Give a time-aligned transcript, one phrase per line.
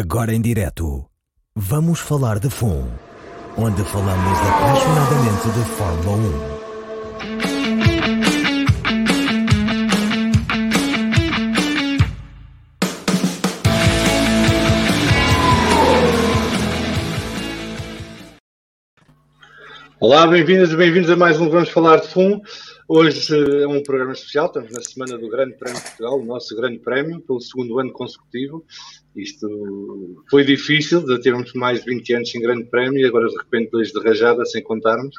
[0.00, 1.04] Agora em direto,
[1.56, 2.86] vamos falar de FUN,
[3.56, 6.58] onde falamos apaixonadamente de Fórmula 1.
[19.98, 22.40] Olá, bem-vindas e bem-vindos a mais um Vamos Falar de FUN.
[22.90, 26.56] Hoje é um programa especial, estamos na semana do Grande Prémio de Portugal, o nosso
[26.56, 28.64] Grande Prémio, pelo segundo ano consecutivo.
[29.14, 33.36] Isto foi difícil, já tivemos mais de 20 anos sem Grande Prémio e agora de
[33.36, 35.14] repente dois de rajada, sem contarmos.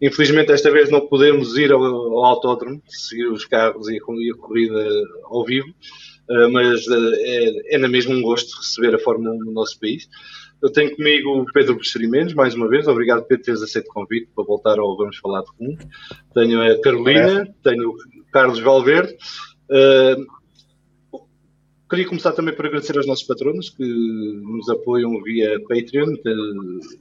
[0.00, 4.34] Infelizmente esta vez não podemos ir ao, ao autódromo, seguir os carros e e a
[4.38, 4.82] corrida
[5.24, 5.68] ao vivo,
[6.30, 9.78] eh, mas eh, é, é na mesma um gosto receber a Fórmula 1 no nosso
[9.78, 10.08] país.
[10.62, 12.86] Eu tenho comigo o Pedro Buxerimentos, mais uma vez.
[12.86, 15.78] Obrigado, Pedro, por teres aceito o convite para voltar ao Vamos Falar de Fundo.
[16.34, 17.96] Tenho a Carolina, tenho o
[18.30, 19.16] Carlos Valverde.
[19.70, 21.20] Uh,
[21.88, 26.14] queria começar também por agradecer aos nossos patronos que nos apoiam via Patreon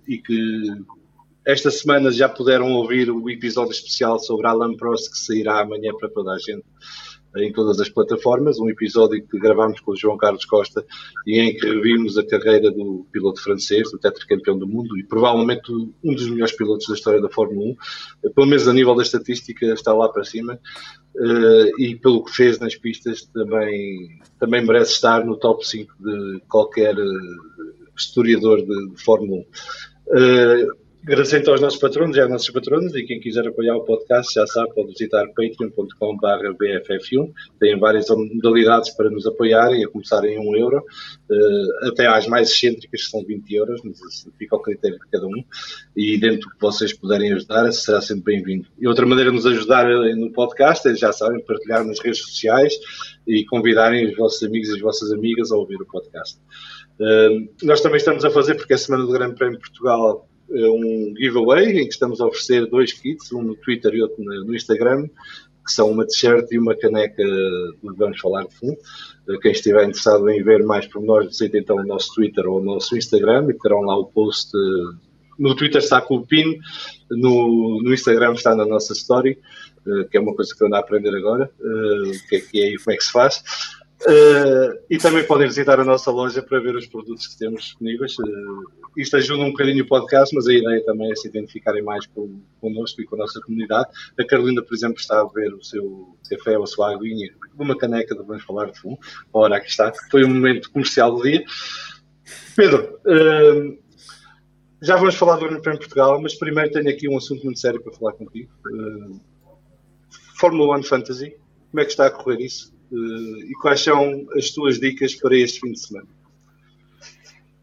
[0.07, 0.63] e que
[1.45, 6.09] esta semana já puderam ouvir o episódio especial sobre Alan Prost que sairá amanhã para
[6.09, 6.63] toda a gente
[7.38, 10.85] em todas as plataformas, um episódio que gravámos com o João Carlos Costa
[11.25, 15.72] e em que revimos a carreira do piloto francês, do tetracampeão do mundo e provavelmente
[15.72, 17.75] um dos melhores pilotos da história da Fórmula
[18.23, 20.59] 1, pelo menos a nível da estatística está lá para cima
[21.77, 26.95] e pelo que fez nas pistas também, também merece estar no top 5 de qualquer
[27.95, 30.88] historiador de, de Fórmula 1.
[31.02, 34.45] Agradecendo aos nossos patronos e aos nossos patronos e quem quiser apoiar o podcast já
[34.45, 37.31] sabe, pode visitar patreon.com.br BFF1.
[37.58, 40.83] Tem várias modalidades para nos apoiarem, a começar em 1 euro,
[41.84, 45.44] até às mais excêntricas que são 20 euros, mas fica ao critério de cada um.
[45.96, 48.68] E dentro do que vocês puderem ajudar, será sempre bem-vindo.
[48.78, 52.73] E outra maneira de nos ajudar no podcast é, já sabem, partilhar nas redes sociais
[53.25, 56.38] e convidarem os vossos amigos e as vossas amigas a ouvir o podcast.
[57.63, 61.13] nós também estamos a fazer, porque é a Semana do Grande Prémio de Portugal um
[61.17, 65.07] giveaway em que estamos a oferecer dois kits, um no Twitter e outro no Instagram,
[65.65, 68.77] que são uma t-shirt e uma caneca do Vamos Falar de Fundo.
[69.41, 72.97] Quem estiver interessado em ver mais pormenores, visite então o nosso Twitter ou o nosso
[72.97, 74.51] Instagram e terão lá o post.
[75.37, 76.57] No Twitter está com o PIN,
[77.11, 79.37] no, no Instagram está na nossa story,
[80.09, 82.73] que é uma coisa que eu ando a aprender agora, o que é que é
[82.73, 83.43] e como é que se faz.
[84.01, 88.17] Uh, e também podem visitar a nossa loja para ver os produtos que temos disponíveis.
[88.17, 92.05] Uh, isto ajuda um bocadinho o podcast, mas a ideia também é se identificarem mais
[92.07, 93.89] com, connosco e com a nossa comunidade.
[94.17, 97.77] A Carolina, por exemplo, está a ver o seu café ou a sua aguinha numa
[97.77, 98.99] caneca de Vamos Falar de Fundo.
[99.33, 99.91] Ora, aqui está.
[100.09, 101.43] Foi um momento comercial do dia.
[102.55, 103.77] Pedro, uh,
[104.81, 107.81] já vamos falar do Grande Prémio Portugal, mas primeiro tenho aqui um assunto muito sério
[107.81, 108.49] para falar contigo.
[110.39, 111.35] Fórmula 1 Fantasy,
[111.69, 112.78] como é que está a correr isso?
[112.91, 116.07] Uh, e quais são as tuas dicas para este fim de semana?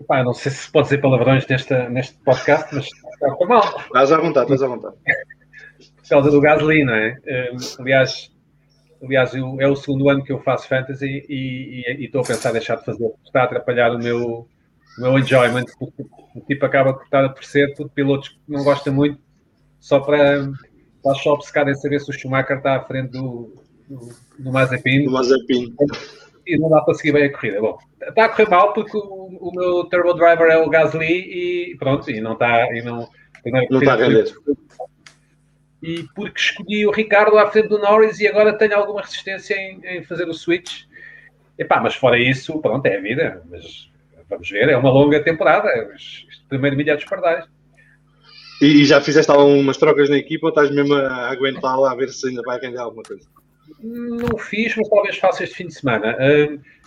[0.01, 3.81] Epá, não sei se pode dizer palavrões neste, neste podcast, mas está mal.
[3.81, 4.95] Estás à vontade, estás à vontade.
[5.97, 7.19] Por causa do Gasly, não é?
[7.27, 8.31] Uh, aliás,
[9.03, 12.25] aliás eu, é o segundo ano que eu faço fantasy e, e, e estou a
[12.25, 13.11] pensar em deixar de fazer.
[13.25, 14.49] Está a atrapalhar o meu,
[14.99, 16.05] o meu enjoyment, porque
[16.35, 19.19] o tipo acaba por estar a aparecer tudo pilotos que não gosta muito,
[19.81, 20.49] só para,
[21.03, 23.53] para só obcecar em saber se o Schumacher está à frente do,
[23.89, 25.05] no Mazepin.
[25.05, 25.75] No Mazepin.
[26.47, 27.61] E não dá para seguir bem a corrida.
[27.61, 31.77] Bom, está a correr mal porque o, o meu turbo driver é o Gasly e
[31.77, 32.73] pronto, e não está.
[32.75, 33.09] E não,
[33.71, 34.33] não está a render.
[35.83, 39.81] E porque escolhi o Ricardo à frente do Norris e agora tenho alguma resistência em,
[39.85, 40.85] em fazer o switch.
[41.59, 43.43] Epá, mas fora isso, pronto, é a vida.
[43.51, 43.91] Mas
[44.29, 45.69] vamos ver, é uma longa temporada.
[45.95, 47.45] Este primeiro milhar dos pardais.
[48.61, 52.09] E, e já fizeste algumas trocas na equipa ou estás mesmo a aguentá-la a ver
[52.09, 53.27] se ainda vai render alguma coisa?
[53.81, 56.17] Não fiz, mas talvez faça este fim de semana.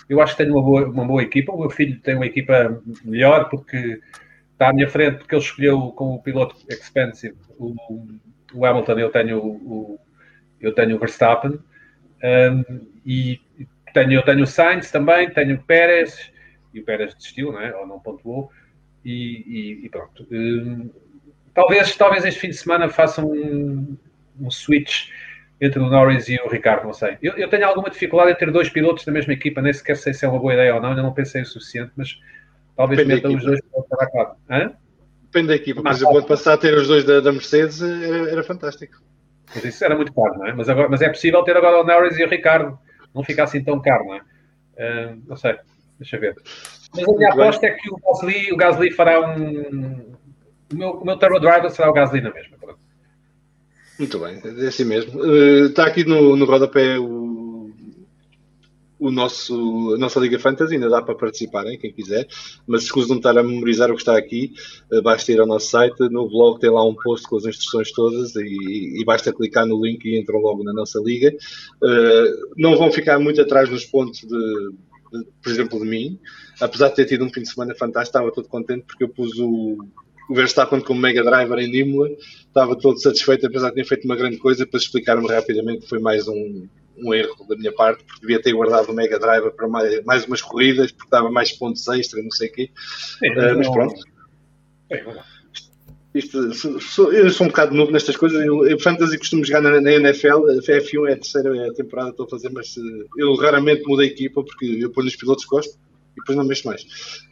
[0.07, 1.51] Eu acho que tenho uma boa, uma boa equipa.
[1.51, 4.01] O meu filho tem uma equipa melhor porque
[4.53, 7.75] está à minha frente, porque ele escolheu com o piloto expensive o,
[8.53, 8.99] o Hamilton.
[8.99, 9.99] Eu tenho o,
[10.59, 11.59] eu tenho o Verstappen
[13.05, 13.39] e
[13.93, 16.31] tenho, eu tenho o Sainz também, tenho o Pérez
[16.73, 17.75] e o Pérez desistiu, não é?
[17.75, 18.51] ou não pontuou.
[19.03, 20.27] E, e, e pronto.
[21.53, 23.97] talvez, talvez este fim de semana faça um,
[24.39, 25.09] um switch
[25.61, 27.17] entre o Norris e o Ricardo, não sei.
[27.21, 30.13] Eu, eu, tenho alguma dificuldade em ter dois pilotos da mesma equipa, nem sequer sei
[30.13, 32.17] se é uma boa ideia ou não, ainda não pensei o suficiente, mas
[32.75, 33.59] talvez meta os dois
[33.89, 34.31] para a claro.
[34.49, 34.73] Hã?
[35.23, 38.43] Depende da equipa, por exemplo, ano passado ter os dois da, da Mercedes era, era,
[38.43, 38.95] fantástico.
[39.53, 40.53] Mas isso era muito caro, não é?
[40.53, 42.79] Mas, agora, mas é possível ter agora o Norris e o Ricardo,
[43.13, 44.19] não fica assim tão caro, não é?
[44.19, 45.57] Uh, não sei,
[45.99, 46.35] deixa ver.
[46.95, 50.15] Mas a minha aposta é que o Gasly, o Gasly fará um.
[50.71, 52.57] O meu, o meu turbo driver será o Gasly na mesma.
[52.57, 52.79] Pronto.
[53.99, 55.21] Muito bem, é assim mesmo.
[55.21, 57.69] Uh, está aqui no, no rodapé o,
[58.97, 62.25] o nosso, a nossa Liga Fantasy, ainda dá para participarem, quem quiser,
[62.65, 64.53] mas se não estar a memorizar o que está aqui,
[64.89, 67.91] uh, basta ir ao nosso site, no blog tem lá um post com as instruções
[67.91, 71.35] todas e, e basta clicar no link e entram logo na nossa liga.
[71.83, 76.17] Uh, não vão ficar muito atrás nos pontos de, de, por exemplo, de mim,
[76.61, 79.37] apesar de ter tido um fim de semana fantástico, estava todo contente porque eu pus
[79.39, 79.77] o,
[80.29, 82.09] o Verstappen como Mega Driver em Imola,
[82.47, 85.99] estava todo satisfeito, apesar de ter feito uma grande coisa, para explicar-me rapidamente que foi
[85.99, 86.67] mais um,
[86.97, 90.25] um erro da minha parte, porque devia ter guardado o Mega Driver para mais, mais
[90.25, 92.69] umas corridas, porque dava mais pontos extra, não sei o quê.
[93.19, 94.03] Sim, uh, mas pronto.
[96.13, 98.43] Isto, sou, eu sou um bocado novo nestas coisas.
[98.43, 100.47] Eu, eu Fantasy costumo jogar na, na, NFL.
[100.47, 104.01] A F1 é a terceira temporada que estou a fazer, mas uh, eu raramente mudo
[104.01, 105.77] a equipa porque eu ponho os pilotos gosto
[106.19, 106.83] e depois não mexo mais.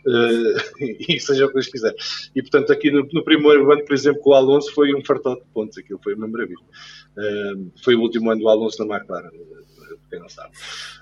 [0.06, 0.58] Uh,
[1.10, 1.94] e seja o que Deus quiser.
[2.36, 5.44] E portanto, aqui no, no, primeiro ano, por exemplo, com o Alonso foi um fartote
[5.44, 5.78] de pontos.
[5.78, 6.58] Aquilo foi uma maravilha.
[7.18, 9.30] Uh, foi o último ano do Alonso na McLaren
[10.10, 10.52] quem não sabe.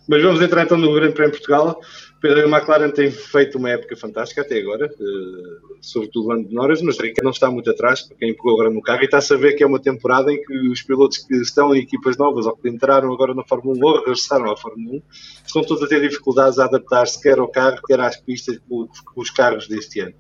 [0.08, 1.80] Mas vamos entrar então no Grande Prémio de Portugal.
[2.22, 6.98] Pedro McLaren tem feito uma época fantástica até agora, uh, sobretudo o de Norris, mas
[6.98, 9.54] Ricardo não está muito atrás, para quem pegou agora no carro, e está a saber
[9.54, 12.70] que é uma temporada em que os pilotos que estão em equipas novas ou que
[12.70, 15.02] entraram agora na Fórmula 1 ou regressaram à Fórmula 1
[15.46, 19.30] estão todos a ter dificuldades a adaptar-se quer ao carro, quer às pistas com os
[19.30, 20.16] carros deste ano.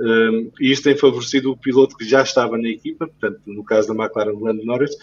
[0.00, 3.94] Um, e isto tem favorecido o piloto que já estava na equipa, portanto, no caso
[3.94, 4.96] da McLaren, Lando Norris,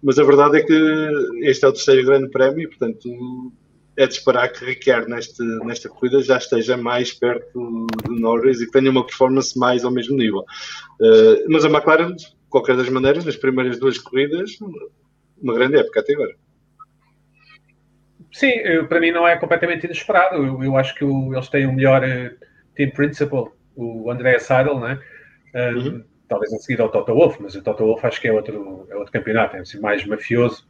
[0.00, 1.10] mas a verdade é que
[1.42, 3.52] este é o terceiro grande prémio portanto,
[3.96, 8.66] é de esperar que Ricciardo neste, nesta corrida já esteja mais perto de Norris e
[8.66, 10.40] que tenha uma performance mais ao mesmo nível.
[11.00, 14.58] Uh, mas a McLaren, de qualquer das maneiras, nas primeiras duas corridas,
[15.40, 16.34] uma grande época até agora.
[18.32, 20.36] Sim, eu, para mim não é completamente inesperado.
[20.36, 22.36] Eu, eu acho que o, eles têm o melhor uh,
[22.74, 24.98] team principal o André Seidel, né?
[25.54, 26.04] Um, uhum.
[26.28, 28.96] talvez a seguir ao Toto Wolff, mas o Toto Wolff acho que é outro, é
[28.96, 30.66] outro campeonato, é assim, mais mafioso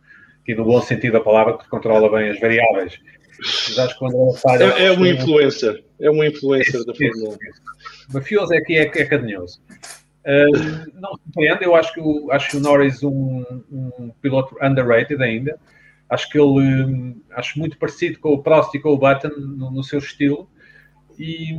[0.46, 2.98] e no bom sentido da palavra, que controla bem as variáveis.
[3.38, 4.70] Mas acho que Seidel...
[4.70, 8.14] É, é um influencer, é um influencer da Fórmula 1.
[8.14, 9.60] Mafioso é que é, é cadinhoso.
[10.26, 15.22] Um, não surpreende, eu acho que o, acho que o Norris um, um piloto underrated
[15.22, 15.58] ainda.
[16.08, 19.70] Acho que ele um, acho muito parecido com o Prost e com o Button no,
[19.70, 20.48] no seu estilo
[21.18, 21.54] e,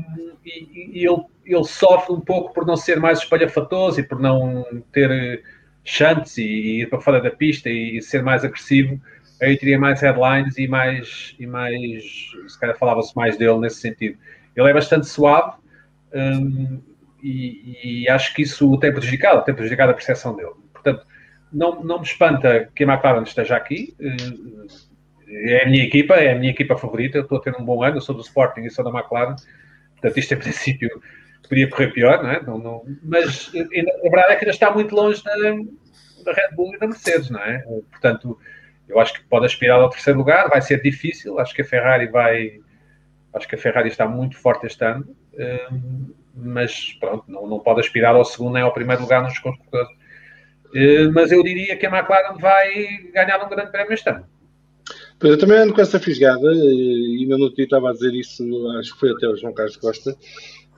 [0.46, 4.66] e, e ele, ele, sofre um pouco por não ser mais espalhafatoso e por não
[4.92, 5.44] ter
[5.88, 9.02] chances e ir para fora da pista e ser mais agressivo.
[9.42, 12.04] Aí teria mais headlines e mais, e mais
[12.48, 14.18] se calhar falava-se mais dele nesse sentido.
[14.56, 15.58] Ele é bastante suave
[16.14, 16.82] um,
[17.24, 20.54] e, e, acho que isso tem prejudicado, tem prejudicado a percepção dele.
[20.74, 21.06] Portanto,
[21.52, 23.96] não, não me espanta que a McLaren esteja aqui.
[24.00, 24.68] Uh,
[25.30, 27.18] é a minha equipa, é a minha equipa favorita.
[27.18, 29.36] Eu estou a ter um bom ano, eu sou do Sporting e sou da McLaren,
[29.94, 30.90] portanto, isto em princípio
[31.48, 32.42] podia correr pior, não é?
[32.42, 35.34] Não, não, mas a verdade é que ainda está muito longe da,
[36.24, 37.60] da Red Bull e da Mercedes, não é?
[37.92, 38.38] Portanto,
[38.88, 41.40] eu acho que pode aspirar ao terceiro lugar, vai ser difícil.
[41.40, 42.60] Acho que a Ferrari vai.
[43.34, 45.06] Acho que a Ferrari está muito forte este ano,
[45.72, 49.90] hum, mas pronto, não, não pode aspirar ao segundo nem ao primeiro lugar nos construtores.
[51.14, 54.26] Mas eu diria que a McLaren vai ganhar um grande prémio este ano.
[55.20, 58.44] Pois eu também ando com essa fisgada, e ainda no dia estava a dizer isso,
[58.80, 60.16] acho que foi até o João Carlos Costa,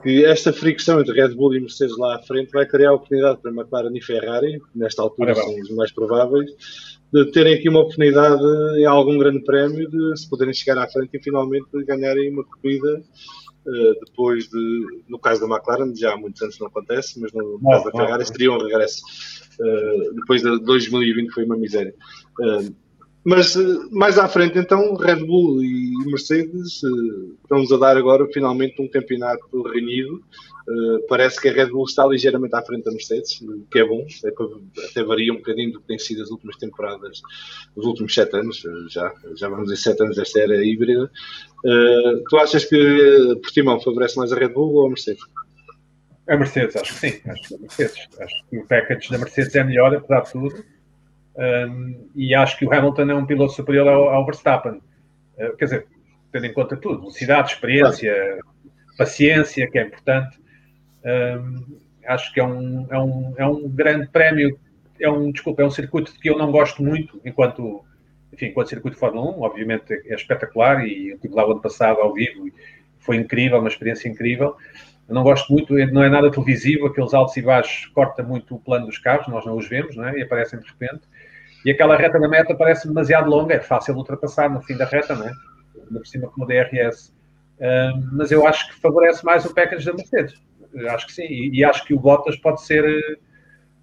[0.02, 3.52] que esta fricção entre Red Bull e Mercedes lá à frente vai criar oportunidade para
[3.52, 6.50] McLaren e Ferrari, nesta altura são os mais prováveis,
[7.12, 8.44] de terem aqui uma oportunidade
[8.78, 13.02] em algum grande prémio de se poderem chegar à frente e finalmente ganharem uma corrida
[13.66, 17.60] uh, depois de, no caso da McLaren, já há muitos anos não acontece, mas no,
[17.60, 19.02] caso da Ferrari seria um regresso.
[19.60, 21.94] Uh, depois de 2020 foi uma miséria.
[22.40, 22.74] Uh,
[23.24, 23.62] mas eh,
[23.92, 28.88] mais à frente, então, Red Bull e Mercedes uh, estão-nos a dar agora finalmente um
[28.88, 30.24] campeonato renhido.
[30.68, 33.86] Uh, parece que a Red Bull está ligeiramente à frente da Mercedes, o que é
[33.86, 37.22] bom, é até varia um bocadinho do que tem sido as últimas temporadas,
[37.76, 41.10] os últimos sete anos, já, já vamos dizer sete anos desta era híbrida.
[42.30, 45.24] Tu achas que Portimão favorece mais a Red Bull ou a Mercedes?
[46.28, 48.08] A Mercedes, acho que sim, acho que a Mercedes.
[48.20, 50.79] Acho que o package da Mercedes é melhor, apesar de tudo
[51.40, 54.82] um, e acho que o Hamilton é um piloto superior ao, ao Verstappen.
[55.38, 55.88] Uh, quer dizer,
[56.34, 58.40] tendo em conta tudo, velocidade, experiência,
[58.98, 60.38] paciência, que é importante.
[61.06, 64.60] Um, acho que é um, é, um, é um grande prémio,
[65.00, 67.86] é um, desculpa, é um circuito que eu não gosto muito, enquanto,
[68.34, 71.62] enfim, enquanto circuito de Fórmula 1, obviamente é espetacular, e eu estive lá o ano
[71.62, 72.50] passado ao vivo,
[72.98, 74.58] foi incrível, uma experiência incrível.
[75.08, 78.60] Eu não gosto muito, não é nada televisivo, aqueles altos e baixos corta muito o
[78.60, 80.18] plano dos carros, nós não os vemos, não é?
[80.18, 81.02] E aparecem de repente.
[81.66, 85.16] E aquela reta da meta parece demasiado longa, é fácil ultrapassar no fim da reta,
[85.16, 85.32] não é?
[85.76, 87.14] Ainda por cima como o DRS.
[87.60, 90.42] Um, mas eu acho que favorece mais o package da Mercedes.
[90.74, 91.26] Eu acho que sim.
[91.26, 92.86] E, e, acho que o Bottas pode ser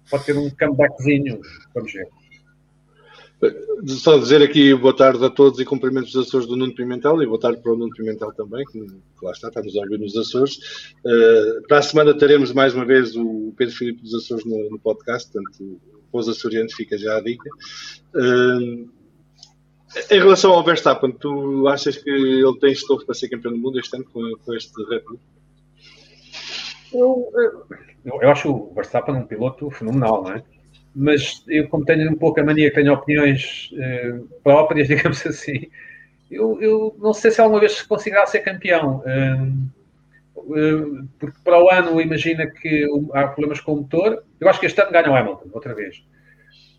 [0.09, 1.39] pode ter um comebackzinho.
[1.75, 2.07] Vamos ver.
[3.85, 7.27] Só dizer aqui boa tarde a todos e cumprimentos dos Açores do Nuno Pimentel e
[7.27, 8.79] boa tarde para o Nuno Pimentel também, que
[9.21, 10.57] lá está, estamos a ouvir nos Açores.
[11.05, 14.79] Uh, para a semana teremos mais uma vez o Pedro Filipe dos Açores no, no
[14.79, 15.79] podcast, portanto,
[16.11, 17.49] para os açorianos fica já a dica.
[18.15, 18.89] Uh,
[20.11, 23.79] em relação ao Verstappen, tu achas que ele tem estofo para ser campeão do mundo
[23.79, 25.19] este ano com, com este Red Bull?
[26.93, 27.31] Eu,
[28.05, 30.43] eu, eu, acho o Verstappen um piloto fenomenal, não é?
[30.95, 35.67] Mas eu, como tenho um pouco a mania que tenho opiniões eh, próprias, digamos assim,
[36.29, 39.03] eu, eu, não sei se alguma vez conseguirá ser campeão.
[39.05, 39.47] Eh,
[41.19, 44.23] porque para o ano, imagina que há problemas com o motor.
[44.39, 46.03] Eu acho que este ano ganha o Hamilton, outra vez.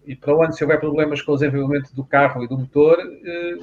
[0.06, 2.98] E para o ano, se houver problemas com o desenvolvimento do carro e do motor,
[2.98, 3.58] eh,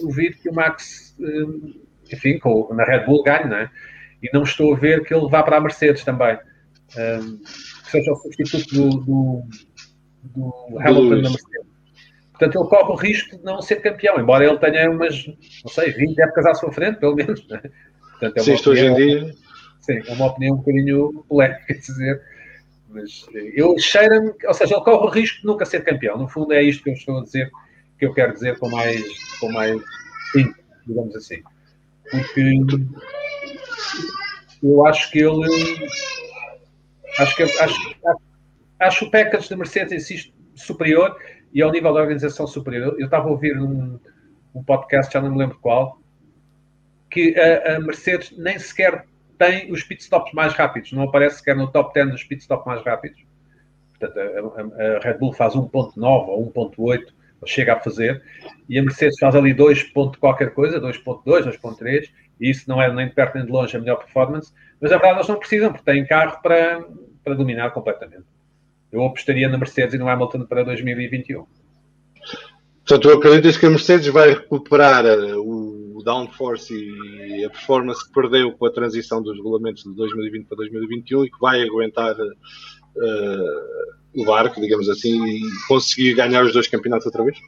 [0.00, 3.70] duvido que o Max, eh, enfim, com, na Red Bull ganhe, não é?
[4.22, 6.38] e não estou a ver que ele vá para a Mercedes também.
[6.96, 9.42] Um, que seja o substituto do, do,
[10.24, 11.70] do Hamilton na Mercedes.
[12.30, 15.90] Portanto, ele corre o risco de não ser campeão, embora ele tenha umas, não sei,
[15.92, 17.46] 20 épocas à sua frente, pelo menos.
[18.20, 19.34] Portanto, é hoje em dia.
[19.80, 22.22] Sim, é uma opinião um bocadinho polémica, dizer.
[22.90, 26.18] Mas eu cheiro-me, ou seja, ele corre o risco de nunca ser campeão.
[26.18, 27.50] No fundo, é isto que eu estou a dizer,
[27.98, 29.80] que eu quero dizer com mais, com mais
[30.32, 30.52] sim,
[30.86, 31.42] digamos assim.
[32.10, 32.60] Porque
[34.62, 35.88] eu acho que ele.
[37.18, 38.20] Acho que acho, acho,
[38.80, 41.16] acho o package da Mercedes si superior
[41.52, 42.96] e ao nível da organização superior.
[42.98, 43.98] Eu estava a ouvir um,
[44.54, 45.99] um podcast, já não me lembro qual,
[47.10, 49.04] que a, a, Mercedes nem sequer
[49.38, 53.20] tem os pitstops mais rápidos, não aparece sequer no top 10 dos pitstops mais rápidos.
[53.98, 57.06] Portanto, a, a, Red Bull faz 1.9 ou 1.8,
[57.46, 58.22] chega a fazer,
[58.68, 59.92] e a Mercedes faz ali 2.
[60.20, 63.80] qualquer coisa, 2.2, 2.3, e isso não é nem de perto nem de longe a
[63.80, 66.84] melhor performance, mas a verdade eles não precisam, porque têm carro para,
[67.24, 68.24] para dominar completamente.
[68.92, 71.46] Eu apostaria na Mercedes e no Hamilton para 2021.
[72.86, 75.36] Portanto, acreditas que a Mercedes vai recuperar eh,
[76.00, 80.56] o downforce e a performance que perdeu com a transição dos regulamentos de 2020 para
[80.56, 86.66] 2021 e que vai aguentar uh, o barco, digamos assim, e conseguir ganhar os dois
[86.66, 87.38] campeonatos outra vez?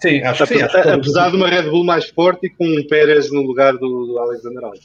[0.00, 0.62] Sim, acho que sim.
[0.62, 4.06] Acho apesar de uma Red Bull mais forte e com um Pérez no lugar do,
[4.06, 4.78] do Alexander Albon.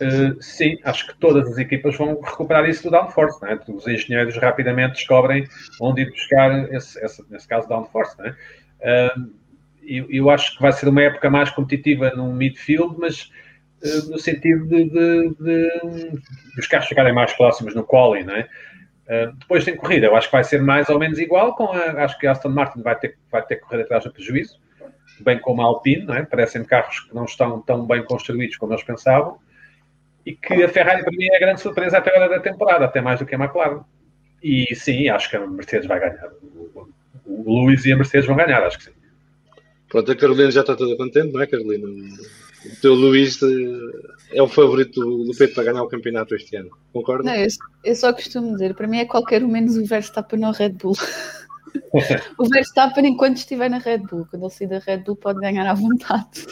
[0.00, 3.60] Uh, sim, acho que todas as equipas vão recuperar isso do downforce, não é?
[3.68, 5.46] Os engenheiros rapidamente descobrem
[5.80, 8.36] onde ir buscar esse, esse nesse caso downforce, não é?
[8.82, 9.30] Uh,
[9.82, 13.30] eu, eu, acho que vai ser uma época mais competitiva no midfield, mas
[13.82, 16.22] uh, no sentido de, de, de, de,
[16.58, 18.48] os carros ficarem mais próximos no quali, não é?
[19.06, 22.04] Uh, depois tem corrida, eu acho que vai ser mais ou menos igual, com a,
[22.04, 24.58] acho que a Aston Martin vai ter, vai ter que correr atrás do prejuízo,
[25.20, 26.22] bem como a Alpine, não é?
[26.24, 29.38] parecem carros que não estão tão bem construídos como eles pensavam,
[30.24, 32.84] e que a Ferrari para mim é a grande surpresa até a hora da temporada,
[32.84, 33.80] até mais do que a McLaren.
[34.42, 36.30] E sim, acho que a Mercedes vai ganhar.
[36.42, 36.88] O,
[37.26, 39.01] o Lewis e a Mercedes vão ganhar, acho que sim.
[39.92, 41.86] Pronto, a Carolina já está toda contente, não é, Carolina?
[41.86, 46.70] O teu Luís eh, é o favorito do Pedro para ganhar o campeonato este ano,
[46.94, 47.24] concorda?
[47.24, 47.46] Não, eu,
[47.84, 50.96] eu, só costumo dizer, para mim é qualquer um menos o Verstappen na Red Bull.
[52.38, 55.66] o Verstappen enquanto estiver na Red Bull, quando ele sair da Red Bull pode ganhar
[55.66, 56.46] à vontade.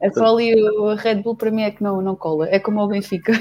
[0.00, 2.80] É só ali a Red Bull para mim é que não, não cola, é como
[2.82, 3.32] o Benfica.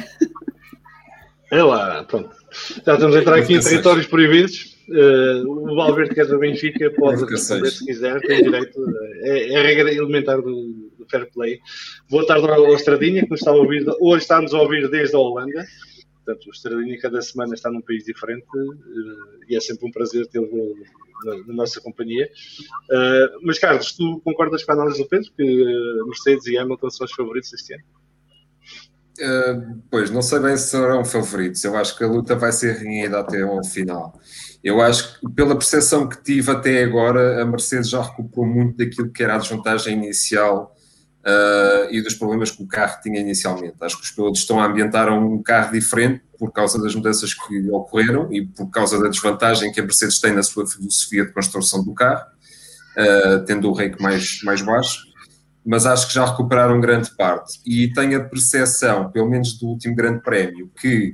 [1.51, 2.35] É lá, pronto.
[2.83, 4.70] Já estamos a entrar aqui em territórios proibidos.
[4.89, 8.83] Uh, o Valverde, que é do Benfica, pode responder se quiser, tem direito.
[9.21, 11.59] É, é a regra elementar do, do, fair play.
[12.09, 15.19] Boa tarde ao Estradinha, que nos está a ouvir, hoje está-nos a ouvir desde a
[15.19, 15.65] Holanda.
[16.25, 20.27] Portanto, o Estradinha cada semana está num país diferente uh, e é sempre um prazer
[20.27, 20.75] tê-lo
[21.25, 22.29] na, na, nossa companhia.
[22.89, 25.65] Uh, mas, Carlos, tu concordas com a análise do Pedro, que
[26.05, 27.83] Mercedes e Hamilton são os favoritos este ano?
[29.89, 31.63] Pois, não sei bem se serão favoritos.
[31.63, 34.19] Eu acho que a luta vai ser renhida até ao final.
[34.63, 39.09] Eu acho que, pela percepção que tive até agora, a Mercedes já recuperou muito daquilo
[39.09, 40.75] que era a desvantagem inicial
[41.21, 43.75] uh, e dos problemas que o carro tinha inicialmente.
[43.81, 47.69] Acho que os pilotos estão a ambientar um carro diferente por causa das mudanças que
[47.71, 51.83] ocorreram e por causa da desvantagem que a Mercedes tem na sua filosofia de construção
[51.83, 52.25] do carro,
[52.97, 55.09] uh, tendo o rake mais, mais baixo.
[55.63, 57.59] Mas acho que já recuperaram grande parte.
[57.65, 61.13] E tenho a percepção, pelo menos do último grande prémio, que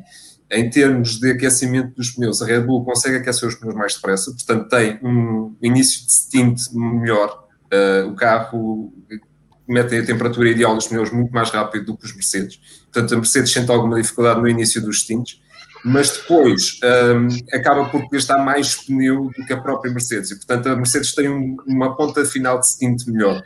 [0.50, 4.32] em termos de aquecimento dos pneus, a Red Bull consegue aquecer os pneus mais depressa,
[4.32, 7.46] portanto tem um início de stint melhor.
[7.66, 8.94] Uh, o carro
[9.68, 12.60] mete a temperatura ideal dos pneus muito mais rápido do que os Mercedes.
[12.92, 15.42] Portanto, a Mercedes sente alguma dificuldade no início dos stints,
[15.84, 20.32] mas depois um, acaba por gastar mais pneu do que a própria Mercedes.
[20.32, 23.44] E, portanto, a Mercedes tem um, uma ponta final de stint melhor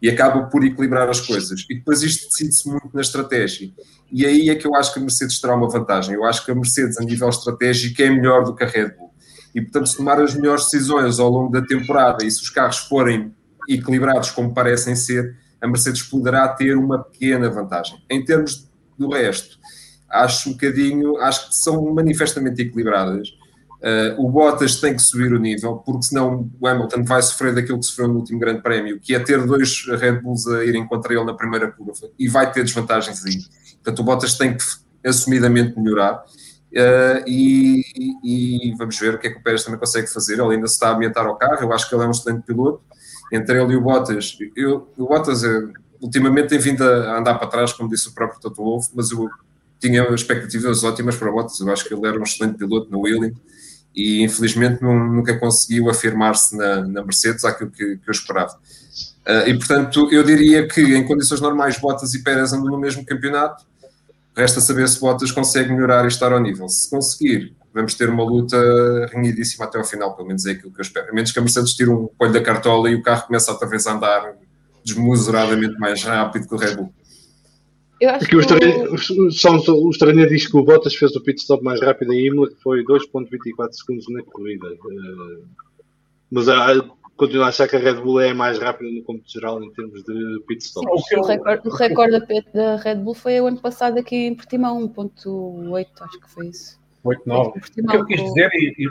[0.00, 1.64] e acaba por equilibrar as coisas.
[1.70, 3.70] E depois isto decide-se muito na estratégia.
[4.12, 6.14] E aí é que eu acho que a Mercedes terá uma vantagem.
[6.14, 9.10] Eu acho que a Mercedes, a nível estratégico, é melhor do que a Red Bull.
[9.54, 12.78] E, portanto, se tomar as melhores decisões ao longo da temporada e se os carros
[12.78, 13.34] forem
[13.68, 17.98] equilibrados como parecem ser, a Mercedes poderá ter uma pequena vantagem.
[18.10, 19.58] Em termos do resto,
[20.10, 23.28] acho um bocadinho, acho que são manifestamente equilibradas.
[23.82, 27.80] Uh, o Bottas tem que subir o nível, porque senão o Hamilton vai sofrer daquilo
[27.80, 31.12] que sofreu no último Grande Prémio, que é ter dois Red Bulls a irem contra
[31.12, 33.38] ele na primeira curva, e vai ter desvantagens aí.
[33.82, 34.64] Portanto, o Bottas tem que
[35.04, 36.24] assumidamente melhorar.
[36.72, 37.84] Uh, e,
[38.24, 40.34] e, vamos ver o que é que o Pérez também consegue fazer.
[40.34, 41.62] Ele ainda se está a ambientar ao carro.
[41.62, 42.80] Eu acho que ele é um excelente piloto.
[43.30, 45.62] Entre ele e o Bottas, eu, o Bottas é,
[46.00, 49.28] ultimamente tem vindo a andar para trás, como disse o próprio Toto Wolff, mas eu
[49.80, 51.58] tinha expectativas ótimas para o Bottas.
[51.60, 53.34] Eu acho que ele era um excelente piloto no Willing
[53.94, 58.54] e infelizmente nunca conseguiu afirmar-se na, na, Mercedes aquilo que, que eu esperava.
[59.26, 63.04] Uh, e portanto, eu diria que em condições normais, Bottas e Pérez andam no mesmo
[63.04, 63.64] campeonato
[64.36, 66.68] Resta saber se Bottas consegue melhorar e estar ao nível.
[66.68, 68.56] Se conseguir, vamos ter uma luta
[69.12, 71.10] renhidíssima até ao final, pelo menos é aquilo que eu espero.
[71.10, 73.68] A menos que a Mercedes tire um coelho da cartola e o carro comece outra
[73.68, 74.34] vez a andar
[74.84, 76.92] desmesuradamente mais rápido que o Red Bull.
[78.00, 82.12] Eu acho que, o, estranho diz que o Bottas fez o pit stop mais rápido
[82.12, 84.66] em Imola, que foi 2.24 segundos na corrida.
[84.66, 85.46] Uh,
[86.28, 86.74] mas há,
[87.22, 90.02] continuo a achar que a Red Bull é mais rápida no cômputo geral em termos
[90.02, 91.12] de pit stops.
[91.12, 92.20] O recorde, o recorde
[92.52, 96.80] da Red Bull foi o ano passado aqui em Portimão, 1.8, acho que foi isso.
[97.04, 97.48] 8.9.
[97.48, 98.88] O que eu quis dizer, e,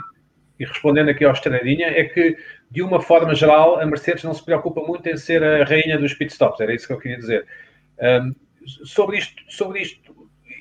[0.58, 2.34] e, respondendo aqui ao Estradinha, é que
[2.70, 6.14] de uma forma geral a Mercedes não se preocupa muito em ser a rainha dos
[6.14, 7.46] pit stops, era isso que eu queria dizer.
[8.00, 8.34] Um,
[8.86, 10.12] sobre isto, sobre isto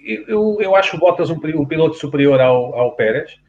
[0.04, 3.40] eu, eu acho o Bottas um, um piloto superior ao, ao Pérez,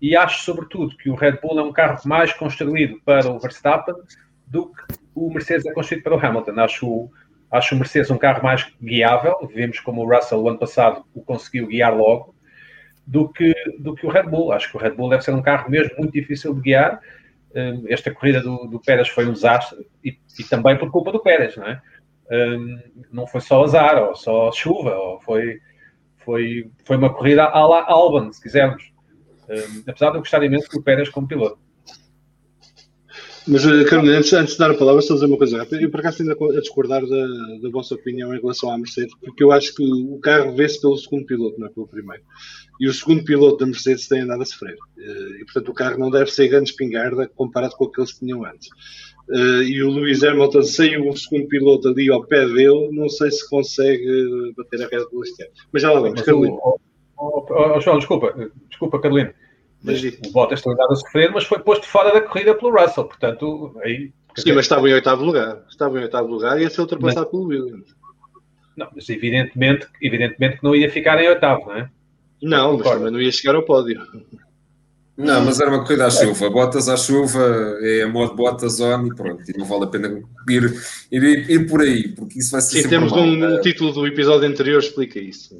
[0.00, 3.94] e acho, sobretudo, que o Red Bull é um carro mais construído para o Verstappen
[4.46, 6.60] do que o Mercedes é construído para o Hamilton.
[6.60, 7.10] Acho,
[7.50, 11.22] acho o Mercedes um carro mais guiável, vimos como o Russell, o ano passado, o
[11.22, 12.34] conseguiu guiar logo,
[13.06, 14.52] do que, do que o Red Bull.
[14.52, 17.00] Acho que o Red Bull deve ser um carro mesmo muito difícil de guiar.
[17.54, 21.20] Hum, esta corrida do, do Pérez foi um desastre, e, e também por culpa do
[21.20, 21.80] Pérez, não é?
[22.30, 22.78] Um,
[23.10, 25.58] não foi só azar, ou só chuva, ou foi,
[26.18, 28.92] foi, foi uma corrida à la Albon, se quisermos
[29.86, 31.58] apesar de eu gostar imenso do Pérez como piloto.
[33.50, 35.80] Mas, eh, Carolina, antes, antes, de dar a palavra, a dizer uma coisa rápida.
[35.80, 37.26] Eu, por acaso, ainda a discordar da,
[37.62, 40.98] da, vossa opinião em relação à Mercedes, porque eu acho que o carro vê-se pelo
[40.98, 42.22] segundo piloto, não é pelo primeiro.
[42.78, 44.76] E o segundo piloto da Mercedes tem andado a sofrer.
[44.98, 48.44] Eh, e, portanto, o carro não deve ser grande espingarda comparado com aqueles que tinham
[48.44, 48.68] antes.
[49.30, 53.30] Eh, e o Lewis Hamilton, sem o segundo piloto ali ao pé dele, não sei
[53.30, 55.52] se consegue bater a Red Bull este ano.
[55.72, 56.54] Mas já lá vamos, Carolina.
[57.18, 58.32] Oh, oh, João, desculpa,
[58.68, 59.34] desculpa, Carolina.
[59.82, 63.04] Mas o Bottas tem andado a sofrer, mas foi posto fora da corrida pelo Russell,
[63.04, 64.12] portanto, aí.
[64.36, 65.64] Sim, mas estava em oitavo lugar.
[65.68, 67.94] Estava em oitavo lugar e ia ser ultrapassado mas, pelo Williams.
[68.76, 71.90] Não, mas evidentemente, evidentemente que não ia ficar em oitavo, não é?
[72.40, 74.00] Não, mas também não ia chegar ao pódio.
[75.16, 76.48] Não, mas era uma corrida à chuva.
[76.48, 79.42] Botas à chuva é a modo botas on e pronto.
[79.50, 80.72] E não vale a pena ir,
[81.10, 82.82] ir, ir por aí, porque isso vai ser.
[82.82, 85.56] Sim, temos um, um, título do episódio anterior explica isso.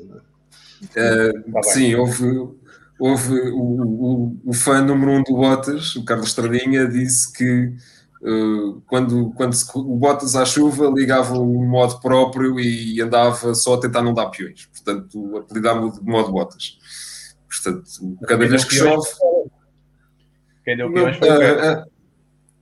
[0.85, 2.25] Uh, sim, houve,
[2.99, 7.73] houve o, o, o, fã número um do Bottas, o Carlos Estradinha, disse que
[8.23, 13.75] uh, quando, quando se, o Bottas à chuva ligava o modo próprio e andava só
[13.75, 14.67] a tentar não dar peões.
[14.67, 16.79] Portanto, apelidava-o de modo Bottas.
[17.49, 19.09] Portanto, cada vez que chove.
[20.65, 21.85] Quem deu peões foi uh,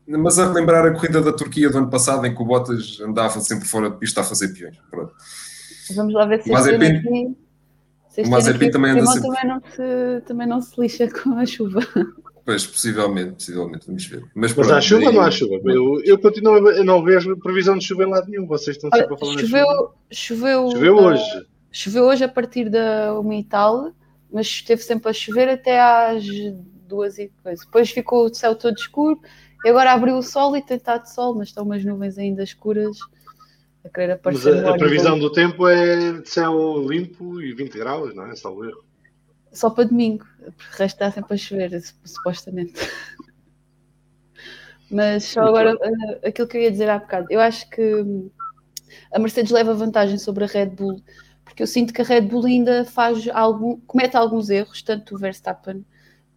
[0.08, 3.40] mas a relembrar a corrida da Turquia do ano passado, em que o Bottas andava
[3.40, 4.78] sempre fora de pista a fazer peões.
[4.88, 5.12] Pronto.
[5.94, 7.36] Vamos lá ver se mas é aqui
[8.24, 9.28] o Mazepin também anda sempre...
[9.28, 11.80] também, não se, também não se lixa com a chuva.
[12.44, 14.22] Pois, possivelmente, possivelmente, vamos ver.
[14.34, 15.56] Mas, Mas há chuva ou não há chuva?
[15.64, 18.46] Eu, eu continuo a não ver previsão de chuva em lado nenhum.
[18.46, 19.66] Vocês estão sempre a falar choveu,
[20.10, 21.46] choveu, choveu hoje.
[21.72, 23.92] Choveu hoje a partir da uma e tal,
[24.32, 26.24] mas esteve sempre a chover até às
[26.86, 27.64] duas e coisa.
[27.64, 29.20] Depois ficou o céu todo escuro
[29.64, 32.96] e agora abriu o sol e tem estado sol, mas estão umas nuvens ainda escuras
[33.86, 34.54] a querer aparecer.
[34.54, 38.34] Mas a, a previsão do tempo é de céu limpo e 20 graus, não é?
[38.34, 38.84] Só erro.
[39.52, 42.74] Só para domingo, porque o resto está sempre a chover, supostamente.
[44.90, 48.04] Mas só agora uh, aquilo que eu ia dizer há bocado, eu acho que
[49.12, 51.02] a Mercedes leva vantagem sobre a Red Bull,
[51.44, 55.18] porque eu sinto que a Red Bull ainda faz algum, comete alguns erros, tanto o
[55.18, 55.84] Verstappen,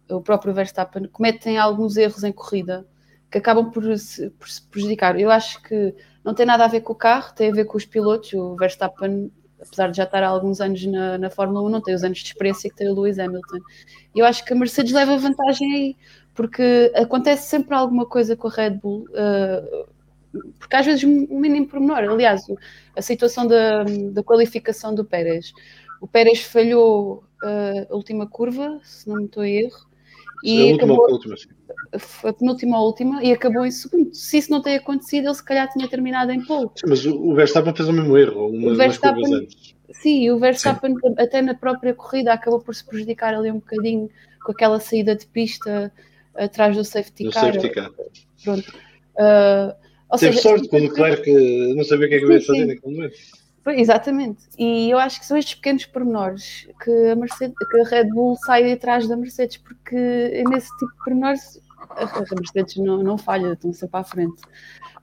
[0.08, 2.86] o próprio Verstappen, cometem alguns erros em corrida
[3.30, 5.18] que acabam por se, por se prejudicar.
[5.18, 7.76] Eu acho que não tem nada a ver com o carro, tem a ver com
[7.76, 8.32] os pilotos.
[8.34, 9.30] O Verstappen,
[9.60, 12.18] apesar de já estar há alguns anos na, na Fórmula 1, não tem os anos
[12.18, 13.58] de experiência que tem o Lewis Hamilton.
[14.14, 15.96] E eu acho que a Mercedes leva vantagem aí,
[16.34, 19.06] porque acontece sempre alguma coisa com a Red Bull.
[19.10, 19.88] Uh,
[20.58, 21.98] porque às vezes um mínimo pormenor.
[21.98, 22.42] Aliás,
[22.96, 25.52] a situação da, da qualificação do Pérez.
[26.00, 29.89] O Pérez falhou uh, a última curva, se não me estou a erro,
[30.42, 31.48] E a última acabou, ou a última, sim.
[32.24, 34.14] a penúltima ou última e acabou em segundo.
[34.14, 36.68] Se isso não tem acontecido, ele se calhar tinha terminado em pole.
[36.76, 39.74] Sim, Mas o Verstappen fez o mesmo erro, uma, O Verstappen- antes.
[39.92, 44.08] Sim, o Verstappen até na própria corrida acabou por se prejudicar ali um bocadinho
[44.44, 45.92] com aquela saída de pista
[46.34, 47.42] atrás do safety No car.
[47.52, 47.90] safety car.
[48.44, 48.72] Pronto.
[50.12, 52.40] Ou Teve seja, sorte com o Leclerc, que não sabia o que é que ia
[52.40, 52.66] Sim, fazer sim.
[52.66, 53.16] naquele momento.
[53.66, 54.44] Exatamente.
[54.58, 58.36] E eu acho que são estes pequenos pormenores que a, Mercedes, que a Red Bull
[58.36, 63.52] sai atrás da Mercedes, porque é nesse tipo de pormenores a Mercedes não, não falha,
[63.52, 64.42] estão sempre à frente.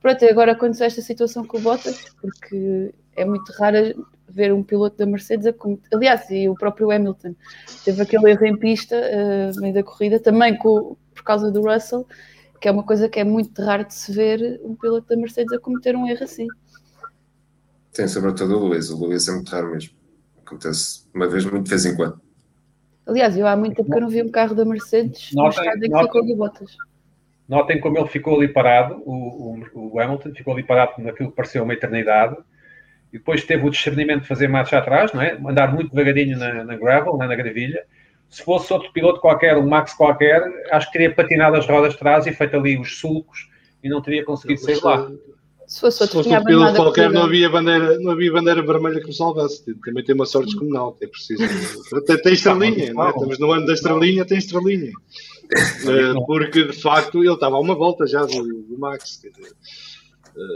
[0.02, 4.98] Pronto, agora aconteceu esta situação com o Bottas, porque é muito raro ver um piloto
[4.98, 7.36] da Mercedes a com- Aliás, e o próprio Hamilton
[7.84, 8.96] teve aquele erro em pista
[9.56, 12.06] no meio da corrida, também com, por causa do Russell,
[12.62, 15.52] que é uma coisa que é muito raro de se ver um piloto da Mercedes
[15.54, 16.48] a cometer um erro assim.
[17.98, 18.90] Tem sobretudo o Luís.
[18.92, 19.92] O Luís é muito raro mesmo.
[20.46, 22.22] Acontece uma vez, muito de vez em quando.
[23.08, 25.60] Aliás, eu há muito tempo que eu não vi um carro da Mercedes no Notem-
[25.64, 26.76] estado em que notem- ficou de Bottas.
[27.50, 31.36] Notem como ele ficou ali parado, o, o- o Hamilton ficou ali parado naquilo que
[31.36, 32.36] pareceu uma eternidade,
[33.12, 35.34] e depois teve o discernimento de fazer marcha atrás, não é?
[35.44, 37.84] andar muito devagarinho na, na gravel, né, na gravilha.
[38.30, 42.00] Se fosse outro piloto qualquer, um Max qualquer, acho que teria patinado as rodas de
[42.00, 43.50] trás e feito ali os sulcos
[43.82, 45.10] e não teria conseguido sair lá.
[45.68, 48.12] Se fosse Se outro, fosse tinha um piloto abandonado a qualquer, não havia, bandeira, não
[48.12, 49.64] havia bandeira vermelha que me salvasse.
[49.84, 51.44] Também tem uma sorte descomunal, que é preciso.
[52.06, 53.10] Tem, tem estrelinha, não é?
[53.10, 54.94] estamos no ano da estrelinha, tem estrelinha.
[55.52, 59.18] Eh, porque de facto ele estava a uma volta já do, do Max.
[59.22, 59.54] quer dizer,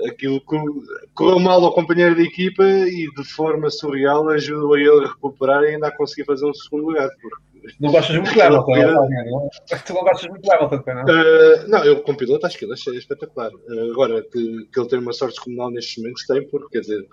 [0.07, 5.05] aquilo co- correu mal ao companheiro de equipa e de forma surreal ajudou a ele
[5.05, 7.09] a recuperar e ainda a conseguir fazer um segundo lugar.
[7.21, 9.77] porque Não gostas muito de Hamilton, não é?
[9.85, 11.03] Tu não gostas muito de Hamilton, não?
[11.03, 13.51] Uh, não, eu com piloto acho que ele achei espetacular.
[13.51, 17.07] Uh, agora, que, que ele tem uma sorte descomunal nestes momentos, tem, porque, quer dizer,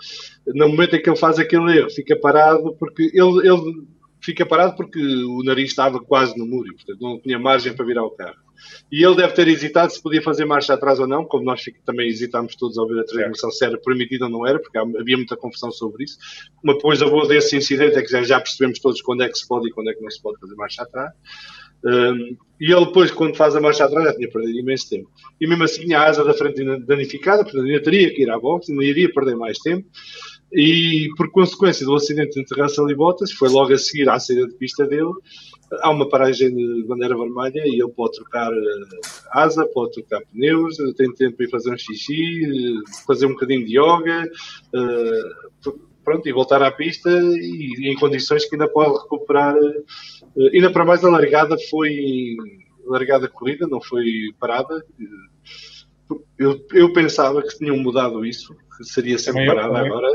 [0.47, 3.87] no momento em que ele faz aquele erro, fica parado, porque ele, ele
[4.21, 7.85] fica parado porque o nariz estava quase no muro, e, portanto não tinha margem para
[7.87, 8.37] virar o carro.
[8.91, 12.09] E ele deve ter hesitado se podia fazer marcha atrás ou não, como nós também
[12.09, 15.37] hesitámos todos ao ver a transmissão se era permitida ou não era, porque havia muita
[15.37, 16.19] confusão sobre isso.
[16.63, 19.69] Uma coisa boa desse incidente é que já, percebemos todos quando é que se pode
[19.69, 21.13] e quando é que não se pode fazer marcha atrás.
[21.85, 25.11] Um, e ele depois, quando faz a marcha atrás, já tinha perdido imenso tempo.
[25.41, 28.39] E mesmo assim, tinha a asa da frente danificada, portanto, ainda teria que ir à
[28.39, 29.87] boxe, ainda iria perder mais tempo.
[30.53, 34.49] E por consequência do acidente entre Russell e Bottas, foi logo a seguir à saída
[34.49, 35.13] de pista dele,
[35.83, 39.01] há uma paragem de bandeira vermelha e ele pode trocar eh,
[39.33, 43.65] asa, pode trocar pneus, tem tempo para ir fazer um xixi, eh, fazer um bocadinho
[43.67, 44.25] de yoga,
[44.75, 45.71] eh,
[46.05, 49.55] pronto, e voltar à pista e em condições que ainda pode recuperar.
[50.55, 52.37] ainda para mais a largada foi
[52.87, 54.83] largada corrida, não foi parada.
[56.39, 60.09] Eu, eu pensava que tinham mudado isso, que seria sempre parada agora.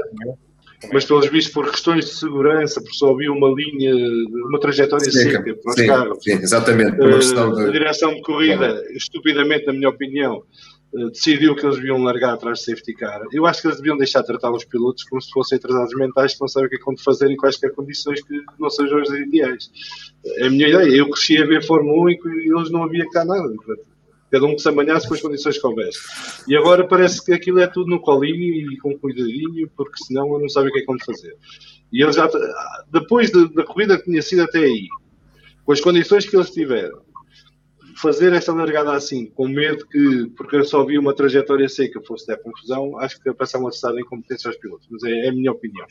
[0.91, 3.93] Mas pelos vistos, por questões de segurança, por só havia uma linha,
[4.49, 6.17] uma trajetória seca para os sim, carros.
[6.23, 6.97] sim, exatamente.
[6.97, 7.71] Questão Eh, a de.
[7.71, 10.43] direção de corrida, estupidamente, na minha opinião,
[10.95, 13.21] eh, decidiu que eles deviam largar atrás de safety car.
[13.31, 16.33] Eu acho que eles deviam deixar de tratar os pilotos como se fossem atrasados mentais
[16.33, 19.09] que não sabem o que é que fazer em quaisquer condições que não sejam as
[19.09, 19.69] ideais.
[20.37, 20.89] É a minha ideia.
[20.97, 22.17] Eu cresci a ver Fórmula 1 e
[22.57, 23.47] eles não havia cá nada.
[23.55, 23.92] Portanto,
[24.33, 25.99] Cada um que se amanhasse com as condições que houvesse.
[26.47, 30.39] E agora parece que aquilo é tudo no colinho e com cuidadinho, porque senão eu
[30.39, 31.37] não sabem o que é que vão fazer.
[31.91, 32.27] E eles já,
[32.91, 34.87] depois da, da corrida que tinha sido até aí,
[35.63, 36.99] com as condições que eles tiveram,
[37.95, 42.27] fazer esta largada assim, com medo que, porque eu só vi uma trajetória seca, fosse
[42.27, 45.31] der confusão, acho que passar um atestado em competência aos pilotos, mas é, é a
[45.31, 45.85] minha opinião.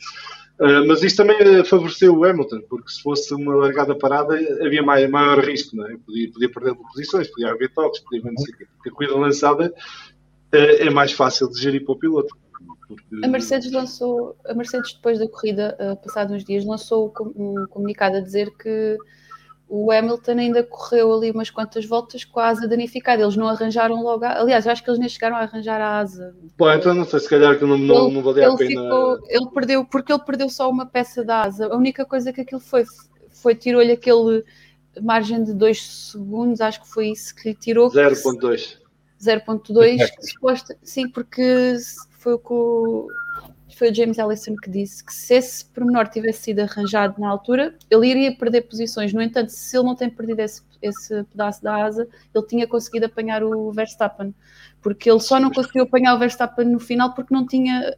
[0.59, 4.83] Uh, mas isto também uh, favoreceu o Hamilton, porque se fosse uma largada parada havia
[4.83, 5.97] maior, maior risco, não é?
[5.97, 8.67] Podia, podia perder posições, podia haver toques, podia haver não sei o quê.
[8.75, 12.35] Porque a corrida lançada uh, é mais fácil de gerir para o piloto.
[13.23, 18.17] A Mercedes lançou, a Mercedes depois da corrida, uh, passados uns dias, lançou um comunicado
[18.17, 18.97] a dizer que
[19.75, 23.23] o Hamilton ainda correu ali umas quantas voltas com a asa danificada.
[23.23, 24.23] Eles não arranjaram logo.
[24.23, 24.39] A...
[24.39, 26.35] Aliás, eu acho que eles nem chegaram a arranjar a asa.
[26.55, 28.69] Bom, então não sei, se calhar que não, não, não valia ele a pena.
[28.83, 31.73] Ficou, ele perdeu, porque ele perdeu só uma peça da asa.
[31.73, 32.85] A única coisa que aquilo foi,
[33.31, 34.43] foi tirou-lhe aquele
[35.01, 37.89] margem de 2 segundos, acho que foi isso que lhe tirou.
[37.89, 38.77] 0.2.
[39.19, 41.77] 0.2, sim, porque
[42.19, 43.07] foi o que o,
[43.75, 47.75] foi o James Ellison que disse que se esse pormenor tivesse sido arranjado na altura,
[47.89, 49.13] ele iria perder posições.
[49.13, 53.05] No entanto, se ele não tem perdido esse, esse pedaço da asa, ele tinha conseguido
[53.05, 54.33] apanhar o Verstappen.
[54.81, 57.95] Porque ele só não conseguiu apanhar o Verstappen no final porque não tinha.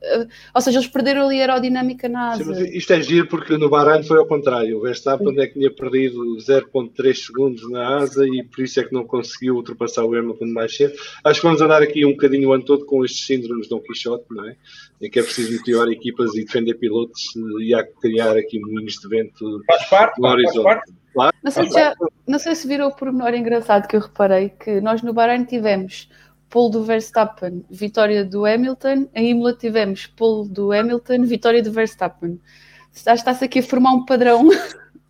[0.54, 2.54] Ou seja, eles perderam ali a aerodinâmica na asa.
[2.54, 4.78] Sim, isto é giro porque no Bahrein foi ao contrário.
[4.78, 8.94] O Verstappen é que tinha perdido 0.3 segundos na asa e por isso é que
[8.94, 10.94] não conseguiu ultrapassar o Hamilton mais cedo.
[11.24, 13.80] Acho que vamos andar aqui um bocadinho o ano todo com estes síndromes de Don
[13.80, 14.56] Quixote, não é?
[15.02, 18.94] Em que é preciso motivar equipas e defender pilotos e há que criar aqui moinhos
[18.94, 20.62] de vento faz parte, no horizonte.
[20.62, 21.05] Faz parte.
[21.16, 21.36] Claro.
[21.42, 21.96] Não sei, se já,
[22.28, 26.10] não sei se virou o pormenor engraçado que eu reparei que nós no Bahrein tivemos
[26.50, 32.40] pole do Verstappen, vitória do Hamilton, em Imola tivemos pole do Hamilton, vitória do Verstappen.
[32.94, 34.50] Está- Está-se aqui a formar um padrão.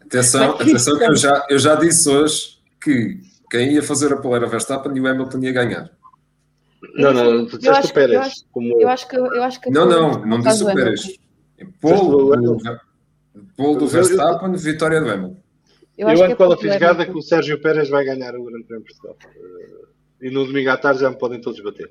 [0.02, 4.46] Atenção, atenção que eu já, eu já disse hoje que quem ia fazer a poleira
[4.48, 5.90] Verstappen e o Hamilton ia ganhar.
[6.96, 8.14] Não, não, tu Eu disseste acho o Pérez.
[8.14, 8.82] eu acho- como...
[8.82, 10.68] Eu acho que, eu acho que Não, pole não, não disse o.
[10.68, 11.02] Pérez.
[11.82, 12.58] Pole do,
[13.58, 15.45] pole do Verstappen, vitória do Hamilton.
[15.98, 18.36] Eu Eu acho que ando a com ela fisgada que o Sérgio Pérez vai ganhar
[18.36, 19.18] o Grande Prémio de Portugal.
[19.36, 21.90] Eh, e no domingo à tarde já me podem todos bater.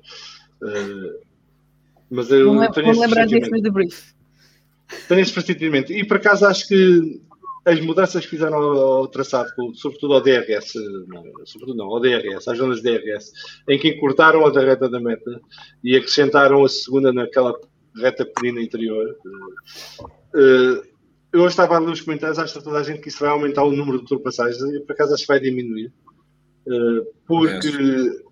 [0.63, 1.19] Eh,
[2.09, 4.13] mas eu Vou tenho esse lembrar disso no debrief.
[5.07, 5.91] Tenho esse pressentimento.
[5.91, 7.21] E por acaso acho que
[7.65, 10.75] as mudanças que fizeram ao, traçado, sobretudo ao DRS,
[11.07, 13.31] não, sobretudo não, ao DRS, às zonas DRS,
[13.67, 15.41] em que encurtaram a da reta da meta
[15.83, 17.59] e acrescentaram a segunda naquela
[17.99, 19.17] reta pequenina interior.
[20.35, 20.94] eh,
[21.35, 23.29] eu hoje estava a ler os comentários, acho que toda a gente que isso vai
[23.29, 25.91] aumentar o número de ultrapassagens e por acaso acho que vai diminuir.
[26.65, 28.23] eh, porque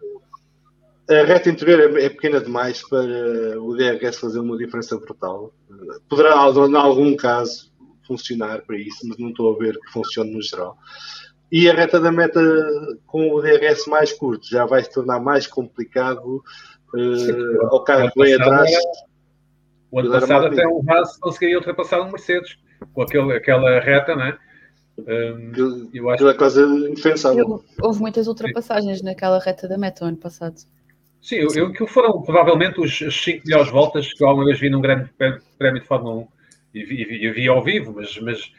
[1.09, 5.53] a reta interior é, é pequena demais para o DRS fazer uma diferença brutal.
[5.69, 7.73] Eh, Poderá, em algum caso,
[8.07, 10.77] funcionar para isso, mas não estou a ver que funcione no geral.
[11.51, 12.39] E a reta da meta
[13.05, 16.41] com o DRS mais curto já vai se tornar mais complicado
[16.95, 18.71] eh, ao carro que vem atrás.
[19.91, 22.63] O ano passado até um Haas conseguiria ultrapassar um Mercedes
[22.93, 24.37] com aquele, aquela reta, né?
[24.97, 27.63] Um, eu acho aquilo é quase indefensável.
[27.81, 30.55] Houve muitas ultrapassagens naquela reta da meta o ano passado.
[31.21, 34.59] Sim, eu, eu, que foram provavelmente os, os cinco melhores voltas que eu alguma vez
[34.59, 36.27] vi num grande pré- prémio de Fórmula 1
[36.75, 38.51] e vi, e vi, ao vivo, mas, mas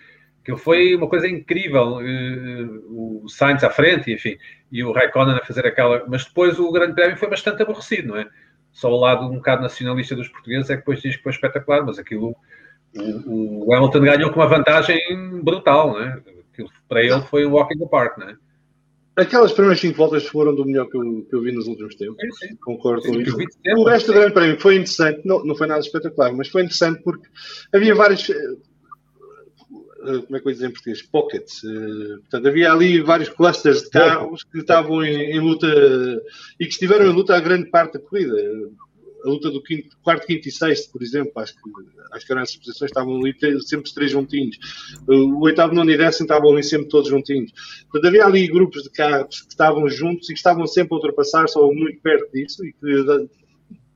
[0.42, 2.00] aquilo foi uma coisa incrível.
[2.00, 4.36] eh, o Sainz à frente, enfim,
[4.72, 6.04] e o Raikkonen a fazer aquela.
[6.08, 8.26] Mas depois o grande prémio foi bastante aborrecido, não é?
[8.72, 11.84] Só o lado um bocado nacionalista dos portugueses é que depois diz que foi espetacular,
[11.84, 12.34] mas aquilo.
[13.26, 14.98] O, o Hamilton ganhou com uma vantagem
[15.42, 16.22] brutal, não é?
[16.52, 18.36] Aquilo, para ele foi um walk in the park, não é?
[19.16, 22.16] Aquelas primeiras 5 voltas foram do melhor que eu, que eu vi nos últimos tempos.
[22.20, 22.56] Sim, sim.
[22.56, 23.30] Concordo com Sim, isso.
[23.64, 26.48] eu vi O resto do Grande Prémio foi interessante, não, não foi nada espetacular, mas
[26.48, 27.26] foi interessante porque
[27.72, 28.28] havia vários.
[28.28, 28.34] eh,
[30.06, 31.02] eh, Como é que eu dizer em português?
[31.02, 31.62] Pockets.
[31.64, 35.66] eh, Portanto, havia ali vários clusters de carros que estavam em, em luta
[36.58, 38.34] e que estiveram em luta a grande parte da corrida.
[39.24, 41.60] A luta do quinto, quarto, quinto e sexto, por exemplo, acho que,
[42.12, 44.58] acho que eram essas posições, estavam ali sempre três juntinhos.
[45.08, 47.52] O oitavo, nono e décimo estavam ali sempre todos juntinhos.
[47.90, 51.48] Portanto, havia ali grupos de carros que estavam juntos e que estavam sempre a ultrapassar,
[51.48, 52.86] só muito perto disso, e que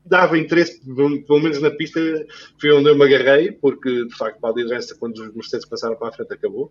[0.08, 2.00] dava interesse, pelo menos na pista,
[2.60, 5.96] foi onde eu me agarrei, porque de facto para a liderança, quando os Mercedes passaram
[5.96, 6.70] para a frente, acabou.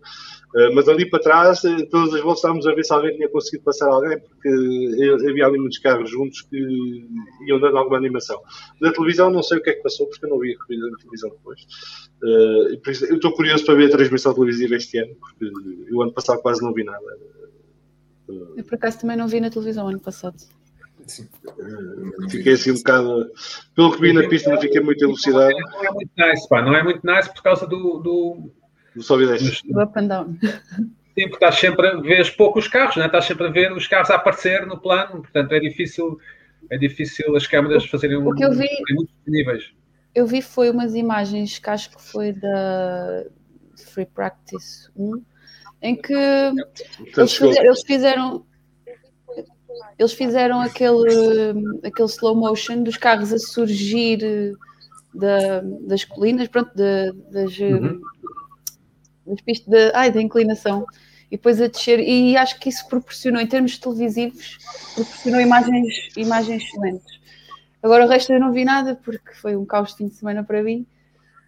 [0.54, 3.28] Uh, mas ali para trás, eh, todas as voltas estávamos a ver se alguém tinha
[3.28, 7.06] conseguido passar alguém, porque eh, havia ali muitos carros juntos que
[7.46, 8.40] iam dando alguma animação.
[8.80, 10.90] Na televisão, não sei o que é que passou, porque eu não vi a corrida
[10.90, 11.66] na televisão depois.
[12.22, 15.50] Eu estou curioso para ver a transmissão televisiva este ano, porque
[15.90, 16.98] eu ano passado quase não vi nada.
[18.56, 20.36] Eu por acaso também não vi na televisão ano passado.
[22.30, 23.30] Fiquei assim um bocado.
[23.74, 25.50] Pelo que vi na pista, não fiquei muito elucidado.
[25.58, 26.62] Não é muito nice, pá.
[26.62, 27.98] Não é muito nice por causa do.
[27.98, 28.50] do
[28.94, 29.42] 10.
[29.42, 30.36] dos- Do up and down.
[31.18, 33.06] Sim, porque estás sempre a ver poucos carros, né?
[33.06, 36.16] estás sempre a ver os carros a aparecer no plano, portanto é difícil,
[36.70, 39.72] é difícil as câmaras fazerem um, o que eu vi- em muitos níveis.
[40.14, 43.24] Eu vi foi umas imagens que acho que foi da
[43.92, 45.20] Free Practice 1,
[45.82, 48.46] em que eles, fizeram, eles fizeram
[49.98, 54.52] eles fizeram aquele, aquele slow motion dos carros a surgir eh,
[55.14, 58.00] da- das colinas, pronto, da- das, eh, Uhum.
[59.26, 60.84] das pistas de, ai, da inclinação,
[61.30, 64.58] e depois a descer, e acho que isso proporcionou, em termos televisivos,
[64.94, 67.18] proporcionou imagens, imagens excelentes.
[67.82, 70.42] Agora o resto eu não vi nada, porque foi um caos de fim de semana
[70.42, 70.86] para mim.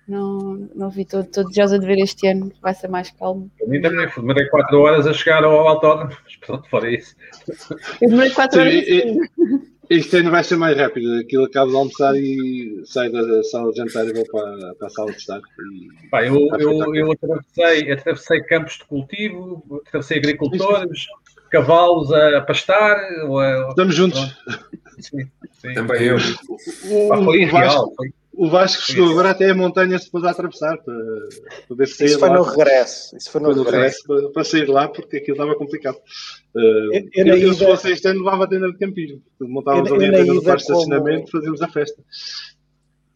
[0.06, 3.48] Não, não vi todo desejosa de ver este ano, vai ser mais calmo.
[3.58, 6.12] Para mim também, demorei 4 horas a chegar ao autódromo,
[6.50, 7.14] pronto, fora isso.
[8.00, 8.74] Eu demorei 4 Sim, horas.
[8.88, 11.18] e- Este ano vai ser mais rápido.
[11.18, 14.90] Aquilo acaba de almoçar e sai da sala de jantar e vou para, para a
[14.90, 15.38] sala de estar.
[15.40, 21.06] E- Pá, eu, eu, eu atravessei, atravessei campos de cultivo, atravessei agricultores,
[21.50, 22.96] cavalos a, pastar.
[23.26, 24.20] ou a- Estamos juntos.
[25.00, 25.28] sim,
[25.60, 25.74] sim.
[25.74, 26.16] Também eu.
[26.88, 27.62] O, Pá, foi o irreal.
[27.62, 30.94] Vasco, Foi, o Vasco chegou agora até a montanha se pôs a atravessar para
[31.66, 32.36] poder sair Isso foi lá.
[32.36, 33.16] no regresso.
[33.16, 34.04] Isso foi no Foi no regresso.
[34.06, 35.98] regresso para, para sair lá porque aquilo estava complicado.
[36.54, 39.22] Uh, Eu- eu, eu se ida- fosse este ano, levava a tenda de campismo.
[39.40, 42.02] Montávamos Eu- ali a tenda ida parque de estacionamento fazíamos a festa.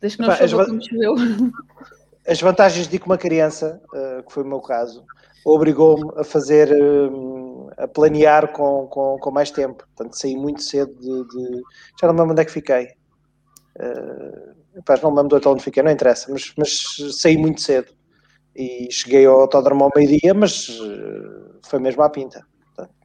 [0.01, 1.15] Desde que não Pá, as choveu.
[2.27, 5.05] As vantagens de que uma criança, eh, que foi o meu caso,
[5.45, 7.11] obrigou-me a fazer, eh,
[7.77, 9.85] a planear com, com, com mais tempo.
[9.95, 11.29] Portanto, saí muito cedo de.
[11.29, 11.63] de-
[12.01, 12.89] Já não me lembro onde é que fiquei.
[13.79, 14.53] Eh,
[14.87, 17.89] pá, não me lembro do hotel onde fiquei, não interessa, mas, mas saí muito cedo.
[18.57, 22.47] e cheguei ao autódromo ao meio-dia, mas uh, foi mesmo à pinta.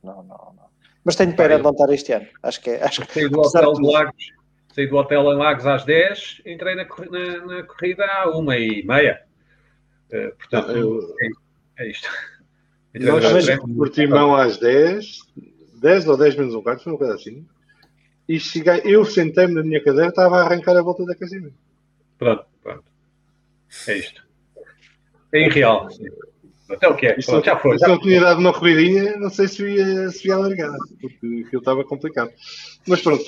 [0.03, 0.69] Não, não, não.
[1.03, 2.27] Mas tenho pena de não estar este ano.
[2.43, 2.83] Acho que é.
[2.83, 4.31] Acho que, saí, do hotel de Lagos,
[4.73, 8.83] saí do hotel em Lagos às 10, entrei na, na, na corrida à 1 e
[8.85, 9.21] meia.
[10.11, 11.15] Uh, portanto, eu,
[11.77, 12.09] é, é isto.
[12.93, 13.23] Nós
[13.77, 15.19] Portimão às 10,
[15.75, 17.45] 10 ou 10 menos um quarto, foi uma coisa assim.
[18.27, 21.51] E cheguei, eu sentei-me na minha cadeira, estava a arrancar a volta da casinha.
[22.17, 22.83] Pronto, pronto.
[23.87, 24.27] É isto.
[25.31, 25.87] É irreal.
[26.69, 27.13] Até o que é.
[27.13, 27.77] Pronto, já foi.
[27.79, 31.59] Se eu tinha dado uma corridinha, não sei se ia, se ia alargar, porque aquilo
[31.59, 32.31] estava complicado.
[32.87, 33.23] Mas pronto,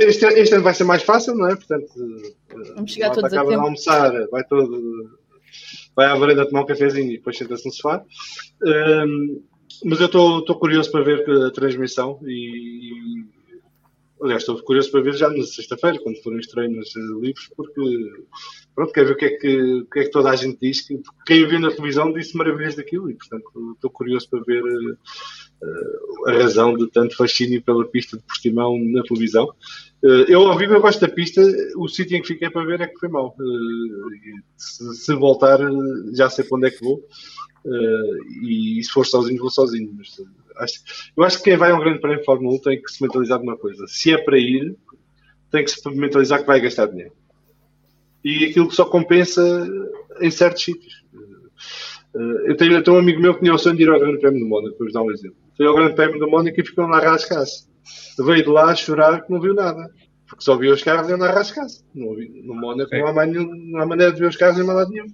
[0.00, 1.54] este, este ano vai ser mais fácil, não é?
[1.54, 1.86] Portanto,
[2.74, 3.60] Vamos chegar todos acaba a tempo.
[3.60, 5.16] de almoçar, vai todo.
[5.94, 8.02] Vai à varanda tomar um cafezinho e depois senta-se no sofá.
[8.62, 9.42] Um,
[9.84, 13.24] mas eu estou curioso para ver a transmissão e,
[14.22, 17.80] aliás, estou curioso para ver já na sexta-feira, quando forem os treinos livres, porque
[18.74, 20.80] pronto, quero ver o que, é que, o que é que toda a gente diz.
[20.86, 26.28] Que, quem viu na televisão disse maravilhas daquilo e, portanto, estou curioso para ver uh,
[26.28, 29.46] a razão de tanto fascínio pela pista de Portimão na televisão.
[30.02, 31.42] Uh, eu, ao vivo, eu gosto da pista.
[31.76, 33.34] O sítio em que fiquei para ver é que foi mau.
[33.38, 35.58] Uh, se, se, voltar,
[36.14, 37.02] já sei para onde é que vou.
[38.42, 39.92] e se for sozinho, vou sozinho.
[39.96, 40.16] Mas,
[40.58, 40.80] acho,
[41.16, 43.02] eu acho que quem vai a um grande prémio de Fórmula 1 tem que se
[43.02, 43.84] mentalizar de uma coisa.
[43.86, 44.76] Se é para ir,
[45.50, 47.12] tem que se mentalizar que vai gastar dinheiro
[48.26, 49.40] e aquilo que só compensa
[50.20, 51.04] em certos sítios.
[52.12, 54.18] Eh, eu tenho, tenho um amigo meu que tinha o sonho de ir ao Grande
[54.18, 55.36] Prémio do Mónaco, para vos dar um exemplo.
[55.56, 57.68] Foi ao Grande Prémio do Mónaco e ficou lá a rascar-se.
[58.18, 59.88] Veio de lá a chorar que não viu nada.
[60.28, 61.84] Porque só viu os carros e andar a rascar-se.
[61.94, 64.76] No Mónaco não há, mais nenhum, não há maneira de ver os carros em mais
[64.76, 65.06] lado nenhum.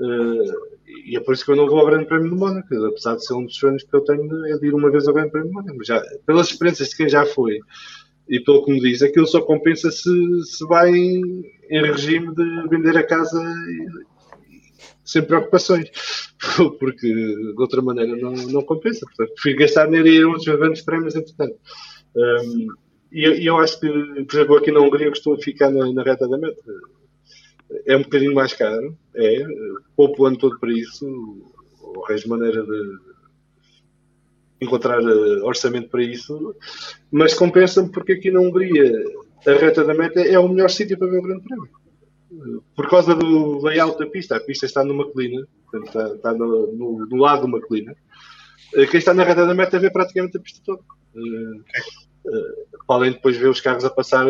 [0.00, 3.16] Uh, e é por isso que eu não vou ao Grande Prémio do Mónaco, apesar
[3.16, 5.30] de ser um dos sonhos que eu tenho é de ir uma vez ao Grande
[5.30, 5.84] Prémio do Mónaco.
[5.84, 7.58] Já, pelas experiências de quem já foi
[8.28, 10.10] e pelo que me diz, aquilo só compensa se,
[10.44, 13.42] se vai em, em regime de vender a casa
[15.04, 15.90] sem preocupações,
[16.78, 19.04] porque de outra maneira não, não compensa.
[19.06, 21.56] Portanto, prefiro gastar dinheiro e ir a outros grandes prémios, entretanto.
[22.14, 22.68] Um,
[23.10, 26.28] e eu, eu, acho que, por exemplo, aqui na Hungria costumo ficar na, na reta
[26.28, 26.62] da meta.
[27.86, 29.44] É um bocadinho mais caro, é,
[29.96, 31.06] pouco o ano todo para isso,
[31.80, 32.98] ou arranjo maneira de,
[34.60, 36.54] encontrar uh, orçamento para isso,
[37.10, 38.92] mas compensa-me porque aqui na Hungria
[39.46, 42.62] a reta da meta é o melhor sítio para ver o Grande Prémio.
[42.76, 46.72] Por causa do layout da pista, a pista está numa colina, portanto, está, está no,
[46.72, 47.96] no, no, lado de uma colina.
[48.74, 50.82] Eh, quem está na reta da meta vê praticamente a pista toda.
[51.14, 51.62] Uh,
[52.86, 54.26] podem depois ver os carros a passar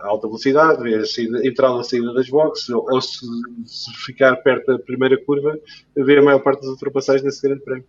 [0.00, 3.00] a alta velocidade, ver a, saída, a entrada e a saída das boxes, ou, ou
[3.00, 3.26] se,
[3.66, 5.58] se, ficar perto da primeira curva,
[5.96, 7.84] ver a maior parte das ultrapassagens nesse grande prémio.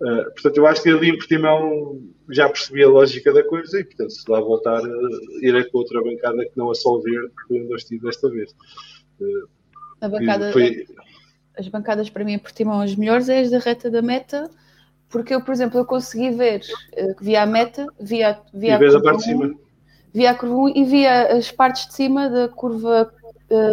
[0.00, 3.84] Uh, portanto, eu acho que ali em Portimão já percebi a lógica da coisa e,
[3.84, 7.54] portanto, se lá voltar, uh, irei com outra bancada que não a Sol Verde, que
[7.54, 8.50] onde eu estive desta vez.
[9.20, 10.86] Uh, bancada, foi...
[11.56, 14.50] As bancadas para mim em Portimão, as melhores é as da reta da meta,
[15.10, 16.60] porque eu, por exemplo, eu consegui ver,
[16.96, 19.54] uh, via a meta, via, via e a, a parte de cima.
[20.12, 23.12] Via a curva 1 e via as partes de cima da curva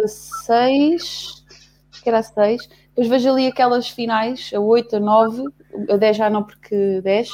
[0.06, 1.44] 6,
[1.92, 5.44] acho que era a 6, depois vejo ali aquelas finais, a 8, a 9,
[5.90, 7.28] a 10 já não porque 10,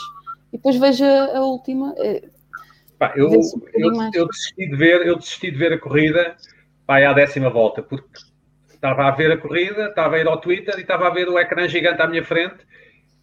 [0.52, 1.94] e depois vejo a, a última.
[1.98, 2.22] Eh,
[2.98, 3.30] pá, eu,
[3.74, 6.36] eu, eu, desisti de ver, eu desisti de ver a corrida
[6.86, 8.08] pá, à décima volta, porque
[8.72, 11.38] estava a ver a corrida, estava a ir ao Twitter e estava a ver o
[11.38, 12.56] ecrã gigante à minha frente.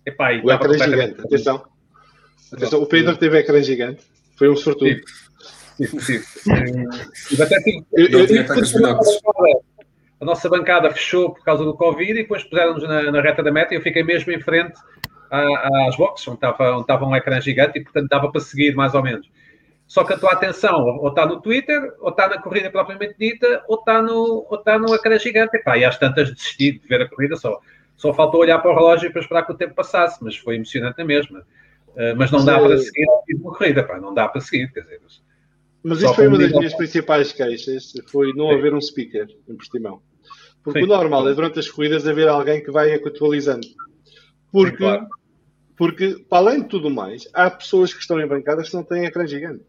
[0.05, 1.63] E, pá, e o ecrã gigante, atenção.
[2.51, 2.81] atenção.
[2.81, 4.03] O Pedro teve ecrã gigante,
[4.35, 5.01] foi um sortudo.
[7.41, 9.61] Até, assim, eu, eu, eu,
[10.21, 13.51] a nossa bancada fechou por causa do Covid e depois puseram-nos na, na, reta da
[13.51, 14.79] meta e eu fiquei mesmo em frente
[15.31, 18.93] às boxes, onde estava, onde estava um ecrã gigante e, portanto, dava para seguir mais
[18.93, 19.27] ou menos.
[19.87, 23.63] Só que a tua atenção ou está no Twitter, ou está na corrida propriamente dita,
[23.67, 25.57] ou está no, ou está no ecrã gigante.
[25.57, 27.59] Epá, e às tantas desisti de ver a corrida só.
[28.01, 30.97] Só faltou olhar para o relógio para esperar que o tempo passasse, mas foi emocionante
[30.97, 31.41] na mesma.
[31.89, 34.99] Uh, mas não dá para seguir uma corrida, pá, não dá para seguir, quer dizer.
[35.03, 35.21] Mas,
[35.83, 40.01] mas isso foi uma das minhas principais queixas, foi não haver um speaker em Portimão.
[40.63, 40.85] Porque Sim.
[40.85, 43.67] o normal é durante as corridas haver alguém que vai atualizando.
[44.51, 45.07] Porque, Sim, claro.
[45.77, 49.05] porque, para além de tudo mais, há pessoas que estão em bancadas que não têm
[49.05, 49.63] ecrã gigante.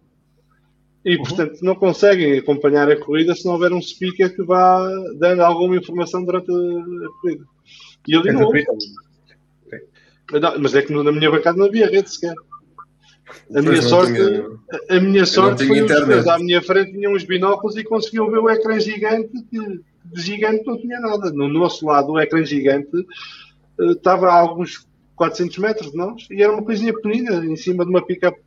[1.05, 1.23] E, uhum.
[1.23, 5.77] portanto, não conseguem acompanhar a corrida se não houver um speaker que vá dando alguma
[5.77, 7.45] informação durante a corrida.
[8.07, 8.65] E ali não houve.
[10.61, 12.35] Mas é que na minha bancada não havia rede sequer.
[13.55, 14.47] A minha, sorte, tinha,
[14.91, 18.51] a minha sorte foi os à minha frente tinham uns binóculos e conseguiam ver o
[18.51, 21.31] ecrã gigante que de gigante não tinha nada.
[21.33, 24.87] No nosso lado, o ecrã gigante uh, estava a alguns
[25.17, 28.39] 400 metros de nós e era uma coisinha pequenina em cima de uma pick-up.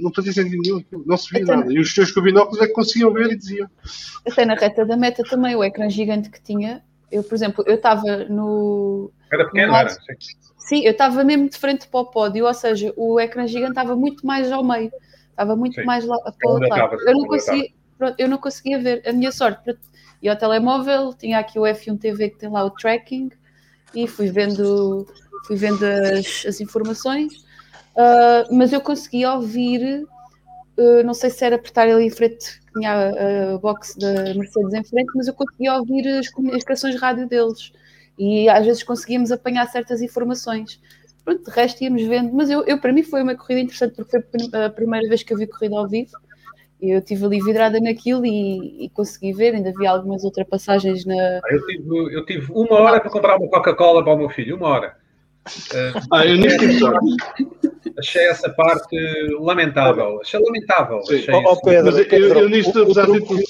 [0.00, 1.72] Não fazia sentido nenhum, não se via Até nada.
[1.72, 3.68] E os teus com binóculos é que conseguiam ver e diziam.
[4.26, 7.76] Até na reta da meta também, o ecrã gigante que tinha Eu, por exemplo, eu
[7.76, 9.10] estava no.
[9.32, 9.88] Era pequeno, no era.
[9.88, 9.98] lado-
[10.58, 13.94] Sim, eu estava mesmo de frente para o pódio, ou seja, o ecrã gigante estava
[13.94, 14.90] muito mais ao meio,
[15.30, 15.84] estava muito Sim.
[15.84, 16.96] mais lá para o lado.
[17.06, 19.02] eu não, conseguia, pronto, eu não conseguia ver.
[19.08, 19.76] A minha sorte,
[20.20, 23.30] ia ao telemóvel, tinha aqui o F1 TV que tem lá o tracking
[23.94, 25.06] e fui vendo,
[25.46, 27.44] fui vendo as, as informações,
[27.96, 30.04] ah, mas eu conseguia ouvir,
[30.78, 33.96] ah, não sei se era por estar ali em frente, que tinha a, a box
[33.98, 37.72] da Mercedes em frente, mas eu conseguia ouvir as comunicações de rádio deles
[38.18, 40.80] e às vezes conseguíamos apanhar certas informações.
[41.24, 44.10] Pronto, de resto íamos vendo, mas eu, eu para mim foi uma corrida interessante porque
[44.10, 46.12] foi a prim- a primeira vez que eu vi corrida ao vivo
[46.80, 51.14] eu estive ali vidrada naquilo e, e consegui ver, ainda vi algumas ultrapassagens na.
[51.14, 54.56] Ah, Eu tive, eu tive uma hora para comprar uma Coca-Cola para o meu filho,
[54.56, 54.96] uma hora.
[55.72, 57.06] Ah, Ah, eu nisso tive sorte.
[57.98, 58.96] achei essa parte
[59.40, 60.20] lamentável.
[60.20, 61.02] Achei lamentável.
[61.02, 61.16] Sim.
[61.16, 61.60] Achei isso.
[61.62, 63.44] Pedro, Mas eu, Pedro, eu nisto, o- o apesar de truque-.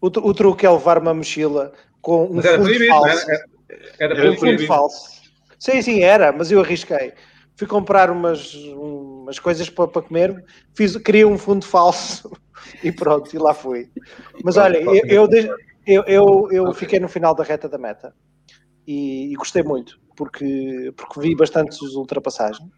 [0.00, 3.30] O, o truque é levar uma mochila com um Mas era fundo proibido, não falso.
[3.30, 3.44] era?
[3.68, 5.16] Era, era Era um fundo falso.
[5.58, 7.12] Sim, sim, era, mas eu arrisquei.
[7.56, 10.44] Fui comprar umas, umas coisas para, para comer,
[10.76, 12.30] fiz, criei um fundo falso
[12.84, 13.88] e pronto, e lá fui.
[14.44, 15.26] Mas olha, eu,
[15.86, 18.14] eu, eu, eu, fiquei no final da reta da meta
[18.86, 22.68] e, e gostei muito, porque, porque vi bastantes ultrapassagens.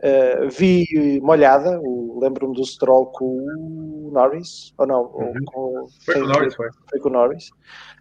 [0.00, 1.80] Uh, vi molhada,
[2.20, 5.00] lembro-me do Stroll com o Norris, ou não?
[5.12, 5.34] ou Uhum.
[5.46, 6.68] com- Foi com o Norris, foi.
[6.90, 7.50] foi com o Norris.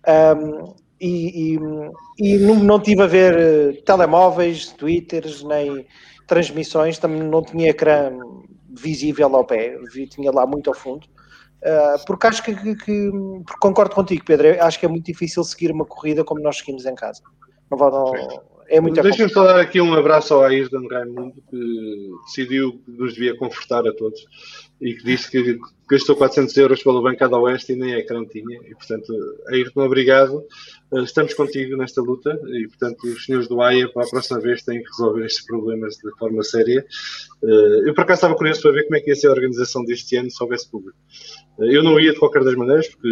[0.07, 1.59] Um, e e,
[2.19, 5.87] e não, não tive a ver eh, telemóveis, twitters, nem
[6.27, 8.11] transmissões, também não tinha ecrã
[8.69, 11.05] visível ao pé, vi, tinha lá muito ao fundo.
[11.63, 13.11] Uh, porque acho que, que- que-
[13.43, 14.61] porque concordo contigo, Pedro.
[14.63, 17.21] Acho que é muito difícil seguir uma corrida como nós seguimos em casa.
[17.71, 22.73] Não, não- é muito Deixem-me só dar aqui um abraço ao Ayrton Raimundo, que decidiu
[22.85, 24.25] que nos devia confortar a todos
[24.79, 25.57] e que disse que
[25.89, 28.59] gastou 400 euros pela bancada oeste e nem ecrã tinha.
[28.67, 29.11] E, portanto,
[29.47, 30.43] Ayrton, obrigado.
[30.91, 34.61] Uh, Estamos contigo nesta luta e, portanto, os senhores do AIA, para a próxima vez,
[34.63, 36.85] têm que resolver estes problemas de forma séria.
[37.41, 39.83] Uh, Eu, por acaso, estava curioso para ver como é que ia ser a organização
[39.83, 40.97] deste ano se houvesse público.
[41.57, 43.07] Uh, Eu não ia de qualquer das maneiras, porque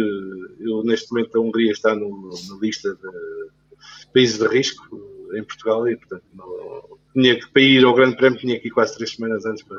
[0.60, 5.88] eu, neste momento, a Hungria está no- na lista de países de risco em Portugal
[5.88, 9.12] e, portanto, não, tinha que, para ir ao Grande Prémio tinha que ir quase três
[9.12, 9.78] semanas antes para,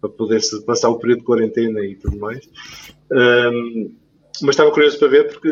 [0.00, 2.48] para poder se passar o período de quarentena e tudo mais.
[3.12, 3.90] Ahm,
[4.40, 5.50] mas estava curioso para ver porque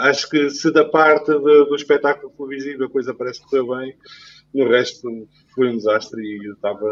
[0.00, 3.94] acho que se da parte do, do espetáculo televisivo a coisa parece que correu bem,
[4.52, 6.90] no resto foi um desastre e eu estava,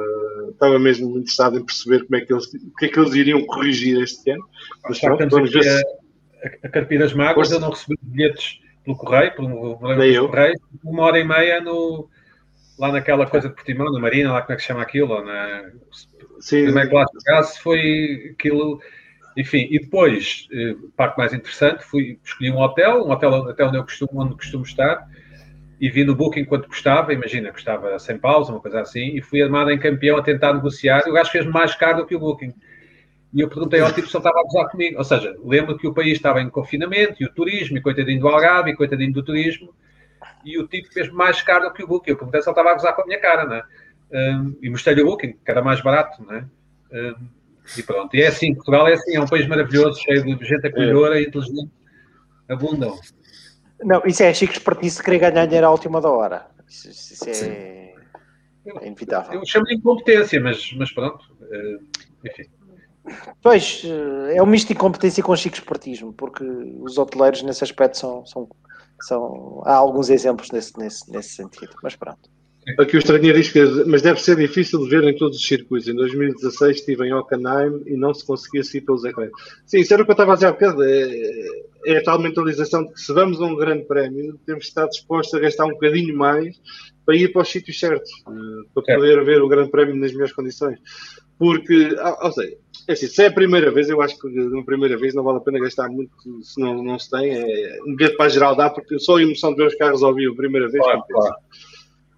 [0.51, 3.45] estava mesmo interessado em perceber como é que eles, o que é que eles iriam
[3.45, 4.49] corrigir este ano.
[4.85, 5.69] Mas pronto, vamos ver se.
[5.69, 11.03] a, a, a carpir as mágoas, eu não recebi bilhetes pelo correio, pelo correio, uma
[11.05, 12.09] hora e meia no,
[12.81, 15.71] lá naquela coisa de Portimão, na Marina, lá como é que se chama aquilo, na
[16.41, 18.81] Sim, primeira classe de gás, foi aquilo.
[19.37, 23.77] Enfim, e depois, eh, parte mais interessante, fui, escolhi um hotel, um hotel até onde
[23.77, 25.07] eu costumo, onde costumo estar,
[25.81, 29.41] e vi no booking quanto custava, imagina, custava sem pausa, uma coisa assim, e fui
[29.43, 32.19] armado em campeão a tentar negociar, e o gajo fez mais caro do que o
[32.19, 32.53] booking.
[33.33, 34.99] E eu perguntei ao tipo se ele estava a gozar comigo.
[34.99, 38.29] Ou seja, lembro que o país estava em confinamento, e o turismo, e coitadinho do
[38.29, 39.73] Algarve, e coitadinho do turismo,
[40.45, 42.11] e o tipo fez mais caro do que o booking.
[42.11, 43.65] Eu perguntei se ele estava a gozar com a minha cara, não é?
[44.13, 46.45] Um, e mostrei-lhe o booking, que era mais barato, não é?
[46.93, 47.29] Um,
[47.79, 48.17] e pronto.
[48.17, 51.27] E é assim, Portugal é assim, é um país maravilhoso, cheio de gente acolhedora e
[51.27, 51.71] inteligente.
[52.49, 52.99] Abundam.
[53.83, 56.47] Não, isso é chique espertice querer ganhar dinheiro à última da hora.
[56.69, 57.95] Isso, isso é,
[58.67, 59.35] é inevitável.
[59.35, 61.25] Eu chamo de incompetência, mas, mas pronto.
[61.51, 61.79] eh,
[62.25, 62.45] enfim.
[63.43, 67.99] Pois, eh, é um misto de incompetência com chique espertismo, porque os hoteleiros nesse aspecto
[67.99, 68.49] são, são,
[69.03, 72.29] são há alguns exemplos nesse, nesse, nesse sentido, mas pronto.
[72.79, 75.89] Aqui o estrangeiro diz que, mas deve ser difícil de ver em todos os circuitos.
[75.89, 79.31] Em 2016 estive em Hockenheim e não se conseguia seguir pelos ecrãs.
[79.65, 80.83] Sim, isso era o que eu estava a dizer há bocado.
[80.85, 81.45] É,
[81.87, 84.87] é a tal mentalização de que se vamos a um grande prémio, temos que estar
[84.87, 86.61] dispostos a gastar um bocadinho mais
[87.07, 90.35] para ir para os sítios certos, eh, para poder ver o grande prémio nas melhores
[90.35, 90.79] condições.
[91.41, 92.55] Porque, ah, ou seja,
[92.87, 95.39] é assim, se é a primeira vez, eu acho que na primeira vez não vale
[95.39, 96.13] a pena gastar muito
[96.43, 97.33] se não, não se tem.
[97.33, 100.15] É, um bilhete para geral dá, porque só a emoção de ver os carros ao
[100.15, 101.37] vivo a primeira vez Claro, claro.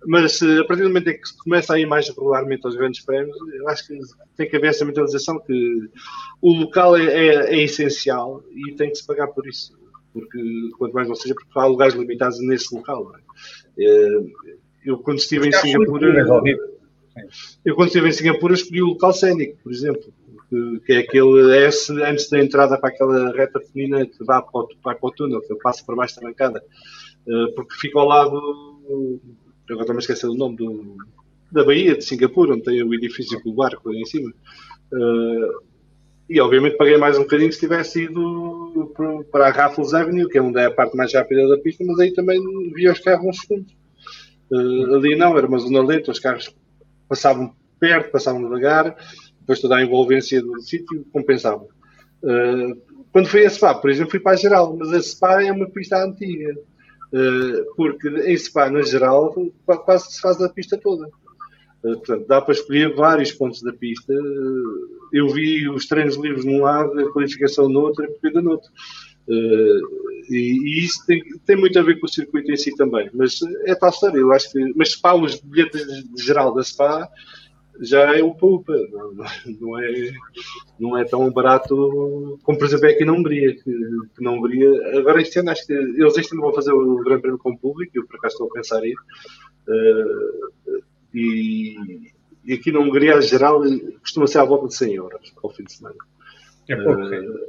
[0.08, 2.74] Mas se, a partir do momento em que se começa a ir mais regularmente aos
[2.74, 3.96] grandes prémios, eu acho que
[4.36, 5.88] tem que haver essa mentalização que
[6.40, 9.72] o local é, é, é essencial e tem que se pagar por isso.
[10.12, 10.36] Porque
[10.76, 13.12] quanto mais não seja, porque há lugares limitados nesse local.
[13.78, 13.84] é?
[13.84, 14.20] Eh,
[14.84, 16.12] Eu quando estive em Singapura.
[17.64, 20.02] Eu quando estive em Singapura escolhi o local cénico, por exemplo,
[20.48, 24.60] que, que é aquele S antes da entrada para aquela reta feminina que dá para
[24.60, 26.62] o, para o túnel, que eu passo por baixo da bancada,
[27.26, 29.20] Eh, porque fica ao lado,
[29.70, 30.96] agora a esquecer do nome, do,
[31.50, 34.32] da Baía de Singapura, onde tem o edifício com o barco ali em cima.
[34.92, 35.50] Eh,
[36.30, 38.92] e obviamente paguei mais um bocadinho se tivesse ido
[39.30, 41.98] para a Raffles Avenue, que é onde é a parte mais rápida da pista, mas
[42.00, 42.40] aí também
[42.74, 43.74] via os carros uns segundos.
[44.50, 46.54] Uh, ali não, era uma zona lenta, os carros
[47.12, 48.96] passavam perto, passavam devagar,
[49.38, 51.66] depois toda a envolvência do sítio compensava.
[52.22, 52.80] Uh,
[53.12, 55.68] quando fui a Spa, por exemplo, fui para a geral, mas a Spa é uma
[55.68, 59.34] pista antiga, uh, porque em Spa, na geral,
[59.84, 61.06] quase se faz a pista toda.
[61.84, 64.14] Uh, portanto, dá para escolher vários pontos da pista.
[65.12, 68.70] eu vi os treinos livres num lado, a qualificação no outro a corrida no outro.
[70.32, 73.10] E, e, isso tem, tem, muito a ver com o circuito em si também.
[73.12, 74.72] Mas é tal história, eu acho que.
[74.74, 77.08] Mas Spa, os bilhetes de geral da Spa
[77.80, 79.12] já é upa upa, não,
[79.60, 80.12] não, é,
[80.78, 84.98] não é tão barato como, por exemplo, é aqui na Hungria, que, que na Hungria,
[84.98, 87.58] agora este ano acho que eles este ano vão fazer o Grande Prêmio com o
[87.58, 88.94] público, eu por acaso estou a pensar ir,
[89.68, 90.82] uh,
[91.14, 92.12] e,
[92.44, 93.62] e, aqui na Hungria, em geral,
[94.00, 95.96] costuma ser à volta de 100 euros ao fim de semana.
[96.68, 97.48] É pouco, uh,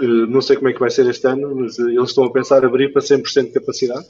[0.00, 2.92] não sei como é que vai ser este ano, mas eles estão a pensar abrir
[2.92, 4.06] para 100% de capacidade,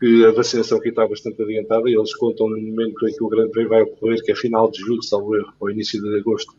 [0.00, 3.28] que a vacinação aqui está bastante adiantada e eles contam no momento em que o
[3.28, 6.52] Grande Prémio vai ocorrer, que é final de julho, salvo erro, ou início de agosto,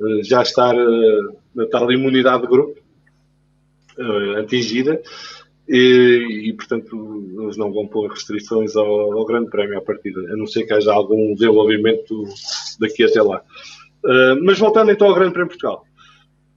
[0.00, 2.86] eh, já estar a eh, tal imunidade de grupo
[4.38, 5.00] atingida
[5.66, 10.36] e, e, portanto, eles não vão pôr restrições ao, ao, Grande Prémio à partida, a
[10.36, 12.24] não ser que haja algum desenvolvimento
[12.78, 13.42] daqui até lá.
[14.04, 15.84] Uh, mas voltando então ao Grande Prémio Portugal.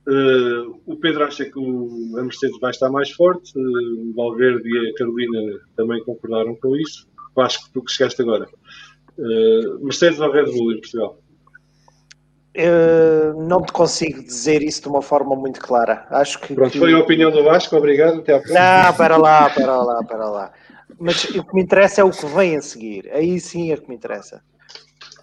[0.10, 4.68] Uh, o Pedro acha que o, a Mercedes vai estar mais forte, uh, o Valverde
[4.68, 7.08] e a Carolina também concordaram com isso.
[7.36, 8.48] Que tu que chegaste agora.
[9.18, 11.20] Uh, Mercedes ou Red Bull em Portugal?
[13.48, 16.06] não te consigo dizer isso de uma forma muito clara.
[16.10, 16.54] Acho que.
[16.54, 18.20] Pronto, foi a opinião do Vasco, obrigado.
[18.20, 18.60] Até à próxima.
[18.60, 20.52] Não, para lá, para lá, para lá.
[21.00, 23.10] Mas o que me interessa é o que vem a seguir.
[23.14, 24.42] Aí sim é o que me interessa.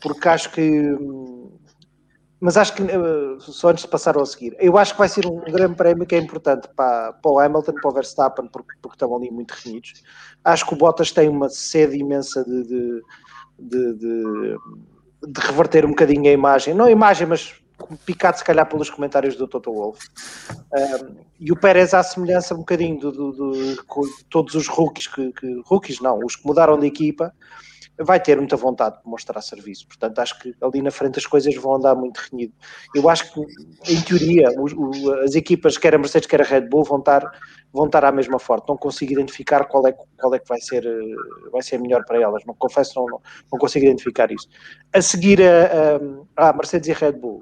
[0.00, 1.35] Porque acho que hum,
[2.40, 5.26] mas acho que, eh, só antes de passar ao seguir, eu acho que vai ser
[5.26, 8.94] um grande prémio que é importante para, para o Hamilton, para o Verstappen, porque, porque
[8.94, 10.02] estão ali muito reunidos.
[10.44, 13.02] Acho que o Bottas tem uma sede imensa de, de,
[13.58, 14.56] de, de,
[15.28, 17.54] de reverter um bocadinho a imagem, não a imagem, mas
[18.04, 20.08] picado se calhar pelos comentários do Toto Wolff.
[20.72, 23.76] Um, e o Pérez, à semelhança um bocadinho de,
[24.30, 27.32] todos os rookies que, que, rookies não, os que mudaram de equipa,
[27.98, 29.86] vai ter muita vontade de mostrar serviço.
[29.86, 32.52] Portanto, acho que ali na frente as coisas vão andar muito renhido.
[32.94, 33.40] Eu acho que,
[33.90, 34.48] em teoria,
[35.24, 37.22] as equipas, quer a Mercedes, quer a Red Bull, vão estar,
[37.72, 38.68] vão estar à mesma forte.
[38.68, 42.20] Não consigo identificar qual é, qual é que vai ser, eh, vai ser melhor para
[42.20, 42.44] elas.
[42.46, 44.48] Não confesso, não, não, não consigo identificar isso.
[44.92, 45.96] A seguir a,
[46.36, 47.40] a, a Mercedes e a Red Bull,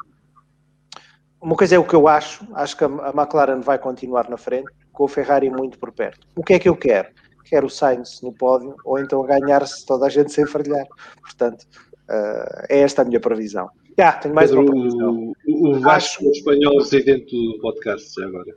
[1.40, 4.36] uma coisa é o que eu acho, acho que a, a McLaren vai continuar na
[4.36, 6.26] frente, com o Ferrari muito por perto.
[6.34, 7.08] O que é que eu quero?
[7.44, 10.86] Quer o Sainz no pódio, ou então ganhar-se toda a gente sem falhar.
[11.20, 11.62] Portanto,
[12.08, 13.68] uh, é esta a minha previsão.
[13.96, 15.32] Já, yeah, tenho mais Pedro, uma previsão.
[15.46, 16.30] O, o Vasco acho...
[16.30, 18.54] espanhol residente do podcast, agora.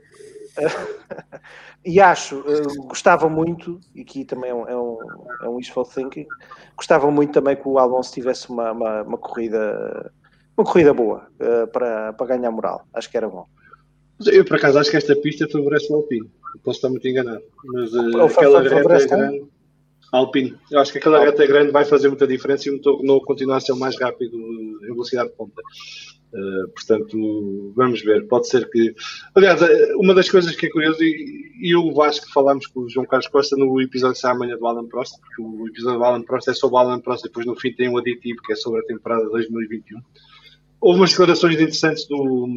[1.84, 4.98] e acho, uh, gostava muito, e aqui também é um, é um,
[5.42, 6.26] é um wishful thinking,
[6.76, 10.12] gostava muito também que o Alonso tivesse uma, uma, uma corrida
[10.58, 12.84] uma corrida boa uh, para, para ganhar moral.
[12.92, 13.46] Acho que era bom.
[14.26, 16.28] Eu, por acaso, acho que esta pista favorece o Alpine.
[16.62, 17.42] Posso estar muito enganado.
[17.64, 19.46] Mas uh, aquela reta é grande.
[20.12, 20.56] Alpine.
[20.70, 23.58] Eu acho que aquela reta grande vai fazer muita diferença e o motor não continuar
[23.58, 25.60] a ser o mais rápido em velocidade de ponta.
[26.32, 28.26] Uh, portanto, vamos ver.
[28.26, 28.94] Pode ser que.
[29.34, 32.80] Aliás, eh, uma das coisas que é curioso, e, e eu acho que falámos com
[32.80, 36.04] o João Carlos Costa no episódio de amanhã do Alan Prost, porque o episódio do
[36.04, 38.52] Alan Prost é sobre o Alan Prost e depois no fim tem um aditivo que
[38.52, 40.00] é sobre a temporada 2021
[40.80, 42.48] houve umas declarações interessantes do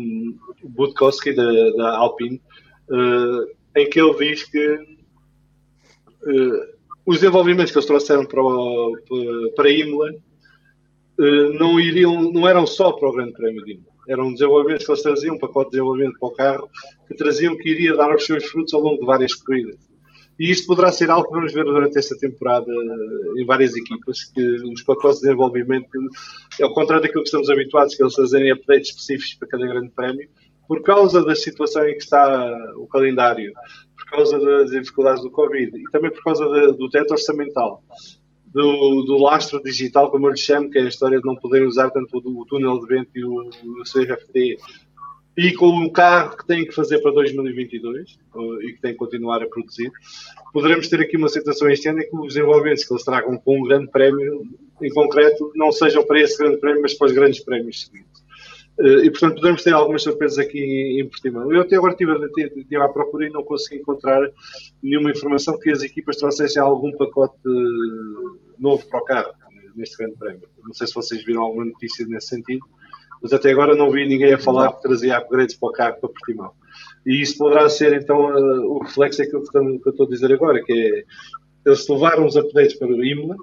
[0.63, 2.41] Budkowski, da, da Alpine,
[2.89, 4.81] uh, em que ele diz que uh,
[7.05, 8.97] os desenvolvimentos que eles trouxeram para, o,
[9.55, 10.11] para Imola
[11.19, 13.91] uh, não, iriam, não eram só para o Grande Prémio de Imola.
[14.07, 16.69] Eram desenvolvimentos que eles traziam, um pacote de desenvolvimento para o carro,
[17.07, 19.79] que traziam que iria dar os seus frutos ao longo de várias corridas.
[20.39, 22.65] E isto poderá ser algo que vamos ver durante esta temporada
[23.37, 25.87] em várias equipas, que os pacotes de desenvolvimento,
[26.59, 30.27] ao contrário daquilo que estamos habituados, que eles fazerem updates específicos para cada grande prémio,
[30.71, 33.51] por causa da situação em que está o calendário,
[33.97, 37.83] por causa das dificuldades do Covid e também por causa de, do teto orçamental,
[38.45, 41.67] do, do, lastro digital, como eu lhe chamo, que é a história de não poderem
[41.67, 44.57] usar tanto o, o túnel de vento e o, o CFD
[45.37, 48.17] e com um carro que tem que fazer para 2022
[48.61, 49.91] e que tem que continuar a produzir,
[50.53, 53.59] poderemos ter aqui uma situação este ano em que os desenvolvimentos que eles tragam com
[53.59, 54.43] um grande prémio,
[54.81, 58.20] em concreto, não sejam para esse grande prémio, mas para os grandes prémios seguintes.
[58.79, 61.51] Eh, e, portanto, podemos ter algumas surpresas aqui em Portimão.
[61.51, 64.29] Eu até agora estive, estive à procura e não consegui encontrar
[64.81, 67.37] nenhuma informação que as equipas trouxessem algum pacote
[68.57, 69.33] novo para o carro,
[69.75, 70.47] neste grande prémio.
[70.63, 72.65] Não sei se vocês viram alguma notícia nesse sentido,
[73.21, 76.09] mas até agora não vi ninguém a falar que trazia upgrades para o carro para
[76.09, 76.51] Portimão.
[77.05, 80.33] E isso poderá ser então uh, o reflexo daquilo que, que eu estou a dizer
[80.33, 81.03] agora, que é
[81.63, 83.35] eles levaram os updates para o Imola,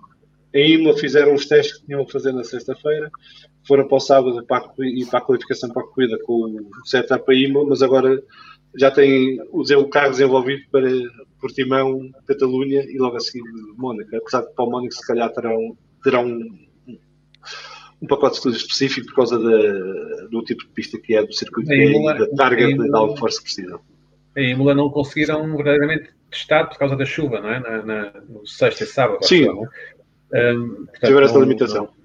[0.52, 3.10] em Imola fizeram os testes que tinham que fazer na sexta-feira,
[3.68, 6.86] foram para o sábado para a, e para a qualificação para a corrida com o
[6.86, 8.20] setup para Imola, mas agora
[8.74, 10.88] já têm o carro desenvolvido para
[11.40, 13.44] Portimão, Catalunha e logo a seguir
[13.76, 14.16] Mónaco.
[14.16, 16.58] Apesar de para o Mónaco se calhar terão, terão um,
[18.02, 21.32] um pacote de estudo específico por causa da, do tipo de pista que é, do
[21.32, 23.80] circuito que é e da target de downforce que precisam.
[24.36, 27.60] Em Imola não conseguiram verdadeiramente testar por causa da chuva, não é?
[27.60, 29.24] Na, na, no sexta e sábado.
[29.24, 29.46] Sim.
[29.46, 31.84] Portanto, Tiveram essa limitação.
[31.84, 31.97] Não,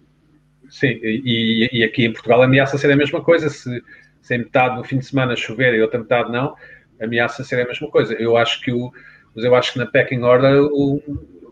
[0.74, 3.48] sim, e, e, aqui em Portugal ameaça ser a mesma coisa.
[3.50, 3.84] Se,
[4.22, 6.56] se metade no fim de semana chover e outra metade não,
[7.00, 8.14] ameaça ser a mesma coisa.
[8.14, 8.92] Eu acho que o,
[9.36, 11.02] eu acho que na pecking order o,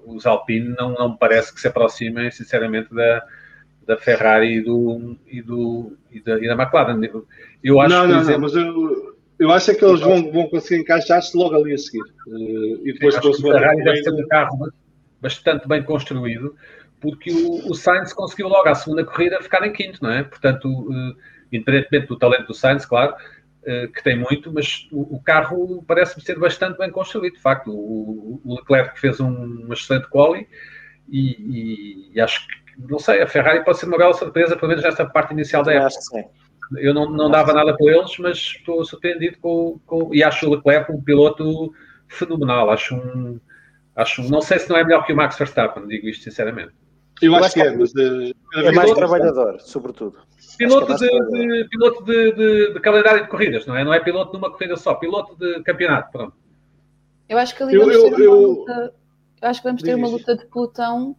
[0.08, 3.24] os Alpine não, não me parece que se aproximem, sinceramente, da,
[3.86, 7.00] da Ferrari e, do, e, do, e, da, e da McLaren.
[7.64, 10.48] Eu acho não, não, exemplo, não, mas eu, eu acho é que eles vão, vão
[10.50, 12.02] conseguir encaixar-se logo ali a seguir.
[12.28, 14.72] Uh, e depois a Ferrari deve ser um carro
[15.22, 16.56] bastante bem construído,
[17.02, 20.24] porque o, o Sainz conseguiu logo à segunda corrida ficar em quinto, não é?
[20.24, 21.18] Portanto, uh,
[21.52, 26.24] independentemente do talento do Sainz, claro, uh, que tem muito, mas o, o carro parece-me
[26.24, 27.72] ser bastante bem construído, de facto.
[27.72, 30.48] O, o Leclerc fez um, um excelente quali
[31.10, 32.54] e, e, e, acho que,
[32.88, 35.74] não sei, a Ferrari pode ser uma bela surpresa, pelo menos nesta parte inicial da
[35.74, 36.00] época.
[36.78, 40.56] Eu não, não dava nada com eles, mas estou surpreendido com, com e acho o
[40.56, 41.74] Leclerc um piloto
[42.08, 42.70] fenomenal.
[42.70, 43.40] Acho um,
[43.96, 46.81] acho, não sei se não é melhor que o Max Verstappen, digo isto sinceramente.
[47.22, 50.18] Eu, acho, que é, mas uh, é mais trabalhador, sobretudo.
[50.58, 53.84] Piloto, é de, de, piloto de, de, de, calendário de corridas, não é?
[53.84, 56.34] Não é piloto de uma corrida só, piloto de campeonato, pronto.
[57.30, 58.94] Eu acho que ali vamos eu, ter eu, uma luta.
[59.42, 61.16] Eu acho que vamos ter uma luta de pelotão.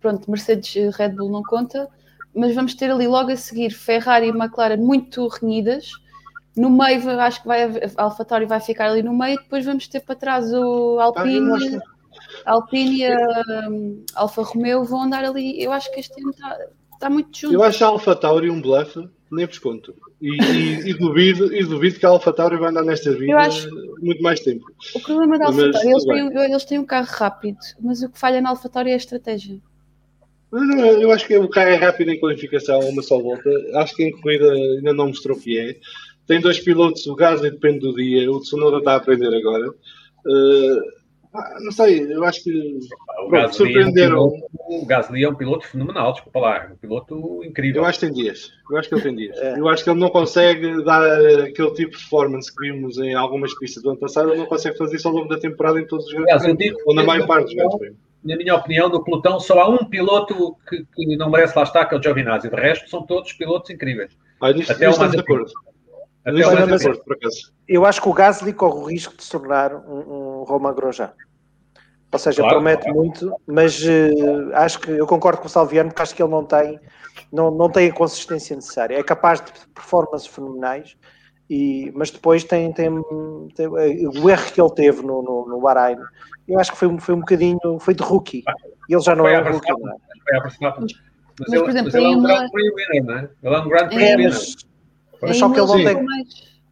[0.00, 1.88] Pronto, Mercedes Red Bull não conta,
[2.34, 5.90] mas vamos ter ali logo a seguir Ferrari e McLaren muito renhidas.
[6.56, 10.00] No meio, acho que vai a AlphaTauri vai ficar ali no meio, depois vamos ter
[10.00, 11.50] para trás o Alpine.
[11.52, 11.95] Ah,
[12.46, 15.62] Alpine e a um, Alfa Romeo vão andar ali.
[15.62, 16.58] Eu acho que este ano está,
[16.92, 17.54] está muito junto.
[17.54, 19.94] Eu acho a Alfa Tauri um bluff, nem vos conto.
[20.22, 23.68] E, e, e, duvido, e duvido que a Alfa Tauri vai andar nesta vida acho...
[24.00, 24.64] muito mais tempo.
[24.94, 28.18] O problema da Alfa Tauri, eles, têm, eles têm um carro rápido, mas o que
[28.18, 29.60] falha na Alfa Tauri é a estratégia.
[30.52, 33.50] Eu acho que o carro é rápido em qualificação, uma só volta.
[33.74, 35.76] Acho que em corrida ainda não mostrou que é.
[36.26, 39.68] Tem dois pilotos, o Gasly depende do dia, o Tsunoda está a aprender agora.
[39.68, 40.80] Uh,
[41.60, 42.78] não sei, eu acho que
[43.24, 44.16] o pronto, surpreenderam.
[44.16, 47.82] É um piloto, o Gasly é um piloto fenomenal, desculpa lá, é um piloto incrível.
[47.82, 49.36] Eu acho que tem dias, eu acho que ele tem dias.
[49.38, 49.58] É.
[49.58, 53.56] Eu acho que ele não consegue dar aquele tipo de performance que vimos em algumas
[53.58, 56.06] pistas do ano passado, ele não consegue fazer isso ao longo da temporada em todos
[56.06, 59.68] os grandes ou na maior parte dos grandes Na minha opinião, do pelotão, só há
[59.68, 62.48] um piloto que, que, não merece lá estar, que é o Giovinazzi.
[62.48, 64.16] De resto, são todos pilotos incríveis.
[64.40, 65.50] Ah, nisto, Até nisto o mais de acordo.
[66.26, 67.28] Até Olha, mas, acordo,
[67.68, 71.12] eu acho que o Gasly corre o risco de se tornar um, um Grosjean.
[72.10, 72.98] Ou seja, claro, promete claro.
[72.98, 76.44] muito, mas uh, acho que eu concordo com o Salviano porque acho que ele não
[76.44, 76.80] tem,
[77.32, 78.96] não, não tem a consistência necessária.
[78.96, 80.96] É capaz de performances fenomenais,
[81.48, 82.90] e, mas depois tem, tem,
[83.54, 85.98] tem, eh, o erro que ele teve no, no, no Bahrein,
[86.48, 88.42] eu acho que foi, foi um bocadinho, foi de rookie.
[88.88, 89.72] E ele já não é um rookie.
[89.72, 89.96] Não é?
[90.42, 93.28] Mas, mas, ele, por exemplo, mas ele é um Grand Prix winner, não é?
[93.42, 94.30] Ele é um Grand Prix é, winner.
[94.30, 94.65] Mas,
[95.22, 96.06] mas só que ele não tem.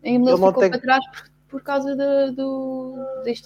[0.03, 0.71] Ele não tem...
[0.71, 2.97] para trás porque por causa de, do,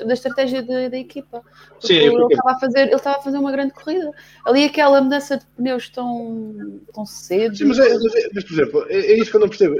[0.07, 1.43] da estratégia de, da equipa.
[1.69, 4.11] Porque Sim, ele, estava a fazer, ele estava a fazer uma grande corrida.
[4.47, 7.55] Ali aquela mudança de pneus tão, tão cedo.
[7.55, 9.77] Sim, mas, é, mas, é, mas, por exemplo, é, é, isso que eu não percebo.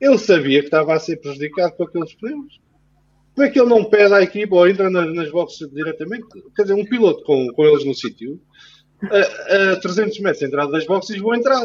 [0.00, 2.60] Ele sabia que estava a ser prejudicado por aqueles pneus.
[3.36, 6.26] Como é que ele não pede à equipa ou entra nas, nas boxes diretamente?
[6.56, 8.40] Quer dizer, um piloto com, com eles no sítio,
[9.04, 11.64] a, a 300 metros da entrada das boxes, vão entrar.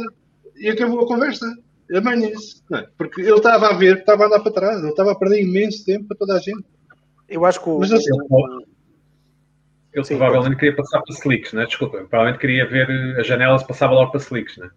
[0.57, 1.47] E acabou a conversa
[1.97, 2.61] amanhã-se.
[2.73, 2.87] É?
[2.97, 5.85] Porque ele estava a ver, estava a andar para trás, ele estava a perder imenso
[5.85, 6.65] tempo para toda a gente.
[7.27, 7.79] Eu acho que o.
[7.79, 8.65] Mas, assim, ele,
[9.93, 11.65] ele Sim, provavelmente queria passar para slicks, né?
[11.65, 14.69] desculpa, provavelmente queria ver as janelas, passava logo para slicks, né?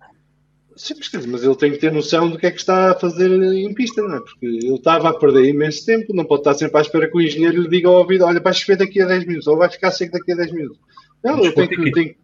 [0.77, 0.95] Sim,
[1.29, 4.03] mas ele tem que ter noção do que é que está a fazer em pista,
[4.03, 4.21] não é?
[4.21, 7.21] Porque ele estava a perder imenso tempo, não pode estar sempre à espera que o
[7.21, 9.91] engenheiro lhe diga ao ouvido: olha, vai chover daqui a 10 minutos, ou vai ficar
[9.91, 10.79] seco daqui a 10 minutos.
[11.25, 12.17] Não, ele tem que, tem...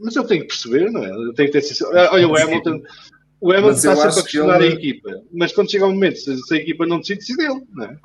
[0.00, 1.08] Mas ele tem que perceber, não é?
[1.08, 1.84] Ele tem que ter.
[1.84, 2.82] Olha, o Hamilton,
[3.42, 4.72] o Hamilton está sempre a questionar ele...
[4.72, 7.60] a equipa, mas quando chega o momento, se, se a equipa não decide, decide ele,
[7.74, 7.96] não é?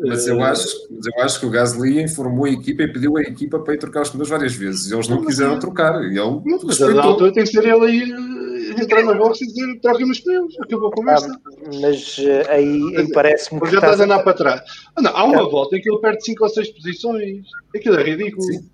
[0.00, 3.58] Mas eu, acho, eu acho que o Gasly informou a equipa e pediu a equipa
[3.58, 4.88] para ir trocar os pneus várias vezes.
[4.88, 6.00] E eles não quiseram trocar.
[6.04, 9.46] E ele mas a altura tem que ser ele aí eh, entrar na box e
[9.46, 10.54] dizer troquem os pneus.
[10.60, 11.28] Acabou a conversa.
[11.28, 13.72] Ah, mas uh, aí, aí parece-me que.
[13.72, 14.62] Já estás a andar para trás.
[14.94, 17.46] Ah, não, há uma volta em que ele perde 5 ou 6 posições.
[17.74, 18.44] Aquilo é ridículo.
[18.44, 18.70] Sim.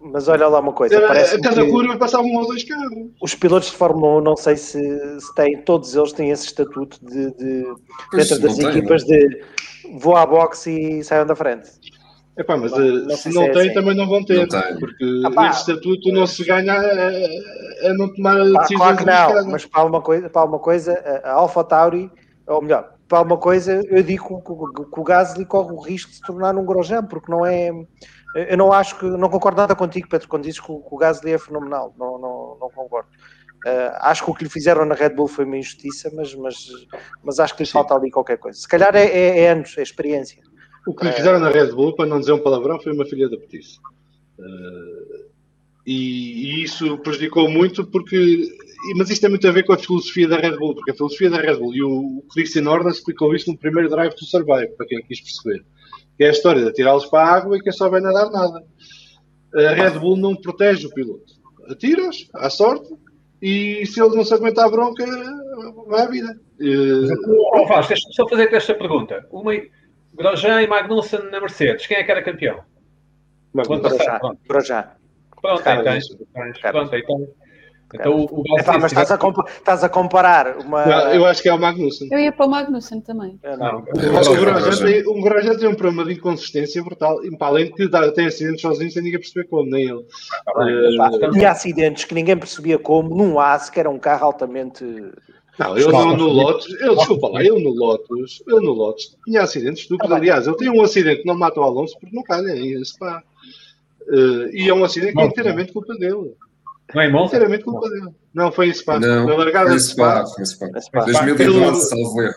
[0.00, 3.10] Mas olha lá uma coisa, parece A cada curva passavam um ou dois carros.
[3.20, 4.78] os pilotos de Fórmula 1, não sei se,
[5.20, 7.64] se têm, todos eles têm esse estatuto de, de
[8.12, 9.42] dentro das tem, equipas de
[9.98, 11.68] vou à boxe e saiam da frente.
[12.38, 13.74] Epá, mas Não- eh, não se não é tem, assim.
[13.74, 14.46] também não vão ter.
[14.50, 14.78] Não.
[14.78, 15.50] Porque Ah, pá.
[15.50, 19.66] esse estatuto não se ganha a, a não tomar Pá, decisões claro que não, mas
[19.66, 22.10] para uma coisa, para uma coisa a a Alpha Tauri,
[22.46, 26.10] ou melhor, para uma coisa, eu digo que, o- que o Gasly corre o risco
[26.10, 27.70] de se tornar um Grosjean, porque não é.
[28.34, 29.04] Eu não acho que.
[29.04, 31.94] Não concordo nada contigo, Pedro, quando dizes que o, que o Gasly é fenomenal.
[31.98, 33.08] Não, não, não concordo.
[33.64, 36.56] Ah, acho que o que lhe fizeram na Red Bull foi uma injustiça, mas, mas,
[37.22, 38.58] mas acho que lhe falta ali qualquer coisa.
[38.58, 40.42] Se calhar é, é- é anos, é experiência.
[40.86, 43.28] O que lhe fizeram na Red Bull, para não dizer um palavrão, foi uma filha
[43.28, 43.78] da petice.
[44.38, 45.24] Eh,
[45.86, 48.48] e, e isso prejudicou muito porque.
[48.96, 51.30] Mas isto tem muito a ver com a filosofia da Red Bull, porque a filosofia
[51.30, 54.72] da Red Bull e o, o Christian Horner explicou isto no primeiro Drive to Survive,
[54.76, 55.64] para quem quis perceber.
[56.16, 58.62] Que é a história de atirá-los para a água e quem só vai nadar nada.
[59.54, 61.34] A Red Bull não protege o piloto.
[61.68, 62.92] Atira-os, à sorte,
[63.40, 65.04] e se ele não se aguentar a bronca,
[65.86, 66.38] vai à vida.
[67.54, 69.26] Oh, Vasco, deixa-me só fazer esta pergunta.
[69.30, 69.52] Uma...
[70.14, 72.60] Grosjean e Magnussen na Mercedes, quem é que era campeão?
[73.54, 74.84] passar, Grosjean.
[75.40, 75.62] pronto.
[75.62, 77.28] Cara, então, pronto, então,
[77.94, 80.84] então o, o Epá, mas estás a, compa- estás a comparar uma.
[80.86, 82.08] Não, eu acho que é o Magnussen.
[82.10, 83.38] Eu ia para o Magnussen também.
[83.42, 83.72] Eu não.
[83.94, 84.86] Não, Eu acho que o Grosjean.
[84.86, 87.24] Tem, Grosjean tem um problema de inconsistência brutal.
[87.24, 90.00] E, para além de que dá- tem acidentes sozinho sem ninguém perceber como, nem ele.
[90.02, 94.84] Eh, Pá, tinha acidentes que ninguém percebia como, num AS, que era um carro altamente.
[95.58, 99.42] não, ele não, no Lotus, ele, desculpa lá, ele no Lotus, ele no Lotus tinha
[99.42, 100.10] acidentes estúpidos.
[100.10, 100.16] Tá.
[100.16, 103.22] Aliás, ele tem um acidente que não mata o Alonso porque não calha em Spa.
[104.08, 106.34] Eh, e é um acidente que é inteiramente culpa dele.
[106.94, 107.38] Não é em Monza?
[107.38, 107.62] Dele.
[108.34, 108.98] Não, foi em Spa.
[108.98, 110.68] Não, Na largada foi de Spa, Spa, foi Spa.
[110.72, 112.34] Mas, pá, 2012, Ele- salvo erro.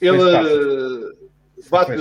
[0.00, 1.12] ele eh,
[1.70, 1.92] bate,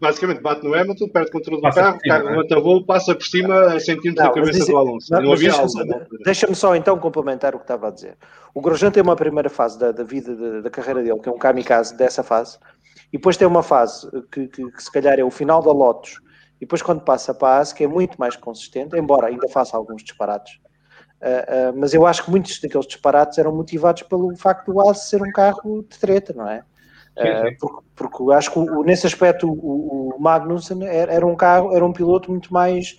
[0.00, 2.30] basicamente bate no Hamilton, perde o controle do Passa carro, cima, carro né?
[2.36, 5.12] levanta voo, passa por cima a centímetros Não, da cabeça do Alonso.
[5.12, 5.70] Não, Não, havia deixa-me algo.
[5.70, 6.06] só- não.
[6.24, 8.16] Deixa-me só então complementar o que estava a dizer.
[8.54, 11.32] O Grosjean tem uma primeira fase da, da vida da, da carreira dele, que é
[11.32, 12.58] um kamikaze dessa fase,
[13.12, 16.20] e depois tem uma fase que, que- que se calhar é o final da Lotus,
[16.56, 19.76] e depois quando passa para a AS, que é muito mais consistente, embora ainda faça
[19.76, 20.58] alguns disparates.
[21.20, 25.08] Ah, ah, mas eu acho que muitos daqueles disparates eram motivados pelo facto do AS
[25.08, 26.62] ser um carro de treta, não é?
[27.20, 27.56] Sim.
[27.58, 31.84] porque, porque acho que o- nesse aspecto o, o Magnussen era, era um carro, era
[31.84, 32.96] um piloto muito mais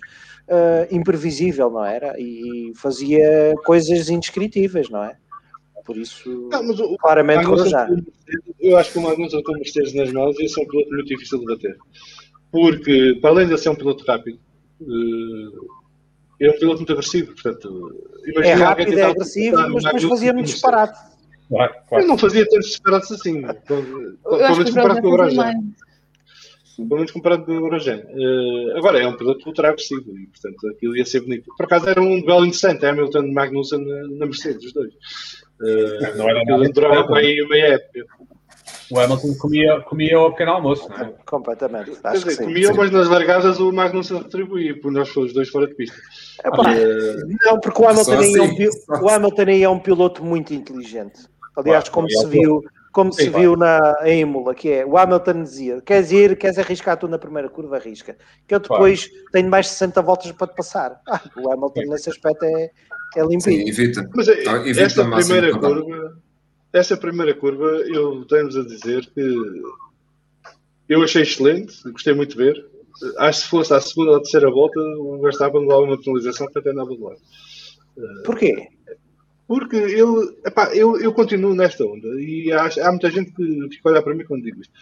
[0.90, 2.14] imprevisível, não era?
[2.18, 5.16] E, fazia coisas indescritíveis, não é?
[5.84, 7.54] Por isso, Não, mas o, claramente o
[8.60, 11.06] eu acho que o Magnussen com o Mercedes nas mãos ia ser um piloto muito
[11.06, 11.76] difícil de bater.
[12.50, 14.38] Porque, para além de ser um piloto rápido,
[16.40, 17.32] eh, é um piloto muito agressivo.
[17.34, 17.94] Portanto,
[18.42, 20.98] É rápido, é agressivo, mas depois fazia muito disparate.
[21.48, 22.06] Claro, Eu claro.
[22.06, 23.42] não fazia tantos disparates assim.
[23.66, 25.54] Pelo Eu acho menos comparado com o Grosjean.
[26.76, 28.02] Pelo menos comparado com o Grosjean.
[28.08, 31.52] Eh, agora, é um piloto ultra agressivo e, portanto, aquilo ia ser bonito.
[31.56, 34.92] Por acaso era um duelo interessante, Hamilton e Magnussen na, na Mercedes, os dois.
[35.62, 38.06] Eh, Não era nada durava aí uma época.
[38.90, 41.12] O Hamilton comia, comia ao pequeno almoço, não é?
[41.24, 41.92] Completamente.
[42.02, 42.72] Acho que dizer, sim.
[42.76, 45.96] mas nas largadas o Magnussen retribuía, porque nós fomos os dois fora de pista.
[46.44, 48.68] Epá, Eh, Não, porque o Hamilton, aí é um, assim,
[49.04, 51.20] o Hamilton é um piloto muito inteligente.
[51.56, 52.62] Aliás, Claro, como se é viu,
[52.92, 56.58] como Sim, se viu na em Imola, que é o Hamilton dizia: queres ir, queres
[56.58, 58.16] arriscar tu na primeira curva, arrisca.
[58.48, 61.00] Que eu depois tenho mais de 60 voltas para te passar.
[61.08, 62.64] Ah, o Hamilton nesse aspecto é,
[63.16, 63.68] é Sim, limpinho.
[63.68, 64.08] evita.
[64.14, 66.16] Mas é, Então, evita esta primeira curva,
[66.72, 69.62] essa primeira curva, eu tenho-vos a dizer que
[70.88, 72.66] eu achei excelente, gostei muito de ver.
[73.18, 76.46] Acho que se fosse à segunda ou à terceira volta, o Verstappen levava uma penalização
[76.50, 77.20] para ter nada de lado.
[78.24, 78.68] Porquê?
[79.46, 83.88] Porque ele, epá, eu, eu continuo nesta onda e há, há muita gente que fica
[83.88, 84.72] a olhar para mim quando digo isto.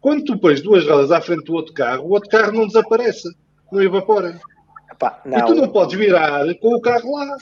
[0.00, 3.28] Quando tu pões duas rodas à frente do outro carro, o outro carro não desaparece,
[3.70, 4.40] não evapora.
[4.90, 5.62] Epá, E tu não.
[5.62, 7.36] não podes virar com o carro lá.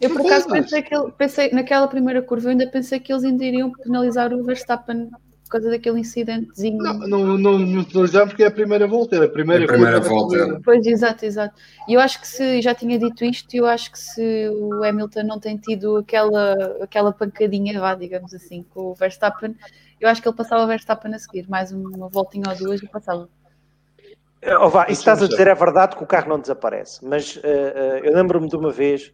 [0.00, 3.24] Eu por acaso pensei que ele, pensei, naquela primeira curva, eu ainda pensei que eles
[3.24, 5.10] ainda iriam penalizar o Verstappen
[5.44, 6.78] por causa daquele incidentezinho.
[6.78, 9.68] Não, não, não, não penalizamos porque é a primeira volta, é a primeira, É a
[9.68, 10.60] primeira volta, corrida.
[10.64, 11.54] Pois, exato, exato.
[11.88, 15.24] E eu acho que se, já tinha dito isto, eu acho que se o Hamilton
[15.24, 19.56] não tem tido aquela, aquela pancadinha, vá, digamos assim, com o Verstappen,
[20.00, 22.88] eu acho que ele passava o Verstappen a seguir, mais uma voltinha ou duas e
[22.88, 23.28] passava.
[24.62, 27.72] Oh, vá, isso estás a dizer é verdade que o carro não desaparece, mas eh,
[27.76, 29.12] eh, eu lembro-me de uma vez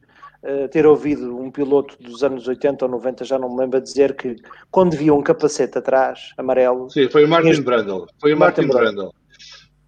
[0.71, 4.37] ter ouvido um piloto dos anos 80 ou 90, já não me lembro, dizer que
[4.71, 8.07] quando via um capacete atrás, amarelo, Sim, foi o Martin Este- Brundle.
[8.21, 9.13] Foi o Martin Martin Brundle.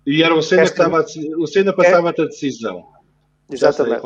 [0.07, 1.05] E era o Senna que Esta- estava
[1.39, 2.85] o Senna passava-te a decisão.
[3.51, 4.01] Exatamente,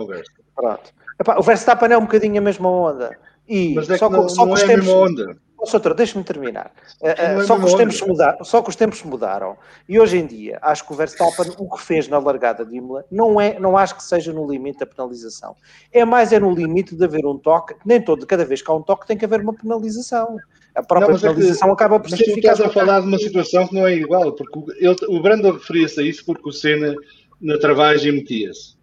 [0.55, 0.93] pronto.
[1.21, 3.17] Epá, o Verstappen é um bocadinho a mesma onda.
[3.49, 5.37] E Mas é só, que com, não, só não com é a mesma onda.
[5.67, 6.73] Soutor, deixa-me terminar.
[7.01, 9.57] Uh, uh, só, que os tempos mudaram, só que os tempos mudaram.
[9.89, 13.05] E hoje em dia, acho que o Verstappen, o que fez na largada de Imola,
[13.11, 15.55] não, é, não acho que seja no limite da penalização.
[15.93, 17.75] É mais é no limite de haver um toque.
[17.85, 20.37] Nem todo, cada vez que há um toque, tem que haver uma penalização.
[20.75, 22.17] A própria não, penalização é que, acaba por ser.
[22.17, 25.23] Mas tu estás a falar de uma situação que não é igual, porque ele, o
[25.23, 26.95] Brandon referia-se a isso porque o Senna
[27.41, 28.77] na travagem metia-se.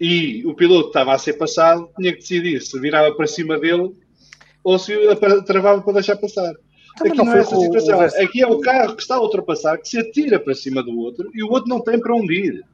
[0.00, 3.94] E o piloto estava a ser passado, tinha que decidir se virava para cima dele
[4.64, 4.92] ou se
[5.46, 6.54] travava para deixar passar.
[6.96, 7.98] Também Aqui não, não é essa situação.
[7.98, 8.24] O...
[8.24, 11.30] Aqui é o carro que está a ultrapassar, que se atira para cima do outro
[11.34, 12.64] e o outro não tem para onde ir.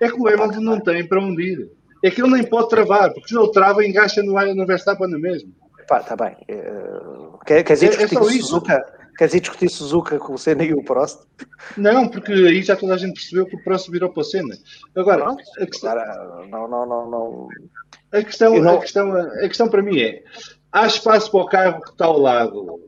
[0.00, 1.70] É que o Hamilton não tem para onde ir.
[2.02, 5.18] É que ele nem pode travar, porque se ele trava, engacha no, no Verstappen na
[5.18, 5.50] mesma.
[5.88, 6.36] Pá, está bem.
[6.50, 8.84] Uh, quer, quer dizer, é, é Suzuka,
[9.16, 11.20] quer dizer discutir Suzuka com o Senna e o Prost?
[11.76, 14.56] Não, porque aí já toda a gente percebeu que o Prost virou para o Senna.
[14.96, 15.94] Agora, a questão,
[16.50, 17.48] não, não, não, não.
[18.12, 18.76] A questão, não...
[18.76, 20.22] A, questão, a questão para mim é:
[20.72, 22.80] há espaço para o carro que está ao lado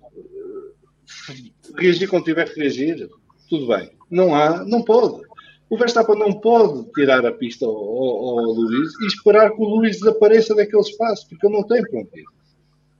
[1.77, 3.09] reagir quando tiver que reagir?
[3.49, 3.91] Tudo bem.
[4.11, 5.23] Não há, não pode.
[5.71, 9.65] O Verstappen não pode tirar a pista ao, ao, ao Luís e esperar que o
[9.65, 12.25] Luís desapareça daquele espaço, porque ele não tem para onde ir.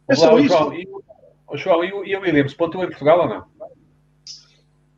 [0.09, 0.57] É só Olá, isso.
[0.57, 0.89] João, e,
[1.49, 3.45] oh, João, e, e o Williams, pontuou em Portugal ou não?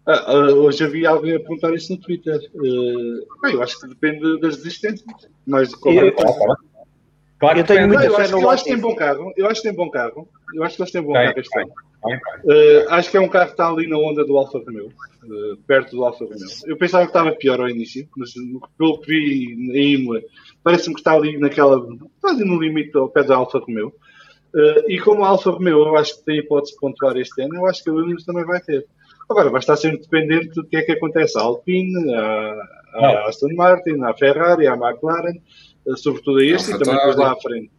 [0.06, 2.40] Ah, ah, hoje havia alguém a perguntar isso no Twitter.
[2.54, 5.04] Uh, bem, eu acho que depende das existências.
[5.46, 6.56] Mas de qualquer coisa.
[7.40, 9.32] Claro eu tenho muita fé no eu acho que tem bom carro.
[9.34, 10.28] Eu acho que tem bom carro.
[10.54, 11.72] Eu acho que eles têm bom tem, carro este ano.
[12.44, 15.56] Uh, acho que é um carro que está ali na onda do Alfa Romeo, uh,
[15.66, 16.48] perto do Alfa Romeo.
[16.66, 18.32] Eu pensava que estava pior ao início, mas
[18.76, 20.20] pelo que vi em Imola,
[20.62, 21.78] parece-me que está ali naquela.
[22.16, 23.88] Está ali no limite ao pé do Alfa Romeo.
[24.54, 27.56] Uh, e como a Alfa Romeo eu acho que tem hipótese de pontuar este ano,
[27.56, 28.86] eu acho que a Williams também vai ter.
[29.30, 33.54] Agora, vai estar sempre dependente do que é que acontece à Alpine, à, à Aston
[33.54, 35.40] Martin, à Ferrari, à McLaren, uh,
[35.96, 37.70] sobretudo a este, Alpha e também depois lá à frente.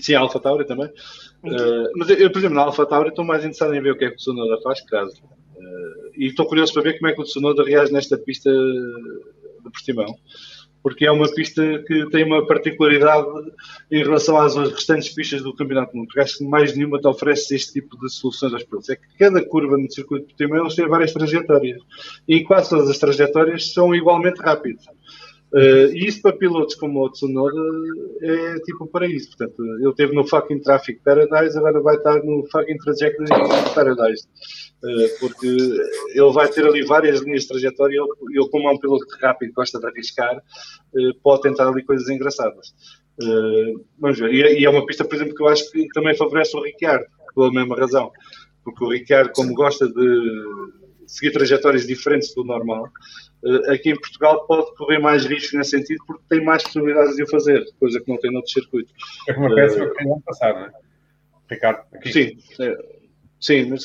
[0.00, 0.86] Sim, a Alfa Tauri também.
[0.86, 4.04] Uh, mas eu, por exemplo, na Alfa Tauri estou mais interessado em ver o que
[4.04, 5.16] é que o Tsunoda faz, caso.
[5.56, 9.70] Uh, e estou curioso para ver como é que o Tsunoda reage nesta pista de
[9.70, 10.14] Portimão
[10.86, 13.26] porque é uma pista que tem uma particularidade
[13.90, 17.08] em relação às restantes pistas do Campeonato do Mundo, porque acho que mais nenhuma te
[17.08, 18.90] oferece este tipo de soluções aos pilotos.
[18.90, 21.82] É que cada curva no circuito de Portimão tem várias trajetórias,
[22.28, 24.84] e quase todas as trajetórias são igualmente rápidas.
[25.56, 27.56] Uh, e isso para pilotos como o Tsunoda
[28.20, 29.28] é tipo um paraíso.
[29.28, 33.30] Portanto, ele esteve no fucking Traffic Paradise, agora vai estar no fucking Trajectory
[33.74, 34.28] Paradise.
[34.84, 37.96] Uh, porque ele vai ter ali várias linhas de trajetória.
[37.96, 42.06] Ele, ele como é um piloto rápido, gosta de arriscar, uh, pode tentar ali coisas
[42.10, 42.74] engraçadas.
[43.98, 44.34] vamos ver.
[44.34, 47.06] E, e, é uma pista, por exemplo, que eu acho que também favorece o Ricciardo,
[47.34, 48.10] pela mesma razão.
[48.62, 50.76] Porque o Ricciardo, como gosta de
[51.06, 53.25] seguir trajetórias diferentes do normal, eh,
[53.68, 57.28] aqui em Portugal pode correr mais risco nesse sentido porque tem mais possibilidades de o
[57.28, 58.92] fazer, coisa que não tem noutros circuitos.
[59.28, 60.72] É como a peça uh, que tem ano passado, não é?
[61.48, 62.12] Ricardo, aqui.
[62.12, 62.84] Sim, é,
[63.40, 63.84] sim, mas,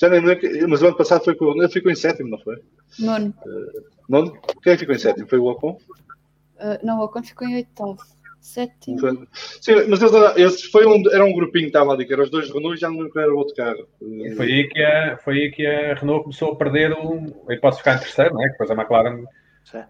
[0.00, 0.20] já nem
[0.68, 2.60] mas o ano passado foi com, ele ficou em sétimo, não foi?
[2.98, 3.34] Nono.
[3.46, 4.38] Uh, nono?
[4.62, 5.28] Quem ficou em sétimo?
[5.28, 5.78] Foi o Ocon?
[6.56, 7.98] Uh, não, o Ocon ficou em oitavo.
[8.40, 9.26] Sétimo.
[9.60, 12.50] Sim, mas eles, foi um, era um grupinho que estava ali, que eram os dois
[12.50, 13.86] Renault e já não lembro era o outro carro.
[14.00, 17.26] E foi aí que a, foi aí que a Renault começou a perder um.
[17.48, 18.48] Aí posso ficar em terceiro, não é?
[18.48, 19.24] Depois a McLaren
[19.64, 19.82] Sim.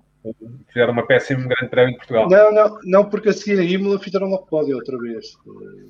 [0.68, 2.28] fizeram uma péssima grande prémio em Portugal.
[2.28, 5.36] Não, não, não, porque a seguir a Imola fizeram uma pódio outra vez.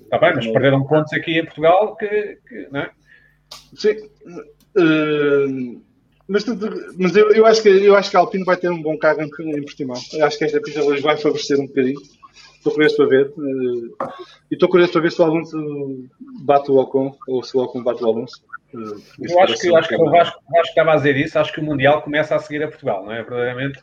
[0.04, 2.90] Está bem, mas perderam pontos aqui em Portugal que, que não é?
[3.74, 3.96] Sim.
[4.76, 5.80] Uh,
[6.28, 6.44] mas,
[6.98, 9.22] mas eu, eu, acho que, eu acho que a Alpine vai ter um bom carro
[9.22, 9.96] em, em Portimão.
[10.12, 11.98] Eu acho que esta pista hoje vai favorecer um bocadinho.
[12.68, 13.32] Estou curioso para ver.
[13.36, 14.12] Uh,
[14.50, 16.08] e estou curioso para ver se o Alonso
[16.44, 18.42] bate o Ocon ou se o Ocon bate o Alonso.
[18.74, 21.38] Uh, eu acho que, acho que o Vasco, Vasco estava a dizer isso.
[21.38, 23.22] Acho que o Mundial começa a seguir a Portugal, não é?
[23.22, 23.82] Verdadeiramente,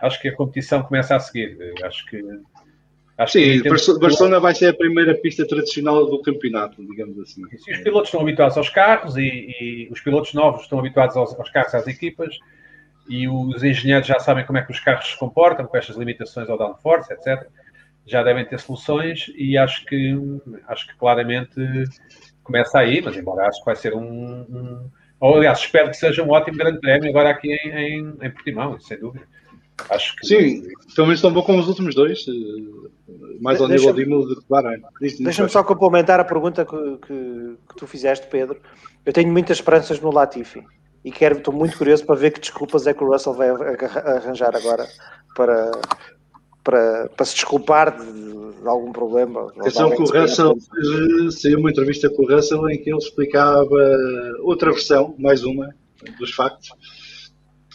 [0.00, 1.56] acho que a competição começa a seguir.
[1.82, 2.22] Acho que.
[3.18, 7.42] Acho Sim, que Barcelona vai ser a primeira pista tradicional do campeonato, digamos assim.
[7.58, 9.20] Se os pilotos estão habituados aos carros e,
[9.60, 12.34] e os pilotos novos estão habituados aos, aos carros, às equipas,
[13.10, 16.48] e os engenheiros já sabem como é que os carros se comportam, com estas limitações
[16.48, 17.46] ao downforce, etc
[18.10, 20.16] já devem ter soluções e acho que,
[20.68, 21.54] acho que claramente
[22.42, 24.90] começa aí, mas embora acho que vai ser um, um
[25.20, 28.80] ou aliás, espero que seja um ótimo grande prémio agora aqui em, em, em Portimão,
[28.80, 29.26] sem dúvida.
[29.90, 30.26] Acho que...
[30.26, 30.62] Sim,
[30.94, 32.88] pelo menos tão bom como os últimos dois, eh,
[33.40, 34.82] mais ao nível de Imola do que Bahrein.
[35.20, 38.58] Deixa-me só complementar a pergunta que, que, que, tu fizeste, Pedro.
[39.04, 40.64] Eu tenho muitas esperanças no Latifi
[41.04, 44.54] e quero, estou muito curioso para ver que desculpas é que o Russell vai arranjar
[44.54, 44.86] agora
[45.34, 45.70] para,
[46.62, 49.52] para, para se desculpar de, de algum problema.
[49.58, 50.56] Atenção que o Russell
[51.30, 53.68] saiu uma entrevista com o Russell em que ele explicava
[54.42, 55.74] outra versão, mais uma,
[56.18, 56.70] dos factos.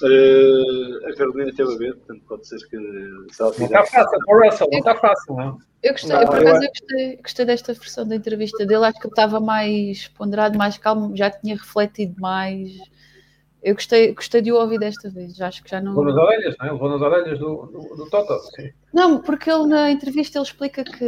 [0.02, 2.78] Uh, a Carolina teve a ver, portanto pode ser que
[3.32, 5.58] se ela Não está fácil, o Russell, não está fácil, não.
[5.82, 9.08] Eu gostei, não, por acaso eu gostei, gostei desta versão da entrevista dele, acho que
[9.08, 12.72] ele estava mais ponderado, mais calmo, já tinha refletido mais.
[13.66, 15.95] Eu gostei, gostei de o ouvir desta vez, acho que já não.
[15.95, 16.72] Levou nas orelhas, não é?
[16.72, 18.39] Levou nas orelhas do, do, do Toto.
[18.55, 18.72] Sim.
[18.93, 21.07] Não, porque ele na entrevista ele explica que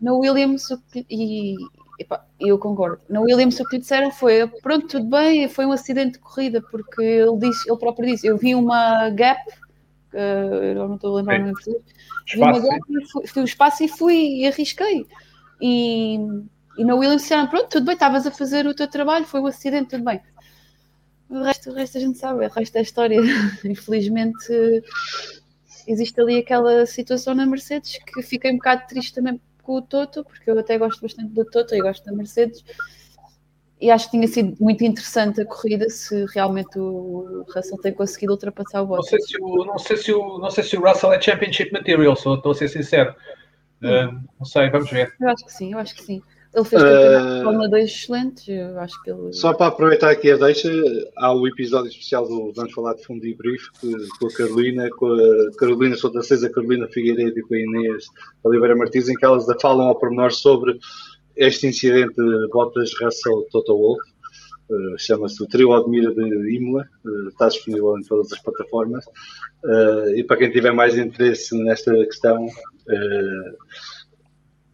[0.00, 0.66] na Williams
[1.10, 1.56] e,
[1.98, 3.02] Epá, eu concordo.
[3.10, 6.62] Na Williams o que lhe disseram foi pronto, tudo bem, foi um acidente de corrida,
[6.62, 9.38] porque ele disse, ele próprio disse, eu vi uma gap,
[10.14, 11.54] uh, eu não estou a lembrar o nome
[12.32, 12.80] vi uma gap,
[13.12, 15.06] fui, fui o espaço e fui e arrisquei.
[15.60, 16.16] E,
[16.78, 19.46] e na Williams disseram, pronto, tudo bem, estavas a fazer o teu trabalho, foi um
[19.46, 20.18] acidente, tudo bem.
[21.30, 23.20] O resto, o resto a gente sabe, o resto da história.
[23.64, 24.82] Infelizmente
[25.86, 30.24] existe ali aquela situação na Mercedes que fiquei um bocado triste também com o Toto,
[30.24, 32.64] porque eu até gosto bastante do Toto e gosto da Mercedes.
[33.80, 38.32] E acho que tinha sido muito interessante a corrida se realmente o Russell tem conseguido
[38.32, 39.10] ultrapassar o Bottas.
[39.10, 41.72] Não sei se o, não sei se o, não sei se o Russell é Championship
[41.72, 43.14] Material, só estou a ser sincero.
[43.82, 45.14] Uh, não sei, vamos ver.
[45.18, 46.22] Eu acho que sim, eu acho que sim.
[46.52, 49.32] Ele fez uh, Fórmula 2 excelentes, eu acho que ele...
[49.32, 50.68] Só para aproveitar aqui a deixa,
[51.16, 53.68] há o episódio especial do Vamos Falar de Fundo e Brief
[54.18, 58.06] com a Carolina, com a Carolina Souta a Carolina Figueiredo e com a Inês
[58.42, 60.76] Oliveira Martins, em que elas falam ao pormenor sobre
[61.36, 64.02] este incidente de Bottas Russell Toto Wolff.
[64.68, 69.04] Uh, chama-se o Trio Admira de Imola, uh, está disponível em todas as plataformas.
[69.64, 72.46] Uh, e para quem tiver mais interesse nesta questão,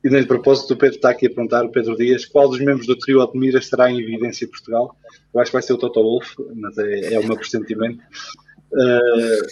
[0.05, 2.61] e nem de propósito, o Pedro está aqui a perguntar, o Pedro Dias, qual dos
[2.61, 4.97] membros do trio Admira estará em evidência em Portugal?
[5.35, 8.03] Eu acho que vai ser o Toto Wolff, mas é, é o meu pressentimento.
[8.73, 9.47] Uh,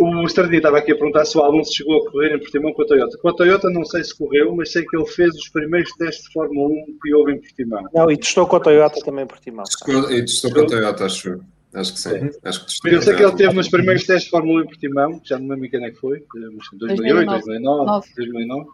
[0.00, 2.82] o Estradinho estava aqui a perguntar se o Alonso chegou a correr em Portimão com
[2.82, 3.18] a Toyota.
[3.18, 6.24] Com a Toyota não sei se correu, mas sei que ele fez os primeiros testes
[6.24, 7.84] de Fórmula 1 que houve em Portimão.
[7.94, 9.64] Não, e testou com a Toyota também em Portimão.
[10.10, 11.40] E testou com a Toyota, acho
[11.74, 12.10] Acho que sim.
[12.10, 12.30] Uhum.
[12.44, 15.20] Acho que eu sei que ele teve nos primeiros testes de Fórmula 1 em Portimão,
[15.24, 16.24] já não lembro quem é que foi,
[16.72, 18.68] 2008, 2009, 2009.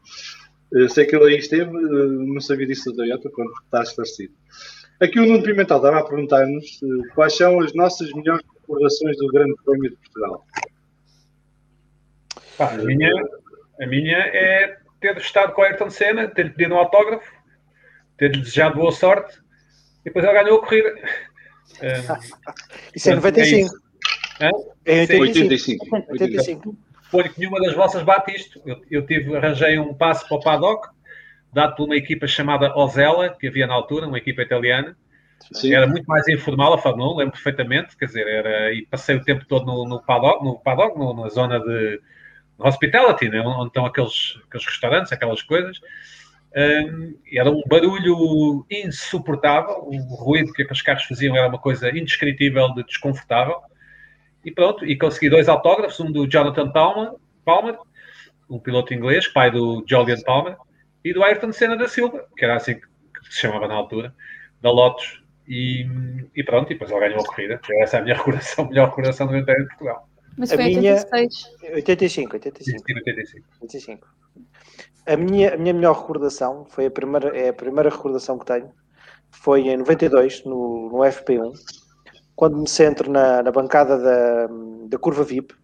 [0.72, 4.34] Eu sei que ele aí esteve, eh, não sabia disso da Toyota, quando está esclarecido.
[5.00, 9.28] Aqui o Nuno Pimentel estava a perguntar-nos eh, quais são as nossas melhores recordações do
[9.28, 10.46] Grande Prémio de Portugal.
[12.56, 13.12] Pá, a, minha,
[13.80, 17.30] a minha é ter estado com o Ayrton Senna, ter-lhe pedido um autógrafo,
[18.16, 19.38] ter-lhe desejado boa sorte
[20.00, 20.94] e depois ele ganhou a corrida.
[22.94, 23.74] Isso é 95.
[24.40, 24.50] É,
[24.84, 25.22] é 85.
[25.22, 26.12] 85.
[26.12, 26.76] 85.
[27.10, 28.60] Foi que nenhuma das vossas bate isto.
[28.66, 30.88] Eu, eu tive, arranjei um passo para o paddock,
[31.52, 34.96] dado por uma equipa chamada Ozella, que havia na altura, uma equipa italiana.
[35.52, 35.74] Sim.
[35.74, 39.22] Era muito mais informal a Fórmula 1, lembro perfeitamente, quer dizer, era, e passei o
[39.22, 42.00] tempo todo no, no paddock, no paddock no, na zona de
[42.58, 45.80] hospitality, né, onde estão aqueles, aqueles restaurantes, aquelas coisas.
[46.54, 52.84] Era um barulho insuportável, o ruído que aqueles carros faziam era uma coisa indescritível de
[52.84, 53.56] desconfortável.
[54.44, 57.12] E pronto, e consegui dois autógrafos, um do Jonathan Palmer,
[57.44, 57.76] Palmer
[58.48, 60.56] um piloto inglês, pai do Julian Palmer,
[61.04, 62.82] e do Ayrton Senna da Silva, que era assim que
[63.30, 64.14] se chamava na altura,
[64.60, 65.22] da Lotus.
[65.46, 65.86] E,
[66.34, 67.60] e pronto, e depois ele ganhou a corrida.
[67.80, 70.08] Essa é a minha recordação, a melhor recordação do Império de Portugal.
[70.36, 71.50] Mas foi em 86.
[71.74, 72.84] 85, 85.
[72.86, 73.46] 85.
[73.62, 74.08] 85.
[75.06, 78.70] A minha, a minha melhor recordação foi a primeira, é a primeira recordação que tenho.
[79.30, 81.52] Foi em 92, no, no FP1,
[82.34, 84.48] quando me centro na, na bancada da,
[84.88, 85.54] da curva VIP,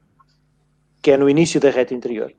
[1.03, 2.33] que é no início da reta interior.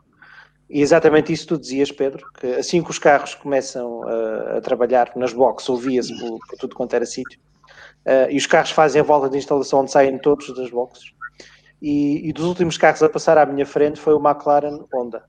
[0.70, 5.12] E exatamente isso tu dizias, Pedro, que assim que os carros começam a, a trabalhar
[5.16, 7.40] nas boxes, ouvia-se por, por, tudo quanto era sítio,
[8.06, 11.12] uh, e os carros fazem a volta de instalação onde saem todos das boxes.
[11.82, 15.24] E, e, dos últimos carros a passar à minha frente foi o McLaren Honda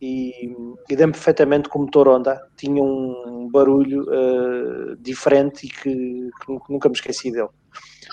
[0.00, 0.54] e,
[0.88, 6.72] e lembro perfeitamente que o motor Honda tinha um barulho uh, diferente e que, que,
[6.72, 7.48] nunca me esqueci dele.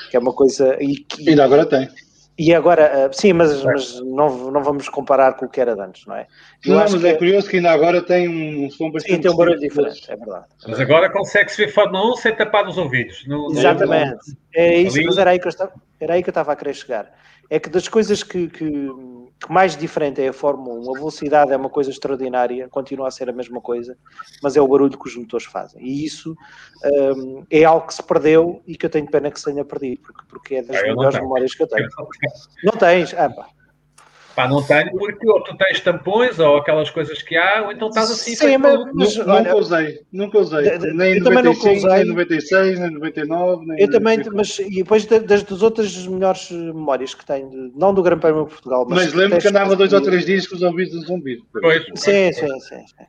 [0.09, 0.77] Que é uma coisa.
[0.81, 1.89] E que, ainda agora tem.
[2.37, 6.05] E agora, uh, sim, mas, mas não, não vamos comparar com o que era antes,
[6.07, 6.25] não é?
[6.65, 9.15] Eu não, mas é, é curioso que ainda agora tem um som bastante.
[9.15, 10.45] Sim, tem um barulho diferente, é verdade.
[10.67, 13.23] Mas agora consegue-se ver Fórmula 1 sem tapar os ouvidos.
[13.27, 14.35] No, Exatamente.
[14.55, 16.73] É isso, mas era aí, que eu estava, era aí que eu estava a querer
[16.73, 17.11] chegar.
[17.51, 18.89] É que das coisas que, que
[19.22, 20.91] que mais diferente é a Fórmula 1.
[20.91, 23.97] A velocidade é uma coisa extraordinária, continua a ser a mesma coisa,
[24.41, 25.81] mas é o barulho que os motores fazem.
[25.81, 26.35] E isso
[26.85, 30.01] um, é algo que se perdeu e que eu tenho pena que se tenha perdido,
[30.01, 31.87] porque, porque é das ah, melhores memórias que eu tenho.
[32.63, 33.13] Não tens?
[33.13, 33.47] Ah, pá.
[34.35, 37.89] Pá, não tenho, porque ou tu tens tampões ou aquelas coisas que há, ou então
[37.89, 38.35] estás assim.
[38.35, 40.77] Sim, mas, mas, nunca, olha, usei, nunca usei.
[40.79, 43.65] De, nem em 95, nem 96, nem 99.
[43.65, 47.93] Nem eu também, mas e depois das, das outras melhores memórias que tenho, de, não
[47.93, 49.05] do Grande Prémio de Portugal, mas.
[49.05, 51.45] Mas lembro que andava dois ou três dias com os ouvidos do zumbido.
[51.51, 53.05] Pois, sim, sim, sim, sim.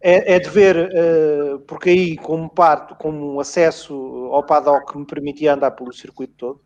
[0.00, 3.94] É, é, de ver, uh, porque aí, como parte, como acesso
[4.32, 6.60] ao paddock me permitia andar pelo circuito todo,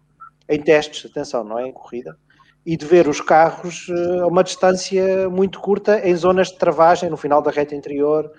[0.48, 2.16] em testes, atenção, não é em corrida,
[2.64, 7.10] e de ver os carros uh, a uma distância muito curta em zonas de travagem,
[7.10, 8.30] no final da reta interior,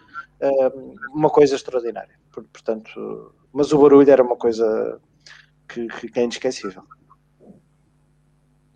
[0.42, 2.16] uh, uma coisa extraordinária.
[2.32, 5.00] Portanto, mas o barulho era uma coisa
[5.68, 6.84] que, que é inesquecível.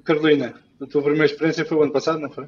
[0.04, 2.48] Carolina, a tua primeira experiência foi o ano passado, não foi?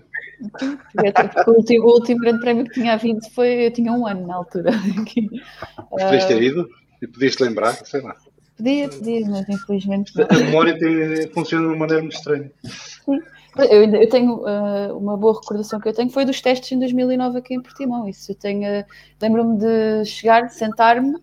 [1.47, 3.68] O último, o último grande prémio que tinha havido foi.
[3.68, 4.72] Eu tinha um ano na altura.
[5.89, 6.70] Podias ter ido
[7.02, 8.16] e podias te lembrar, sei lá.
[8.60, 10.12] Podia, podia, mas infelizmente.
[10.18, 10.28] Não.
[10.30, 12.51] A memória tem, funciona de uma maneira muito estranha.
[12.66, 13.22] Sim.
[13.57, 17.39] Eu, eu tenho uh, uma boa recordação que eu tenho foi dos testes em 2009
[17.39, 18.07] aqui em Portimão.
[18.07, 18.82] Isso eu tenho.
[18.82, 18.86] Uh,
[19.22, 21.16] Lembro-me de chegar, sentar-me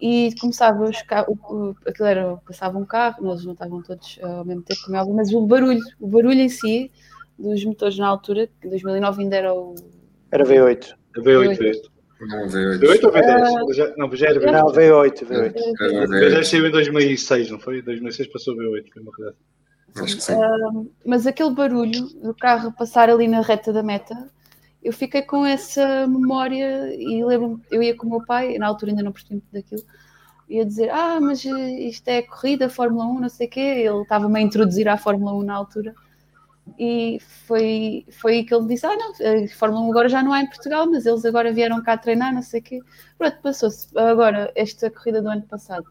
[0.00, 1.38] e começava os carros,
[1.86, 5.00] aquilo era, passava um carro, eles não estavam todos uh, ao mesmo tempo, como é
[5.00, 6.90] óbvio, mas o barulho, o barulho em si,
[7.38, 9.76] dos motores na altura, que em 2009 ainda era o.
[10.32, 10.94] Era V8.
[11.18, 11.93] V8, V8.
[12.20, 12.78] Não, V8.
[12.78, 13.62] V8 ou V10?
[13.62, 14.52] Uh, já, não, já era V8.
[14.52, 15.54] Não, V8, V8.
[16.04, 17.78] O V10 saiu em 2006, não foi?
[17.78, 19.34] Em 2006 passou V8, foi uma coisa
[19.96, 20.34] Acho que sim.
[20.34, 24.28] Uh, mas aquele barulho do carro passar ali na reta da meta,
[24.82, 28.90] eu fiquei com essa memória e lembro-me, eu ia com o meu pai, na altura
[28.92, 29.82] ainda não percebi muito daquilo,
[30.48, 34.38] ia dizer, ah, mas isto é corrida, Fórmula 1, não sei o quê, ele estava-me
[34.38, 35.94] a introduzir à Fórmula 1 na altura,
[36.78, 40.40] e foi, foi que ele disse, ah, não, a Fórmula 1 agora já não há
[40.40, 42.80] em Portugal, mas eles agora vieram cá treinar, não sei o quê.
[43.18, 43.96] Pronto, passou-se.
[43.96, 45.86] Agora, esta corrida do ano passado,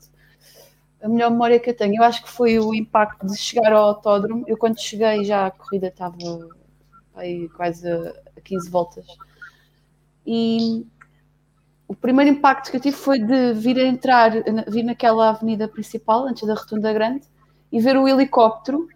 [1.01, 3.89] a melhor memória que eu tenho, eu acho que foi o impacto de chegar ao
[3.89, 6.17] autódromo, eu quando cheguei já a corrida estava
[7.15, 9.05] aí quase a 15 voltas.
[10.25, 10.85] E
[11.87, 14.31] o primeiro impacto que eu tive foi de vir a entrar,
[14.67, 17.27] vir naquela avenida principal, antes da Rotunda Grande,
[17.71, 18.87] e ver o helicóptero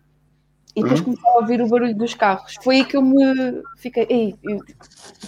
[0.78, 2.56] e depois começar a ouvir o barulho dos carros.
[2.62, 4.60] Foi aí que eu me fiquei, ei, eu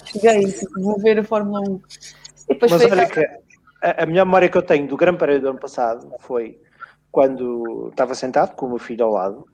[0.05, 1.81] cheguei, vou ver a Fórmula 1.
[2.49, 3.19] E depois Mas olha que
[3.81, 6.59] a, a melhor memória que eu tenho do Grande Prémio do ano passado foi
[7.11, 9.47] quando estava sentado com o meu filho ao lado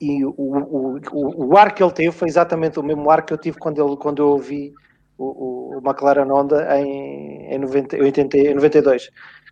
[0.00, 3.32] e o, o, o, o, ar que ele teve foi exatamente o mesmo ar que
[3.32, 4.74] eu tive quando, ele, quando eu ouvi
[5.16, 9.08] o, o McLaren Honda em, em, 90, 80, em 92.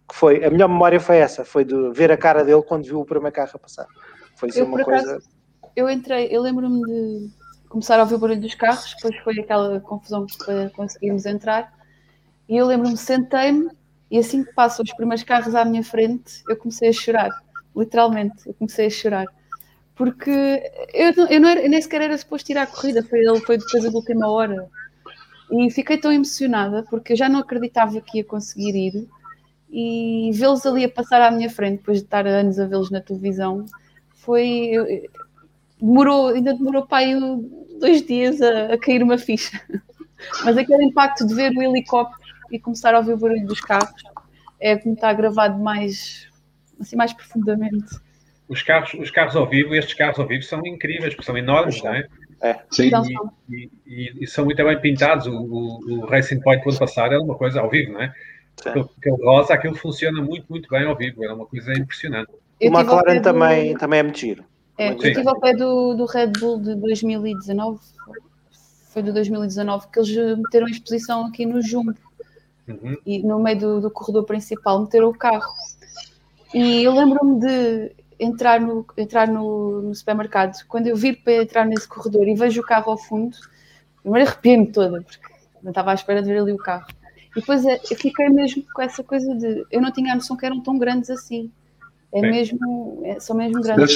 [0.08, 3.00] Que foi, a melhor memória foi essa, foi de ver a cara dele quando viu
[3.00, 3.86] o primeiro carro a passar.
[4.36, 5.16] Foi assim, uma coisa.
[5.16, 5.35] Acaso,
[5.76, 7.30] eu entrei, eu lembro-me de
[7.68, 11.72] começar a ouvir o barulho dos carros, depois foi aquela confusão que conseguimos entrar,
[12.48, 13.70] e eu lembro-me, sentei-me,
[14.10, 17.30] e assim que passam os primeiros carros à minha frente, eu comecei a chorar,
[17.76, 19.26] literalmente, eu comecei a chorar
[19.96, 20.30] porque
[20.92, 23.82] eu, eu, não era, eu nem sequer era suposto tirar a corrida, foi, foi depois
[23.82, 24.68] da última hora.
[25.50, 29.08] E fiquei tão emocionada porque eu já não acreditava que ia conseguir ir
[29.70, 33.00] e vê-los ali a passar à minha frente, depois de estar anos a vê-los na
[33.00, 33.64] televisão,
[34.14, 34.72] foi.
[35.80, 37.14] Demorou, ainda demorou para aí
[37.78, 39.60] dois dias a, a cair uma ficha.
[40.44, 42.20] Mas aquele impacto de ver o helicóptero
[42.50, 44.02] e começar a ouvir o barulho dos carros
[44.58, 46.28] é como está gravado mais,
[46.80, 48.00] assim, mais profundamente
[48.48, 51.82] os carros, os carros ao vivo, estes carros ao vivo são incríveis, porque são enormes,
[51.82, 52.06] não é?
[52.42, 52.90] É, sim.
[53.50, 55.26] E, e, e, são muito bem pintados.
[55.26, 58.12] O, o, o, Racing Point do ano passado era uma coisa ao vivo, não é?
[58.58, 61.24] Aquele rosa, aquilo funciona muito, muito bem ao vivo.
[61.24, 62.30] Era uma coisa impressionante.
[62.60, 63.78] o McLaren também, do...
[63.78, 64.44] também é muito giro.
[64.78, 67.80] É, eu estive ao pé do, do Red Bull de 2019,
[68.90, 71.94] foi de 2019, que eles meteram a exposição aqui no Jumbo.
[72.68, 72.96] Uhum.
[73.06, 75.52] E no meio do, do corredor principal meteram o carro.
[76.52, 81.66] E eu lembro-me de entrar no, entrar no, no, supermercado, quando eu vir para entrar
[81.66, 83.36] nesse corredor e vejo o carro ao fundo,
[84.02, 85.20] primeiro arrepiei-me toda, porque
[85.62, 86.86] não estava à espera de ver ali o carro.
[87.36, 89.66] E depois é, eu fiquei mesmo com essa coisa de.
[89.70, 91.50] Eu não tinha a noção que eram tão grandes assim.
[92.12, 93.02] É mesmo.
[93.04, 93.94] É, são mesmo grandes.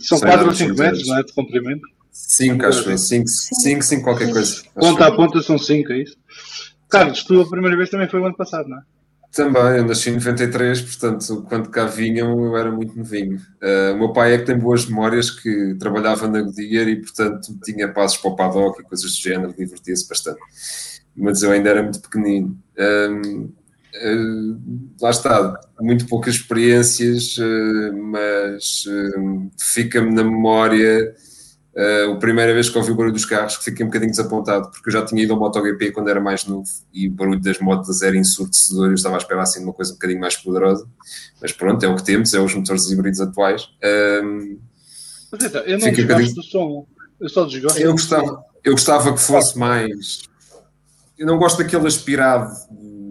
[0.00, 1.22] São 4 ou 5 metros, não é?
[1.22, 1.82] De comprimento.
[2.10, 4.62] 5, acho que 5, 5, 5, qualquer coisa.
[4.74, 6.16] Ponta a ponta são 5, é isso?
[6.88, 8.82] Carlos, tu a primeira vez também foi o ano passado, não é?
[9.30, 13.36] Também, eu nasci em 93, portanto, quando cá vinham eu era muito novinho.
[13.62, 17.56] Uh, o meu pai é que tem boas memórias, que trabalhava na Goodyear e, portanto,
[17.62, 20.40] tinha passos para o paddock e coisas do género, divertia-se bastante.
[21.14, 22.58] Mas eu ainda era muito pequenino.
[22.78, 23.52] uh,
[25.00, 28.84] lá está, muito poucas experiências, uh, mas
[29.58, 31.14] fica-me na memória
[32.10, 34.88] a primeira vez que ouvi o barulho dos carros, que fiquei um bocadinho desapontado, porque
[34.88, 38.02] eu já tinha ido ao MotoGP quando era mais novo e o barulho das motos
[38.02, 38.88] era ensurdecedor.
[38.88, 40.88] Eu estava a esperar assim uma coisa um bocadinho mais poderosa,
[41.40, 43.68] mas pronto, é o que temos, é os motores híbridos atuais.
[44.24, 44.58] Um,
[45.30, 46.34] mas então, eu não desgosto um bocadinho...
[46.34, 46.86] do som,
[47.20, 47.78] eu só desgosto.
[47.78, 50.22] Eu gostava, eu gostava que fosse mais.
[51.16, 52.50] Eu não gosto daquele aspirado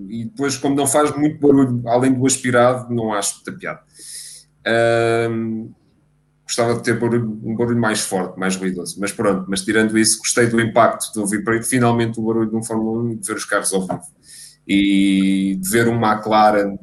[0.10, 3.82] e depois, como não faz muito barulho, além do aspirado, não acho muita piada.
[5.30, 5.72] Um,
[6.44, 8.98] gostava de ter um barulho mais forte, mais ruidoso.
[9.00, 12.64] Mas pronto, mas tirando isso, gostei do impacto de ouvir finalmente o barulho de um
[12.64, 14.02] Fórmula 1 e de ver os carros ao vivo.
[14.68, 16.78] E de ver um McLaren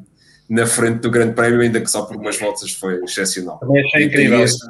[0.48, 3.58] na frente do Grande Prémio, ainda que só por umas voltas foi excepcional.
[3.58, 4.40] Também achei incrível.
[4.42, 4.66] este-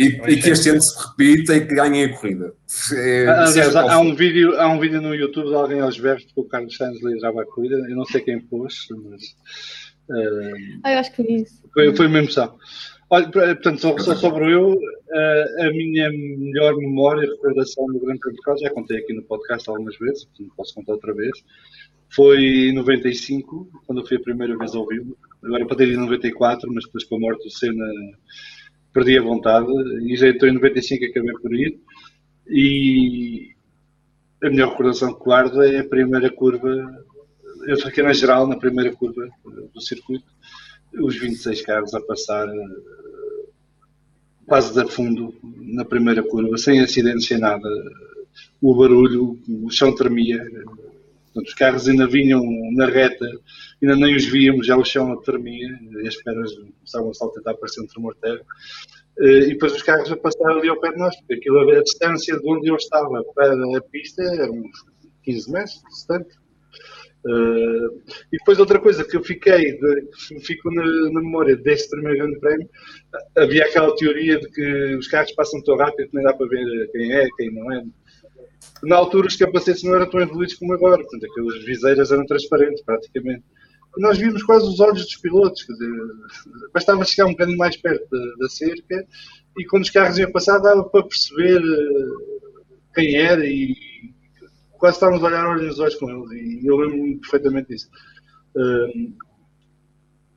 [0.00, 2.54] E, e que este ano se repita e que ganhem a corrida.
[2.94, 5.98] É, Ah, seja Aliás, há um, vídeo, há um vídeo no YouTube de alguém aos
[6.00, 7.76] berros que o Carlos Sainz liderava a corrida.
[7.76, 8.74] Eu não sei quem pôs,
[9.04, 9.22] mas
[10.10, 10.52] eh,
[10.84, 11.62] Ah, eu acho que vi isso.
[11.74, 12.56] foi, foi uma emoção.
[13.10, 14.74] Olha, pra- portanto, só, só sobre eu,
[15.12, 19.12] eh, a minha melhor memória e recordação do Grande Prêmio de Portugal, já contei aqui
[19.12, 21.32] no podcast algumas vezes, portanto posso contar outra vez,
[22.14, 25.16] foi em 95, quando eu fui a primeira vez ao vivo.
[25.42, 27.84] Agora para ter ido em 94, mas depois com a morte do Senna
[28.92, 29.66] perdi a vontade
[30.04, 31.80] e já estou em 95 e acabei por ir.
[32.48, 33.50] E
[34.42, 36.68] a melhor recordação que guardo é a primeira curva.
[37.66, 39.28] Eu fiquei na geral, na primeira curva
[39.72, 40.26] do circuito,
[40.94, 42.48] os 26 carros a passar
[44.46, 47.68] quase de fundo na primeira curva, sem acidentes, sem nada.
[48.60, 50.44] O barulho, o chão tremia.
[51.32, 52.42] Portanto, os carros ainda vinham
[52.72, 53.24] na reta,
[53.80, 55.68] ainda nem os víamos, já o chão tremia,
[56.02, 58.40] e as pedras começavam a tentar parecer um tremor terra.
[59.20, 61.82] Eh, E depois os carros a passar ali ao pé de nós, porque aquilo, a
[61.82, 64.84] distância de onde eu estava para a pista eram uns
[65.22, 66.40] 15 metros, distante.
[67.22, 68.00] Uh,
[68.32, 72.40] e depois outra coisa que eu fiquei, de, fico na, na, memória deste primeiro grande
[72.40, 72.68] prémio,
[73.36, 76.90] havia aquela teoria de que os carros passam tão rápido que nem dá para ver
[76.92, 77.84] quem é, quem não é.
[78.82, 82.82] Na altura os capacetes não eram tão evoluídos como agora, portanto aquelas viseiras eram transparentes
[82.82, 83.44] praticamente.
[83.96, 85.90] E nós vimos quase os olhos dos pilotos, quer dizer,
[86.72, 89.06] bastava chegar um bocadinho mais perto da, da cerca
[89.58, 92.60] e quando os carros iam passar dava para perceber uh,
[92.94, 93.74] quem era e
[94.78, 97.88] quase estávamos a olhar olhos nos olhos com eles e eu lembro-me perfeitamente disso.
[98.54, 99.12] Uh,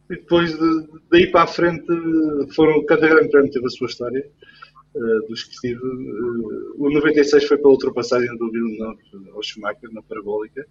[0.10, 1.86] e depois de, daí para a frente
[2.56, 4.30] foram, cada grande prémio teve a sua história
[4.96, 5.82] uh, dos que estive.
[5.82, 9.00] Uh, o 96 foi pela ultrapassagem do Villeneuve
[9.34, 10.66] ao Schumacher na parabólica,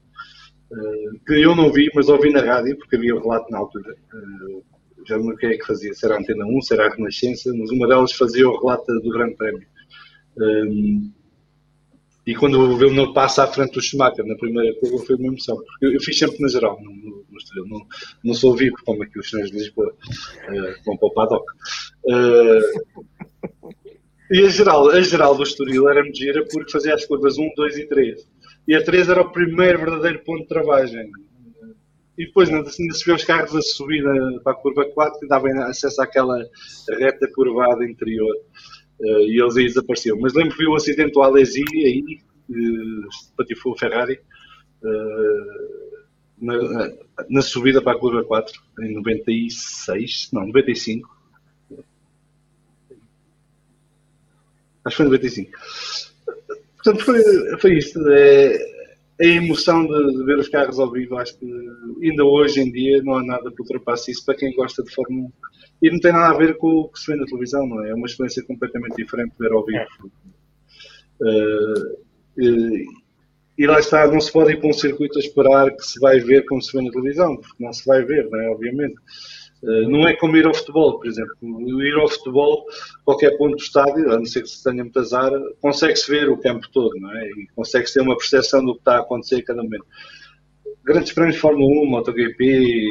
[1.26, 3.94] que eu não vi, mas ouvi na rádio porque havia o relato na altura.
[5.06, 6.90] já não sei quem é que fazia, se era a Antena 1, se era a
[6.90, 9.66] Renascença, mas uma delas fazia o relato do grande prémio.
[12.24, 15.56] E quando o Villeneuve passa à frente do Schumacher na primeira curva foi uma emoção,
[15.56, 17.86] porque eu, eu fiz sempre na geral, no, no, no não,
[18.22, 21.44] não sou vivo como aqui os senhores de Lisboa uh, vão para o paddock.
[22.04, 23.02] Uh,
[24.30, 27.78] e a geral, a geral do Estoril era muito porque fazia as curvas 1, 2
[27.78, 28.28] e 3.
[28.68, 31.10] E a 3 era o primeiro verdadeiro ponto de travagem.
[32.16, 34.04] E depois ainda se vê os carros a subir
[34.44, 36.44] para a curva 4 que davam acesso àquela
[36.98, 38.34] reta curvada interior.
[39.00, 40.18] Uh, e eles aí desapareciam.
[40.20, 42.02] Mas lembro que vi o acidente do Alesi aí,
[42.50, 44.20] uh, patifou o Ferrari,
[44.84, 46.02] uh,
[46.40, 46.92] na,
[47.28, 51.08] na, subida para a curva 4, em 96, não, 95.
[54.84, 55.50] Acho que foi 95.
[56.76, 57.22] Portanto, foi,
[57.58, 58.00] foi isto.
[58.10, 58.72] É,
[59.20, 61.46] a emoção de, de, ver os carros ao vivo, acho que
[62.02, 65.28] ainda hoje em dia não há nada que ultrapasse isso para quem gosta de Fórmula
[65.28, 65.32] 1.
[65.82, 67.90] E não tem nada a ver com o que se vê na televisão, não é?
[67.90, 70.12] É uma experiência completamente diferente ver ao vivo.
[71.20, 71.98] Uh,
[72.38, 72.84] e,
[73.58, 76.18] e, lá está, não se pode ir para um circuito a esperar que se vai
[76.18, 78.50] ver como se vê na televisão, porque não se vai ver, não é?
[78.50, 78.94] Obviamente.
[79.62, 81.36] Uh, não é como ir ao futebol, por exemplo.
[81.80, 82.64] Ir ao futebol,
[83.04, 85.30] qualquer ponto do estádio, a não ser que se tenha muito azar,
[85.60, 87.30] consegue-se ver o campo todo, não é?
[87.30, 89.86] E consegue-se ter uma percepção do que está a acontecer a cada momento.
[90.84, 92.88] Grandes prémios de Fórmula 1, MotoGP,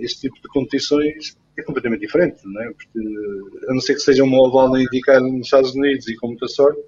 [0.00, 2.72] este tipo de competições é completamente diferente, não é?
[2.72, 2.98] Porque,
[3.68, 6.48] a não ser que seja uma oval a indicar nos Estados Unidos e com muita
[6.48, 6.80] sorte,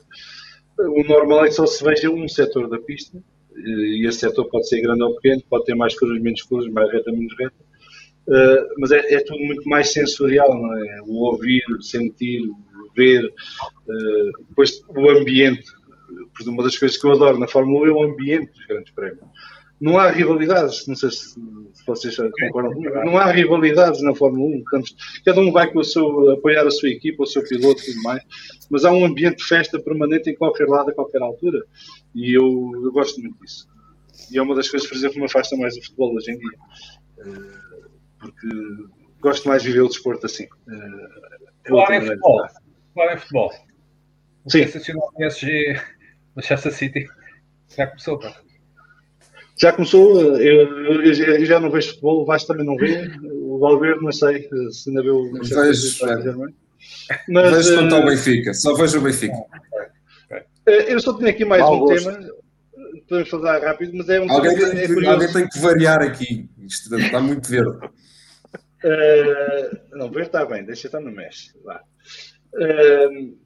[0.79, 3.19] o normal é que só se veja um setor da pista,
[3.57, 6.91] e esse setor pode ser grande ou pequeno, pode ter mais curvas, menos curvas, mais
[6.93, 7.57] reta, menos reta,
[8.29, 11.01] uh, mas é, é, tudo muito mais sensorial, não é?
[11.07, 15.65] O ouvir, o sentir, o ver, uh, depois o ambiente.
[16.47, 19.29] Uma das coisas que eu adoro na Fórmula 1 é o ambiente dos grandes prémios
[19.81, 21.41] não há rivalidades, não sei se,
[21.87, 24.95] vocês concordam comigo, não há rivalidades na Fórmula 1, portanto,
[25.25, 28.03] cada um vai com o seu, apoiar a sua equipa, o seu piloto e tudo
[28.03, 28.23] mais,
[28.69, 31.65] mas há um ambiente de festa permanente em qualquer lado, a qualquer altura,
[32.15, 33.69] e eu, eu gosto muito disso.
[34.33, 36.39] E é uma das coisas, por exemplo, que me afasta mais do futebol hoje em
[36.39, 36.59] dia,
[38.19, 38.49] porque
[39.21, 40.45] gosto mais de viver o desporto assim.
[40.45, 42.47] É claro em futebol,
[42.95, 43.53] claro em futebol.
[44.45, 44.65] O Sim.
[44.65, 45.81] sensacional PSG,
[46.37, 47.07] Manchester City,
[47.77, 48.35] já começou, pá.
[49.61, 53.59] Já começou, eu, eu, eu, já não vejo futebol, o Vasco também não vê, o
[53.59, 55.55] Valverde não sei se ainda vê o Vejo,
[57.29, 59.35] mas, vejo quanto ao Benfica, só vejo o Benfica.
[60.67, 62.09] Eu só tenho aqui mais Mau um gosto.
[62.13, 62.29] tema,
[63.09, 65.15] podemos falar rápido, mas é um Alguém tema tem, é que, curioso.
[65.15, 67.87] alguém tem que variar aqui, isto está muito verde.
[68.85, 71.53] Uh, não, verde está bem, deixa estar no mexe.
[71.65, 71.83] Vá.
[72.55, 73.37] Uh,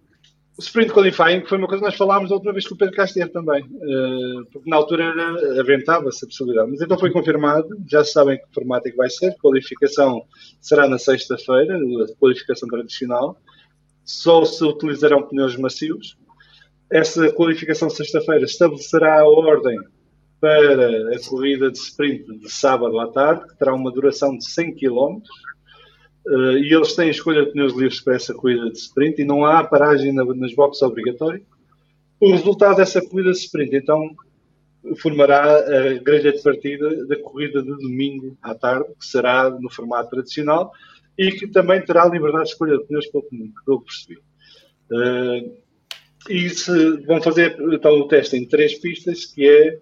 [0.58, 2.94] o sprint qualifying foi uma coisa que nós falámos da última vez que o Pedro
[2.94, 5.14] cá esteve também, uh, porque na altura
[5.58, 6.70] aventava-se a possibilidade.
[6.70, 10.22] Mas então foi confirmado, já sabem que formato é que vai ser, a qualificação
[10.60, 13.40] será na sexta-feira, a qualificação tradicional,
[14.04, 16.18] só se utilizarão pneus macios.
[16.90, 19.78] Essa qualificação sexta-feira estabelecerá a ordem
[20.42, 24.74] para a corrida de sprint de sábado à tarde, que terá uma duração de 100
[24.74, 25.22] km
[26.26, 29.44] Uh, e eles têm escolha de pneus livres para essa corrida de sprint e não
[29.44, 31.44] há paragem na, nas boxes obrigatório.
[32.20, 34.14] O resultado dessa corrida de sprint, então,
[34.98, 40.10] formará a grelha de partida da corrida de domingo à tarde, que será no formato
[40.10, 40.70] tradicional
[41.18, 44.18] e que também terá liberdade de escolha de pneus pelo que eu percebi.
[44.92, 45.56] Uh,
[46.28, 49.78] e se vão fazer então, o teste em três pistas, que é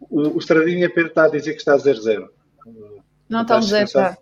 [0.00, 2.28] o, o Estradinha Pedro está a dizer que está a 0-0.
[3.28, 4.18] Não está a 0 já.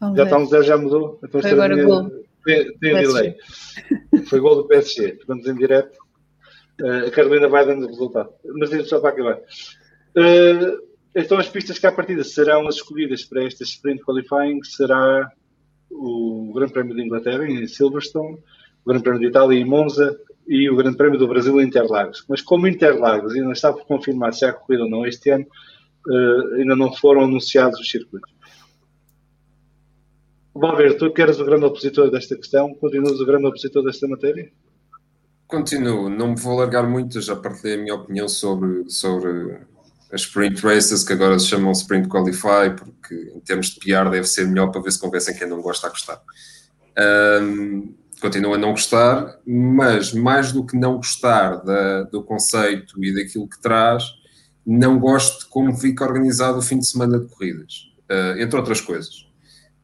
[0.00, 1.20] Vamos já está um zero, já mudou.
[1.22, 2.10] Então, Foi agora gol.
[2.42, 3.36] Tem, tem delay.
[4.26, 5.18] Foi gol do PSG.
[5.20, 5.98] Estamos em direto.
[6.80, 8.30] Uh, a Carolina vai dando o resultado.
[8.56, 9.36] Mas só para acabar.
[10.16, 15.30] Uh, então as pistas que à partida serão as escolhidas para esta sprint qualifying será
[15.90, 18.38] o Grande Prémio de Inglaterra em Silverstone,
[18.84, 22.24] o Grande Prémio de Itália em Monza e o Grande Prémio do Brasil em Interlagos.
[22.28, 25.46] Mas como Interlagos ainda está por confirmar se há corrida ou não este ano,
[26.06, 28.32] uh, ainda não foram anunciados os circuitos.
[30.54, 34.50] Valver, tu que eras o grande opositor desta questão, continuas o grande opositor desta matéria?
[35.46, 39.60] Continuo, não me vou largar muito, já partilhei a minha opinião sobre, sobre
[40.12, 44.26] as sprint races, que agora se chamam sprint qualify, porque em termos de PR deve
[44.26, 46.20] ser melhor para ver se convencem quem não gosta a gostar.
[47.42, 53.14] Um, continuo a não gostar, mas mais do que não gostar da, do conceito e
[53.14, 54.04] daquilo que traz,
[54.66, 58.80] não gosto de como fica organizado o fim de semana de corridas, uh, entre outras
[58.80, 59.30] coisas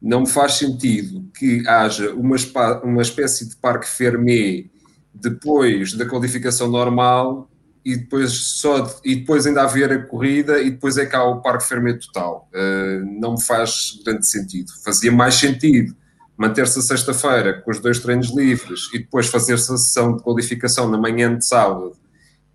[0.01, 2.35] não faz sentido que haja uma,
[2.83, 4.65] uma espécie de parque fermé
[5.13, 7.49] depois da qualificação normal
[7.83, 11.65] e depois só e depois ainda haver a corrida e depois é cá o parque
[11.65, 12.49] fermé total.
[12.53, 14.71] Uh, não me faz grande sentido.
[14.83, 15.95] Fazia mais sentido
[16.37, 20.87] manter-se a sexta-feira com os dois treinos livres e depois fazer-se a sessão de qualificação
[20.87, 21.93] na manhã de sábado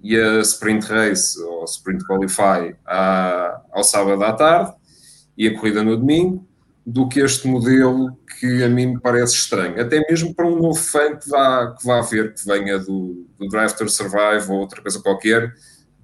[0.01, 4.73] e a sprint race ou sprint qualify à, ao sábado à tarde
[5.37, 6.47] e a corrida no domingo
[6.85, 9.81] do que este modelo que a mim me parece estranho.
[9.81, 13.49] Até mesmo para um novo fã que vá, que vá ver, que venha do, do
[13.49, 15.55] Drive to Survive ou outra coisa qualquer,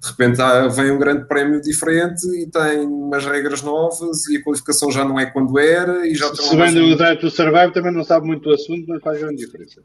[0.01, 0.37] de repente
[0.71, 5.19] vem um grande prémio diferente e tem umas regras novas e a qualificação já não
[5.19, 8.43] é quando era e já Se vem do Drive to Survive também não sabe muito
[8.43, 9.81] do assunto, mas faz grande diferença.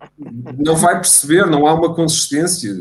[0.57, 2.73] Não vai perceber, não há uma consistência,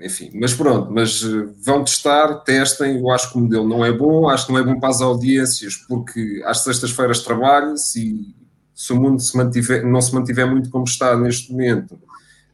[0.00, 3.90] enfim, mas pronto, mas eh, vão testar, testem, eu acho que o modelo não é
[3.90, 8.92] bom, acho que não é bom para as audiências porque às sextas-feiras trabalha-se e se
[8.92, 11.98] o mundo se mantiver, não se mantiver muito como está neste momento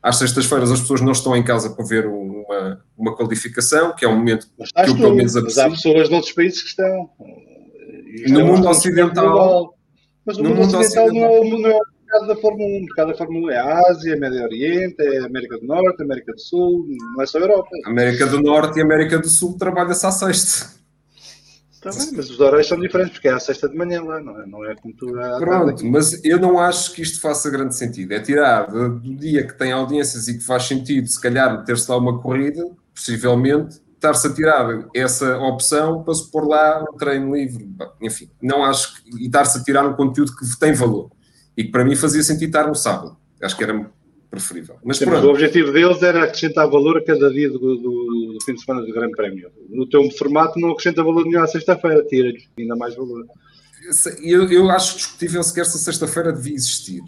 [0.08, 4.08] às sextas-feiras as pessoas não estão em casa para ver uma, uma qualificação, que é
[4.08, 5.62] um momento que eu pelo menos aprecio.
[5.62, 7.10] Mas há pessoas de outros países que estão.
[8.28, 9.74] No mundo ocidental.
[10.24, 12.76] Mas mundo, mundo ocidental, não, é, não é o mercado da Fórmula 1.
[12.76, 16.32] O mercado da Fórmula 1 é a Ásia, Médio Oriente, é América do Norte, América
[16.32, 17.68] do Sul, não é só a Europa.
[17.84, 20.77] América do Norte e América do Sul trabalha-se à sexta.
[21.78, 24.40] Está bem, mas os horários são diferentes, porque é à sexta de manhã lá, não
[24.40, 25.12] é, não é como tu.
[25.38, 28.12] Pronto, mas eu não acho que isto faça grande sentido.
[28.12, 31.96] É tirar do dia que tem audiências e que faz sentido, se calhar, ter-se lá
[31.96, 37.70] uma corrida, possivelmente, estar-se a tirar essa opção para se pôr lá um treino livre.
[38.02, 39.22] Enfim, não acho que.
[39.22, 41.12] E estar-se a tirar um conteúdo que tem valor
[41.56, 43.16] e que para mim fazia sentido estar no sábado.
[43.40, 43.88] Acho que era
[44.30, 44.76] preferível.
[44.84, 48.38] Mas, Sim, mas o objetivo deles era acrescentar valor a cada dia do, do, do,
[48.44, 49.50] fim de semana do Grande Prémio.
[49.68, 53.26] No teu formato não acrescenta valor nenhum à sexta-feira, tira-lhe ainda mais valor.
[54.22, 57.00] Eu, eu acho discutível sequer se a sexta-feira devia existir.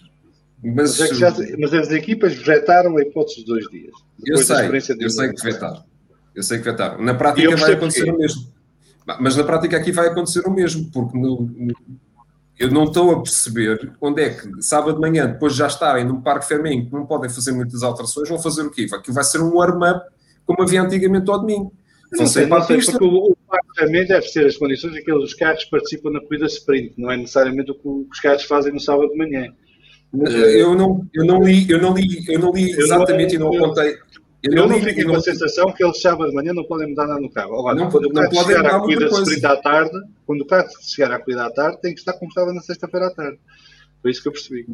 [0.63, 3.93] Mas, mas, é já, mas, as equipas vetaram a hipótese de dois dias.
[4.27, 4.69] Eu sei,
[5.01, 5.85] eu sei que vetaram.
[6.35, 7.03] Eu sei que vetaram.
[7.03, 8.47] Na prática vai acontecer o mesmo.
[9.19, 11.51] Mas na prática aqui vai acontecer o mesmo, porque no,
[12.61, 16.05] eu não estou a perceber onde é que sábado de manhã, depois de já estarem
[16.05, 18.87] num parque Fermin, que não podem fazer muitas alterações, vão fazer o quê?
[18.93, 20.05] Aquilo vai ser um warm-up,
[20.45, 21.73] como havia antigamente ao domingo.
[22.15, 22.93] Vão sei, a pista.
[22.93, 26.21] Porque o, o parque Fermin deve ser as condições em que os carros participam na
[26.21, 29.49] corrida sprint, não é necessariamente o que os carros fazem no sábado de manhã.
[30.13, 33.57] Eu não, eu não li, eu não li, eu não li exatamente eu não, e
[33.57, 33.97] não apontei.
[34.43, 37.07] Eu, eu não fiquei com a sensação que eles sábado de manhã não podem mudar
[37.07, 37.59] nada no carro.
[37.59, 41.13] Agora, não, quando o carro chegar à corrida sprint à tarde, quando o carro chegar
[41.13, 43.39] à corrida à tarde, tem que estar como estava na sexta-feira à tarde.
[44.01, 44.67] Foi isso que eu percebi.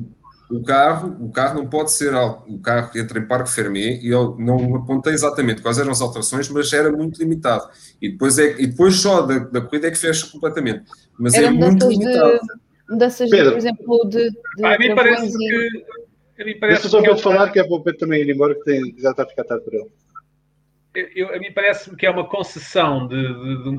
[0.48, 4.10] O carro, o carro não pode ser o carro que entra em Parque Fermé e
[4.10, 7.68] eu não apontei exatamente quais eram as alterações, mas era muito limitado.
[8.00, 10.84] E depois, é, e depois só da, da corrida é que fecha completamente.
[11.18, 12.38] Mas era é muito limitado.
[12.38, 14.30] De, mudanças, Pedro, por exemplo, de.
[14.30, 15.84] de a mim parece que
[16.38, 17.98] A mim Deixa parece só que é para uma- falar que é para o Pedro
[18.00, 19.90] também ir embora, que tem, já está a ficar tarde por ele.
[21.14, 23.16] eu, a mim parece-me que é uma concessão de,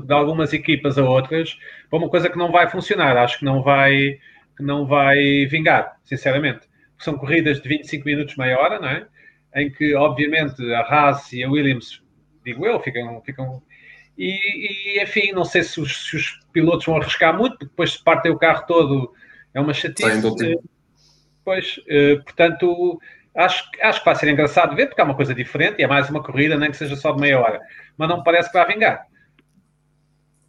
[0.00, 1.56] de- de algumas equipas a outras
[1.90, 3.16] para uma coisa que não vai funcionar.
[3.16, 4.18] Acho que não vai,
[4.56, 6.68] que não vai vingar, sinceramente.
[6.98, 9.06] São corridas de 25 minutos, meia hora, não é?
[9.54, 12.02] Em que, obviamente, a Haas e a Williams,
[12.44, 13.20] digo eu, ficam.
[13.22, 13.62] ficam
[14.16, 17.92] e, e, enfim, não sei se os, se os pilotos vão arriscar muito, porque depois
[17.92, 19.12] se partem o carro todo
[19.54, 20.20] é uma chatice.
[20.20, 20.62] do último.
[21.48, 23.00] Pois, eh, portanto,
[23.34, 25.86] acho, que- acho que vai ser engraçado ver, porque é uma coisa diferente e é
[25.86, 27.58] mais uma corrida, nem que seja só de meia hora.
[27.96, 29.06] Mas não me parece que vai vingar.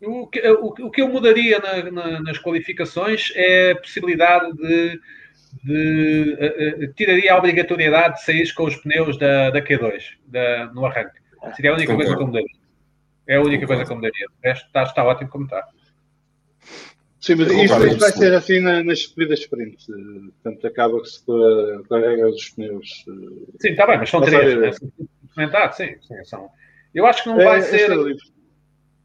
[0.01, 4.99] O que, o, o que eu mudaria na- na- nas qualificações é a possibilidade de.
[5.63, 10.65] de eh, eh, tiraria a obrigatoriedade de sair com os pneus da, da Q2 da-
[10.73, 11.17] no arranque.
[11.55, 12.55] Seria a única coisa que eu mudaria.
[13.25, 14.27] É a única coisa que eu mudaria.
[14.27, 15.65] O resto está, está ótimo como está.
[17.21, 19.77] Sim, mas concordo isto vai ser assim na- nas corridas sprint.
[19.91, 23.05] eh, Portanto, acaba-se com a, com a regra dos pneus.
[23.07, 24.57] eh, Sim, está bem, mas são três.
[24.57, 24.71] Né?
[25.73, 26.49] Sim, sim, são.
[26.95, 27.91] Eu acho que não É, vai é ser.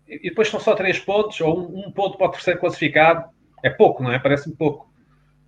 [0.07, 3.25] E e depois são só três pontos, ou um, um ponto para o terceiro classificado.
[3.65, 4.19] É pouco, não é?
[4.19, 4.93] Parece-me pouco.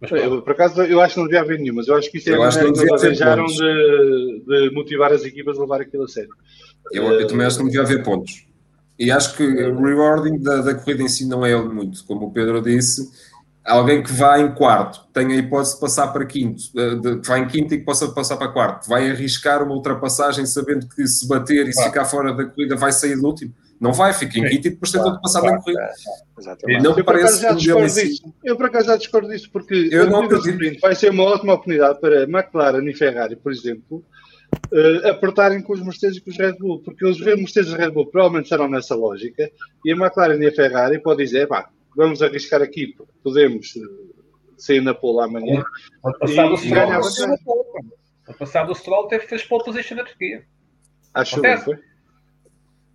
[0.00, 0.24] Mas pronto.
[0.24, 2.30] Eu, por acaso, eu acho que não devia haver nenhum, mas eu acho que isso
[2.30, 3.56] é Eu a acho que eles pontos.
[3.56, 6.30] de, de motivar as equipas a levar aquilo a sério.
[6.92, 8.46] Eu, eu também acho que não devia haver pontos.
[8.98, 12.02] E acho que o rewarding da, da corrida em si não é muito.
[12.04, 13.10] Como o Pedro disse,
[13.64, 17.28] alguém que vai em quarto tem a hipótese de passar para quinto, eh, de- que
[17.28, 18.88] vai em quinto e que possa passar para quarto.
[18.88, 21.90] Vai arriscar uma ultrapassagem sabendo que se bater e se Claro.
[21.90, 23.52] ficar fora da corrida vai sair do último.
[23.78, 24.48] Não vai, fica em Sim.
[24.48, 25.88] quinto e depois tenta de passar Claro, na corrida.
[26.38, 26.82] Exatamente.
[26.82, 28.34] Não eu, por parece acaso, já discordo si- disso.
[28.42, 30.80] Eu, por acaso, já discordo disso, porque Eu não acredito.
[30.80, 34.02] vai ser uma ótima oportunidade para McLaren e Ferrari, por exemplo,
[34.72, 37.90] eh, apertarem com os Mercedes e com os Red Bull, porque os Mercedes e Red
[37.90, 39.50] Bull provavelmente estarão nessa lógica,
[39.84, 43.80] e a McLaren e a Ferrari podem dizer, pá, vamos arriscar aqui, porque podemos eh,
[44.56, 45.64] sair na pole amanhã.
[46.04, 46.90] Ano passado e- o Stroll
[48.38, 50.44] passado o Stroll teve, fez pole position na Turquia.
[51.14, 51.78] Acho que foi.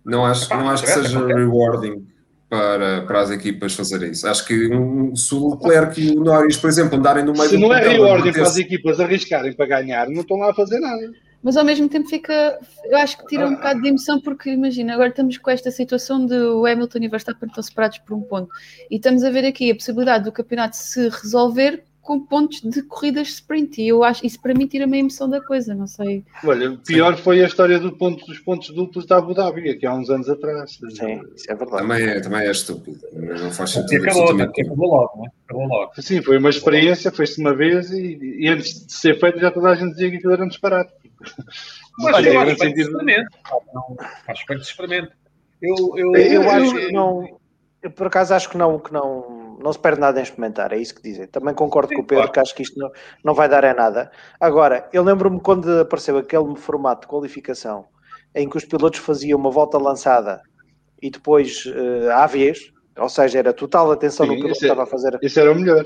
[0.04, 1.38] Não acho, Epá, não acho que seja acontece.
[1.38, 2.06] rewarding
[2.48, 4.28] para, para as equipas fazerem isso.
[4.28, 7.56] Acho que um, se o Leclerc e o Norris, por exemplo, andarem no meio Se
[7.56, 10.78] do não é rewarding para as equipas arriscarem para ganhar, não estão lá a fazer
[10.80, 11.10] nada.
[11.42, 14.94] Mas ao mesmo tempo fica, eu acho que tira um bocado de emoção, porque imagina,
[14.94, 18.22] agora estamos com esta situação de o Hamilton e o Verstappen estão separados por um
[18.22, 18.48] ponto,
[18.90, 23.28] e estamos a ver aqui a possibilidade do campeonato se resolver com pontos de corridas
[23.28, 26.24] sprint, e eu acho, isso para mim tira-me a emoção da coisa, não sei.
[26.44, 29.94] Olha, pior foi a história do ponto, dos pontos duplos da Abu Dhabi, aqui há
[29.94, 30.72] uns anos atrás.
[30.72, 31.82] Sim, isso é verdade.
[31.82, 32.98] Também é, também é estúpido.
[33.12, 34.72] Não faz sentido acabou, absolutamente nenhum.
[34.72, 35.28] acabou logo, não é?
[35.44, 35.92] Acabou logo.
[36.02, 39.68] Sim, foi uma experiência, foi-se uma vez e, e antes de ser feito já toda
[39.68, 40.92] a gente dizia que aquilo era um disparate.
[41.98, 43.36] Mas Olha, eu acho que sentido- experimente.
[43.74, 43.96] Não,
[44.28, 45.12] acho que se experimente.
[45.60, 47.38] Eu, eu, Eu, Eu- acho que não.
[47.82, 50.76] Eu por acaso acho que não, que não, não se perde nada em experimentar, é
[50.78, 51.26] isso que dizem.
[51.26, 52.32] Também concordo Sim, com o Pedro claro.
[52.32, 52.90] que acho que isto não,
[53.24, 54.10] não vai dar a nada.
[54.40, 57.86] Agora, eu lembro-me quando apareceu aquele formato de qualificação
[58.34, 60.40] em que os pilotos faziam uma volta lançada
[61.02, 64.68] e depois uh, à vez, ou seja, era total atenção Sim, no piloto que é-
[64.68, 65.18] estava a fazer.
[65.20, 65.84] Isso era o melhor.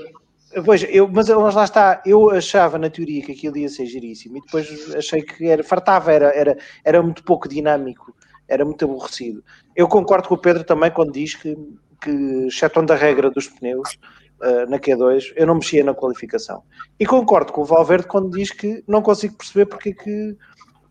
[0.63, 4.37] Pois, eu, mas mas lá está, eu achava na teoria que aquilo ia ser giríssimo
[4.37, 8.15] e depois achei que era, fartava, era, era, era muito pouco dinâmico,
[8.47, 9.43] era muito aborrecido.
[9.75, 11.55] Eu concordo com o Pedro também quando diz que,
[12.01, 13.99] que excetuando a regra dos pneus
[14.41, 16.63] eh, na Q2, eu não mexia na qualificação.
[16.99, 20.37] E concordo com o Valverde quando diz que não consigo perceber porque é que,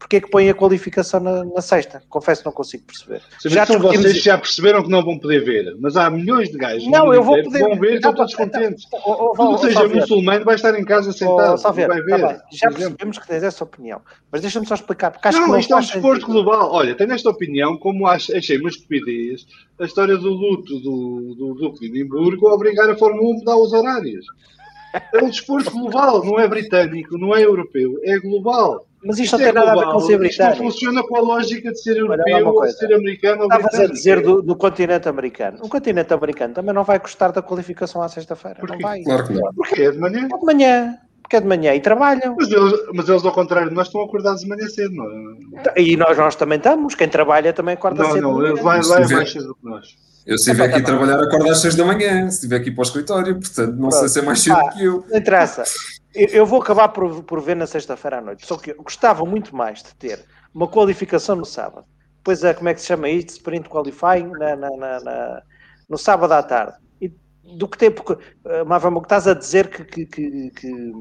[0.06, 2.00] porque é que põe a qualificação na, na sexta.
[2.08, 3.20] Confesso que não consigo perceber.
[3.44, 6.48] Já Já são discutimos vocês já perceberam que não vão poder ver, mas há milhões
[6.48, 6.86] de gajos.
[6.88, 8.84] Não, eu vou poder- Vão ver e estão Tá, todos tá, contentes.
[8.92, 11.58] Ó, ó, ó, Tudo ó, seja muçulmano vai estar em casa Oh, sentado.
[11.58, 12.20] Salveiro, vai ver.
[12.20, 12.42] tá.
[12.52, 14.00] Já percebemos que tens essa opinião,
[14.30, 16.70] mas deixa-me só explicar, porque acho que Não, não isto é um desporto global.
[16.72, 19.44] Olha, tenho esta opinião, como acho, achei uma estupidez
[19.80, 23.34] a história do luto do, do Duque de Edimburgo a obrigar a Fórmula 1 a
[23.38, 24.24] mudar os horários.
[25.12, 28.86] É um desporto global, não é britânico, não é europeu, é global.
[29.04, 30.18] Mas isto não é tem nada a ver com ser Isto não
[30.50, 30.56] britânico.
[30.64, 32.76] funciona com a lógica de ser europeu uma ou coisa.
[32.76, 33.94] ser americano ou Estavas a britânico.
[33.94, 35.58] dizer do, do continente americano.
[35.62, 38.58] O continente americano também não vai gostar da qualificação à sexta-feira.
[38.68, 39.02] Não vai.
[39.02, 39.52] Claro que não.
[39.54, 39.82] Porquê?
[39.82, 40.28] É de manhã?
[40.32, 40.98] É de manhã.
[41.22, 42.36] Porque é de manhã e trabalham.
[42.38, 45.04] Mas eles, mas eles, ao contrário de nós, estão acordados de manhã cedo, não
[45.74, 45.80] é?
[45.82, 46.94] E nós, nós também estamos.
[46.94, 48.22] Quem trabalha também acorda Não, cedo.
[48.22, 48.50] não, manhã.
[48.50, 49.96] eles lá, é mais cedo do que nós.
[50.24, 52.28] Eu se estiver aqui a trabalhar, acordo às 6 da manhã.
[52.30, 54.12] Se estiver aqui para o escritório, portanto, não sei Pronto.
[54.12, 54.68] se é mais cedo Ah.
[54.70, 55.04] que eu.
[55.08, 55.62] Não interessa.
[56.16, 58.46] Eu, eu vou acabar por, por ver na sexta-feira à noite.
[58.46, 60.24] Só que eu gostava muito mais de ter
[60.54, 61.84] uma qualificação no sábado.
[62.18, 63.30] Depois, a, como é que se chama isto?
[63.30, 65.42] Sprint Qualifying na, na- na- na-
[65.88, 66.74] no sábado à tarde.
[67.00, 67.12] E
[67.56, 68.02] do que tempo.
[68.02, 70.92] que- eh, Mavamo, que estás a dizer que, que, que, que,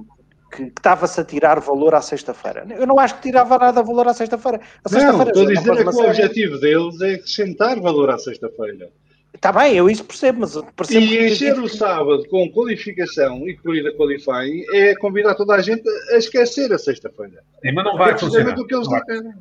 [0.56, 2.66] que estava-se a tirar valor à sexta-feira.
[2.70, 4.60] Eu não acho que tirava nada valor à sexta-feira.
[4.84, 8.90] A Não, estou a dizer é que o objetivo deles é acrescentar valor à sexta-feira.
[9.36, 13.94] Está bem, eu isso percebo, mas percebo E encher o sábado com qualificação e corrida
[13.96, 17.44] qualifying é convidar toda a gente a esquecer a sexta-feira.
[17.62, 18.60] Sim, mas não É vai precisamente funcionar.
[18.62, 19.34] o que eles Não querem.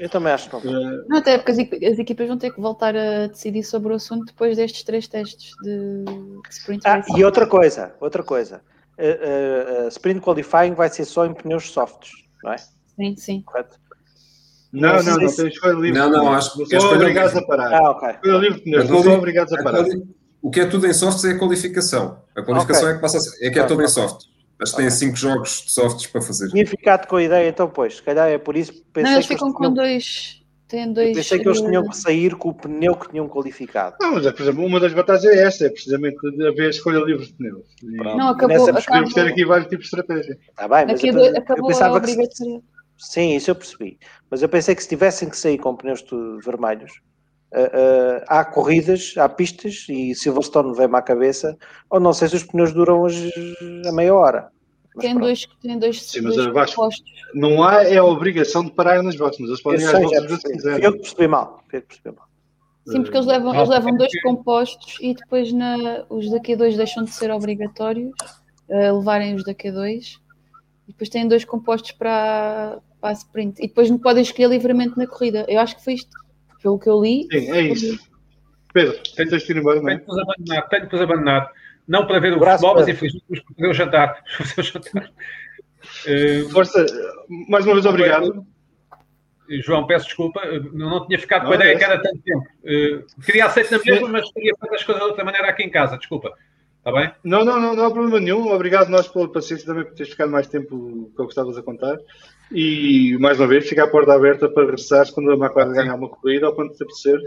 [0.00, 0.76] Eu também acho que não.
[0.92, 3.92] Eh, Não, até porque as, equi- as equipas vão ter que voltar a decidir sobre
[3.92, 7.16] o assunto depois destes três testes de, de sprint Ah, racing.
[7.18, 8.60] e outra coisa, outra coisa.
[8.98, 12.10] Uh, uh, uh, sprint qualifying vai ser só em pneus softs,
[12.42, 12.56] não é?
[12.58, 13.42] Sim, sim.
[13.42, 13.76] Correto?
[14.74, 15.92] Não, Não não, tem escolha livre.
[15.92, 17.72] Não, não, acho que são escolha obrigados a parar.
[17.72, 18.08] Ah, ok.
[18.10, 19.84] Escolha livre de pneus, A não são obrigados a parar.
[20.42, 22.18] O que é tudo em softs é a qualificação.
[22.36, 24.26] A qualificação é que passa a ser, é que é tudo em soft.
[24.58, 24.90] Mas tem.
[24.90, 26.48] 5 jogos de softs para fazer.
[26.50, 29.16] Tinha ficado com a ideia, então, pois, se calhar é por isso que pensei não,
[29.18, 30.42] eles ficam com tinham, dois.
[30.68, 31.16] Têm dois.
[31.16, 33.96] pensei que eles eh, tinham que sair com o pneu que tinham qualificado.
[34.00, 37.26] Não, mas, é, por exemplo, uma das batalhas é essa, é precisamente haver escolha livre
[37.26, 37.66] de pneus.
[37.82, 37.96] E.
[37.96, 38.56] Não, acabou.
[38.56, 40.38] Nessa acabou Podemos ter aqui vários tipos de estratégia.
[40.48, 42.16] Está bem, mas eu, pensava que.
[42.98, 43.98] Sim, isso eu percebi.
[44.30, 46.04] Mas eu pensei que se tivessem que sair com pneus
[46.44, 46.92] vermelhos,
[47.52, 47.70] ah,
[48.28, 51.56] ah, há corridas, há pistas, e Silverstone vem-me à cabeça,
[51.90, 53.14] ou não sei se os pneus duram as-
[53.86, 54.48] a meia hora.
[54.96, 55.24] Mas Tem pronto.
[55.26, 56.74] dois, tem dois, Sim, mas dois.
[57.34, 60.40] Não há é a obrigação de parar nas boxes, mas eles podem ir às boxes.
[60.42, 60.84] Fui quiserem.
[60.84, 61.60] eu que percebi mal.
[61.72, 62.26] Eu percebi mal.
[62.86, 66.76] Sim, porque eles levam, eles levam dois porque- compostos e depois na, os da Q2
[66.76, 68.12] deixam de ser obrigatórios
[68.68, 70.23] eh, levarem os da Q2 e
[70.86, 75.06] depois têm dois compostos para, para a sprint e depois não podem escolher livremente na
[75.06, 75.44] corrida.
[75.48, 76.10] Eu acho que foi isto,
[76.62, 77.26] pelo que eu li.
[77.30, 77.98] Sim, é isso.
[78.72, 79.96] Pedro, tens de ir embora, não é?
[79.96, 81.52] Tenho que vos abandonar, tenho que vos abandonar.
[81.86, 84.24] Não para ver o Abraço, futebol, mas infelizmente vos fazer o jantar.
[84.36, 85.12] Fazer o jantar.
[86.06, 86.84] Eh, Força,
[87.48, 88.46] mais uma vez obrigado.
[89.62, 90.40] João, peço desculpa,
[90.72, 91.76] não, tinha ficado com a ideia é.
[91.76, 92.46] que era tanto tempo.
[92.64, 95.70] Eh, queria aceitar na mesma, mas queria fazer as coisas de outra maneira aqui em
[95.70, 96.32] casa, desculpa.
[96.84, 97.10] Está bem?
[97.24, 98.52] Não, não, não, não há problema nenhum.
[98.52, 101.96] Obrigado nós pela paciência também por teres ficado mais tempo que eu gostavas a contar.
[102.52, 106.10] E mais uma vez, fica a porta aberta para regressares quando a McLaren ganhar uma
[106.10, 107.18] corrida ou quando te apetecer.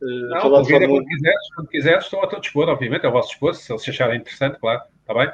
[0.00, 3.12] Uh, Não, falar de quando quiseres, quando quiseres, estou ao teu dispor, obviamente, é ao
[3.12, 4.80] vosso dispor, se eles acharem interessante, claro.
[5.00, 5.32] Está bem?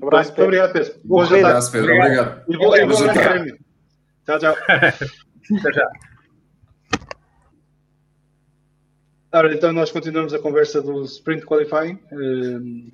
[0.00, 0.94] Um Abraço, Muito obrigado, Pedro.
[1.04, 1.36] Bom Obrigado.
[1.36, 1.50] jantar.
[1.50, 1.94] Abraço, Pedro.
[1.94, 2.42] Obrigado.
[2.48, 3.44] E bom, bom Bom grande jantar.
[4.24, 4.56] Tchau, tchau.
[5.60, 5.90] Até já.
[9.32, 11.98] Ora, então nós continuamos a conversa do Sprint Qualifying.
[12.12, 12.88] Um,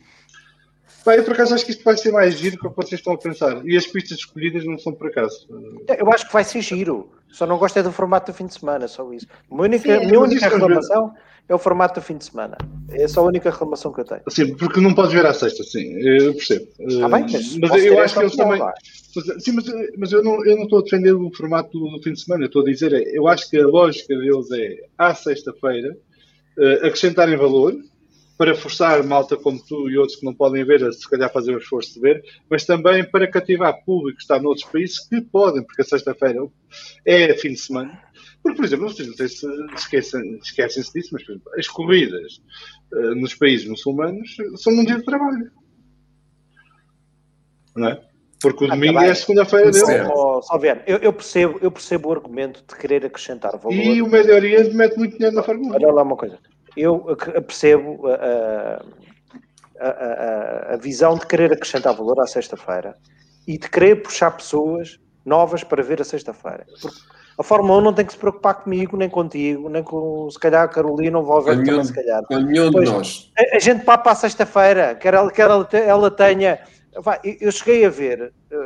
[1.05, 3.15] pá, eu por acaso acho que isto vai ser mais giro do que vocês estão
[3.15, 3.61] a pensar.
[3.67, 5.47] E as pistas escolhidas não são por acaso.
[5.51, 7.11] Uh, Eu acho que vai ser giro.
[7.31, 9.27] Só não gosto é do formato do fim de semana, só isso.
[9.51, 11.15] A minha única, Sim, a minha mas única é reclamação
[11.49, 12.57] é o formato do fim de semana.
[12.91, 14.21] É só a única reclamação que eu tenho.
[14.27, 16.69] Assim, porque não podes ver à sexta, sim, eu percebo.
[16.79, 18.63] Está bem, Uh, mas, mas posso eu acho que eles opção, também.
[18.63, 18.73] é?
[19.17, 19.65] Mas, Sim, mas,
[19.99, 22.45] mas eu, não, eu não estou a defender o formato do, do fim de semana.
[22.45, 25.97] Eu estou a dizer, é, eu acho que a lógica deles é, à sexta-feira,
[26.59, 27.75] eh, acrescentarem valor
[28.37, 31.55] para forçar malta como tu e outros que não podem ver, a se calhar fazer
[31.55, 35.63] o esforço de ver, mas também para cativar público que está noutros países que podem,
[35.65, 36.47] porque a sexta-feira
[37.05, 38.01] é fim de semana.
[38.41, 42.41] Porque, por exemplo, vocês não sei se esquecem- esquecem-se disso, mas por exemplo, as corridas
[42.95, 45.51] eh, nos países muçulmanos são num dia de trabalho.
[47.77, 48.01] Não é?
[48.41, 49.85] Porque o Ah, domingo tá é a segunda-feira dele.
[50.43, 53.73] Só ver, eu, eu percebo, eu percebo o argumento de querer acrescentar valor.
[53.75, 55.75] E o Médio Oriente mete muito dinheiro na Fórmula 1.
[55.75, 56.39] Olha lá uma coisa.
[56.77, 57.01] Eu
[57.47, 58.15] percebo a,
[59.81, 62.97] a- a- a visão de querer acrescentar valor à sexta-feira
[63.47, 66.65] e de querer puxar pessoas novas para ver a sexta-feira.
[66.81, 66.97] Porque
[67.39, 70.65] a Fórmula 1 não tem que se preocupar comigo, nem contigo, nem com, se calhar,
[70.65, 72.23] a Carolina, não vou ver Com também, nenhum, se calhar.
[72.27, 73.31] com nenhum de nós.
[73.39, 76.59] A, a gente papa à sexta-feira, quer ela, quer ela, te- ela tenha.
[77.41, 78.57] Eu- cheguei a ver, eh,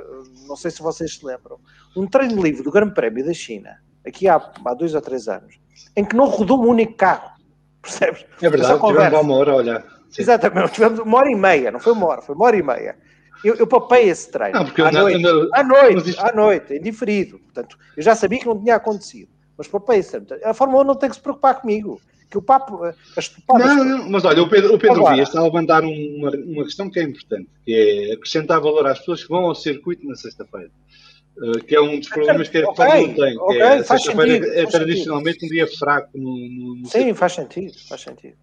[0.47, 1.59] não sei se vocês se lembram,
[1.97, 5.59] um treino livre do Grande Prémio da China, aqui há, há dois ou três anos,
[5.97, 7.31] em que não rodou um único carro.
[7.83, 8.25] Percebes?
[8.41, 9.83] É verdade, tivemos uma hora a olhar.
[10.09, 10.23] Sim.
[10.23, 12.97] Exatamente, tivemos uma hora e meia, não foi uma hora, foi uma hora e meia.
[13.45, 14.57] Eu, eu papei esse treino.
[14.59, 17.39] Não, porque à, eu não- noite, não- à noite, mas isto- à noite, em diferido.
[17.41, 19.31] Portanto, eu já sabia que não tinha acontecido.
[19.59, 20.47] Mas papei esse treino.
[20.47, 22.01] A Fórmula 1 não tem que se preocupar comigo.
[22.33, 23.31] Que o papo, eh, as.
[23.47, 25.17] Não, não, mas olha, o Pedro, o Pedro Agora.
[25.17, 29.01] Dias está a levantar uma, uma questão que é importante, que é acrescentar valor às
[29.01, 30.71] pessoas que vão ao circuito na sexta-feira.
[31.37, 33.39] Uh, que é um dos problemas que a Ok, Fórmula 1 tem.
[33.39, 37.13] ok, que é, sexta-feira sentido, é faz tradicionalmente um dia fraco no, no, no Sim,
[37.13, 38.37] faz sentido, faz sentido.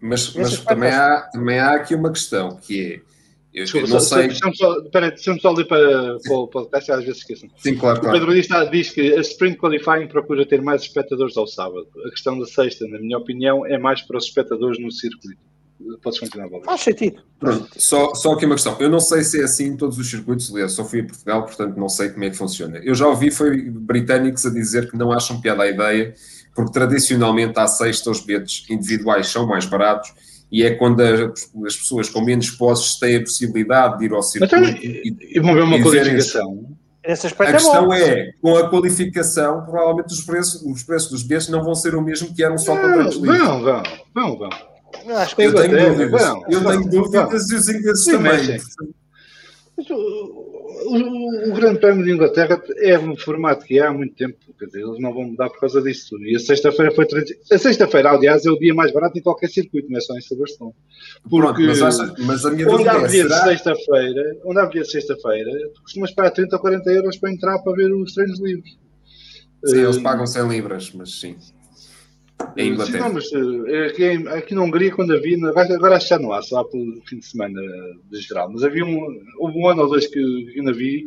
[0.00, 3.15] Mas, mas também, há, também há aqui uma questão que é.
[3.56, 4.28] Eu, Desculpa, não só, sei.
[4.28, 7.48] Deixa-me só, ler para, para o podcast, às vezes esqueçam.
[7.56, 8.18] Sim, claro, O claro.
[8.18, 11.86] Pedro Dias está- diz que a Sprint Qualifying procura ter mais espectadores ao sábado.
[12.06, 15.40] A questão da sexta, na minha opinião, é mais para os espectadores no circuito.
[16.02, 16.66] Podes continuar, Valdir.
[16.66, 17.22] Faz sentido.
[17.38, 18.76] Pronto, só, só aqui uma questão.
[18.78, 21.44] Eu não sei se é assim em todos os circuitos, aliás, só fui a Portugal,
[21.44, 22.78] portanto não sei como é que funciona.
[22.84, 26.14] Eu já ouvi foi britânicos a dizer que não acham piada a ideia,
[26.54, 30.12] porque tradicionalmente à sexta os bilhetes individuais são mais baratos
[30.50, 31.20] e é quando as,
[31.66, 35.16] as pessoas com menos posses têm a possibilidade de ir ao Mas circuito também, e,
[35.36, 36.76] e vão ver uma qualificação.
[37.06, 38.12] Nesse A aspecto questão é bom.
[38.12, 42.02] é, com a qualificação, provavelmente os preços, os preços dos bilhetes não vão ser o
[42.02, 43.38] mesmo que eram só para Não, treinos livres.
[43.42, 43.82] vão, vão,
[44.14, 44.50] vão, vão.
[45.06, 46.22] Eu acho que Eu tenho Inglaterra, dúvidas.
[46.22, 48.32] não, Eu não, tenho dúvidas e os ingleses Sim, também.
[48.32, 48.64] mas
[49.76, 49.86] Mas
[50.66, 54.66] o, o- Grande Prémio de Inglaterra é um formato que há há muito tempo, quer
[54.66, 56.16] dizer, eles não vão mudar por causa disso.
[56.22, 57.06] E a sexta-feira foi.
[57.52, 60.20] A sexta-feira, aliás, é o dia mais barato em qualquer circuito, não é só em
[60.20, 60.72] Silverstone.
[61.28, 64.58] Pronto, Porque mas, acha- mas a minha onde há é, bilhete de será sexta-feira, onde
[64.60, 67.92] há bilhete de sexta-feira, tu costumas pagar 30 ou 40 euros para entrar para ver
[67.92, 68.76] os treinos livres.
[69.64, 71.36] Sim, eles Eh, pagam 100 libras, mas sim.
[72.56, 72.98] Em Sim, Inglaterra.
[73.00, 76.42] não, mas eh, aqui, aqui na Hungria, quando havia, agora acho que já não há,
[76.42, 77.60] só há pelo fim de semana
[78.10, 78.98] de geral, mas havia um,
[79.38, 80.18] houve um ano ou dois que
[80.56, 81.02] ainda vi,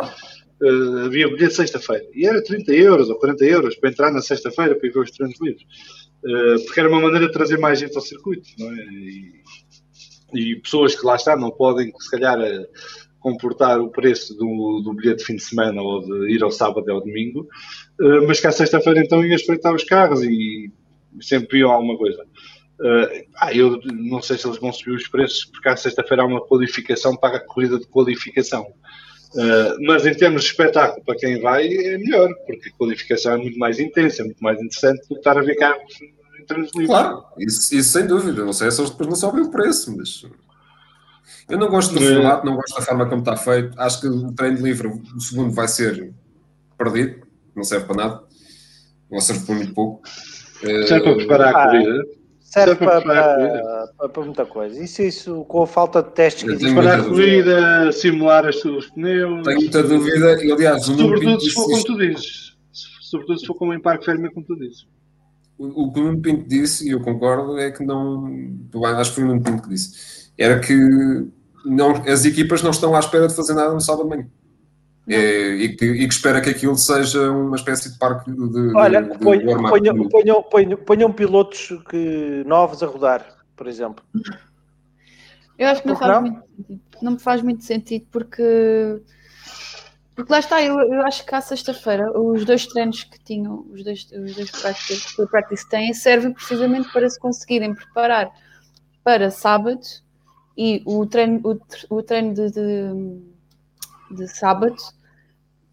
[0.64, 4.76] eh, havia bilhete sexta-feira, e era 30 euros ou 40 euros para entrar na sexta-feira
[4.76, 5.66] para ir ver os treinos livres,
[6.26, 8.76] Eh, porque era uma maneira de trazer mais gente ao circuito, não é?
[8.76, 9.34] E,
[10.34, 12.68] e pessoas que lá está não podem, se calhar, eh,
[13.20, 16.86] comportar o preço do, do bilhete de fim de semana ou de ir ao sábado
[16.90, 17.48] ou ao domingo,
[18.02, 20.72] eh, mas que à sexta-feira então ia espreitar os carros e
[21.22, 22.23] sempre viam alguma coisa.
[22.81, 26.26] Eh, ah, eu não sei se eles vão subir os preços, porque à sexta-feira há
[26.26, 28.65] uma qualificação para a corrida de qualificação.
[29.36, 33.38] Eh, mas em termos de espetáculo, para quem vai, é melhor, porque a qualificação é
[33.38, 36.72] muito mais intensa, é muito mais interessante do que estar a ver carros em treinos
[36.73, 36.88] livres.
[36.90, 38.45] Claro, isso, isso sem dúvida.
[38.45, 40.26] Não sei se eles depois não sobem o preço, mas.
[41.49, 42.14] Eu não gosto do É.
[42.14, 43.80] formato, não gosto da forma como está feito.
[43.80, 46.14] Acho que o treino livre, o segundo, vai ser
[46.77, 48.23] perdido, não serve para nada,
[49.10, 50.02] ou serve para muito pouco.
[50.64, 52.06] Eh, Serve para preparar a Ah, corrida.
[52.41, 54.84] serve para para, para, para- para muita coisa.
[54.84, 56.73] Isso, isso, com a falta de testes que existe.
[56.73, 59.44] Preparar a corrida, simular as suas pneus.
[59.44, 62.57] Tenho muita dúvida, e aliás, o Sobretudo Pinto se for como tu dizes.
[63.02, 64.86] Sobretudo se for como em Parque Ferme, como tu dizes.
[65.57, 68.26] O o que o Nuno Pinto disse, e eu concordo, é que não.
[68.98, 70.30] Acho que foi o Nuno Pinto que disse.
[70.38, 70.73] Era que
[71.65, 74.27] não, as equipas não estão à espera de fazer nada no sábado de manhã.
[75.11, 79.02] É, e, que, e que espera que aquilo seja uma espécie de parque de, Olha,
[79.02, 79.69] de ponham, warm-up.
[79.69, 83.26] ponham, ponham, ponham, ponham pilotos que, novos a rodar,
[83.56, 84.03] por exemplo.
[85.57, 86.22] Eu acho que não faz não?
[86.22, 86.81] muito sentido.
[87.02, 89.02] Não me faz muito sentido porque.
[90.15, 93.84] Porque lá está, eu, eu acho que à sexta-feira os dois treinos que tinham, os
[93.84, 98.30] dois, os dois practice, que o practice têm, servem precisamente para se conseguirem preparar
[99.02, 99.80] para sábado
[100.57, 104.76] e o treino, o, tre- o treino de, de, de sábado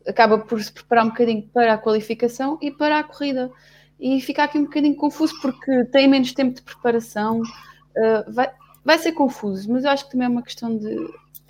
[0.06, 3.50] acaba por se preparar um bocadinho para a qualificação e para a corrida.
[3.98, 7.40] E fica aqui um bocadinho confuso porque tem menos tempo de preparação.
[7.40, 8.50] uh, vai,
[8.84, 10.96] vai ser confuso, mas eu acho que também é uma questão de.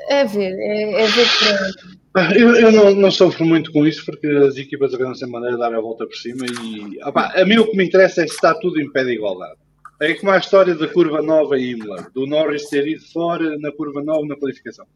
[0.09, 1.71] É ver, é, é ver para.
[2.17, 5.57] Ah, Eu, eu não, não sofro muito com isso porque as equipas arranjam sempre maneira
[5.57, 8.27] de dar a volta por cima e opá, a mim o que me interessa é
[8.27, 9.59] se está tudo em pé de igualdade.
[10.01, 13.71] É como a história da curva nova em Imola, do Norris ter ido fora na
[13.73, 14.87] curva nova na qualificação.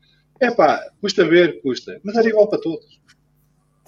[0.41, 2.87] É pá, custa ver, custa, mas era igual para todos.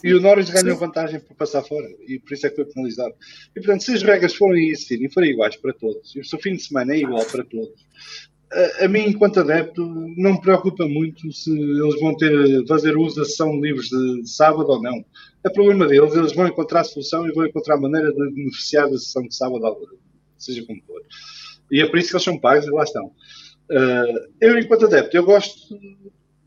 [0.05, 3.15] E o Norris ganhou vantagem por passar fora e por isso é que foi penalizado.
[3.55, 6.57] E portanto, se as regras forem existirem e forem iguais para todos, e o fim
[6.57, 7.87] de semana é igual para todos,
[8.53, 9.83] a, a mim, enquanto adepto,
[10.17, 14.23] não me preocupa muito se eles vão ter fazer uso da sessão de livros de,
[14.23, 15.05] de sábado ou não.
[15.45, 18.91] É problema deles, eles vão encontrar a solução e vão encontrar a maneira de beneficiar
[18.91, 19.77] da sessão de sábado,
[20.37, 21.03] seja como for.
[21.71, 23.07] E é por isso que eles são pagos e lá estão.
[23.07, 25.75] Uh, eu, enquanto adepto, eu gosto,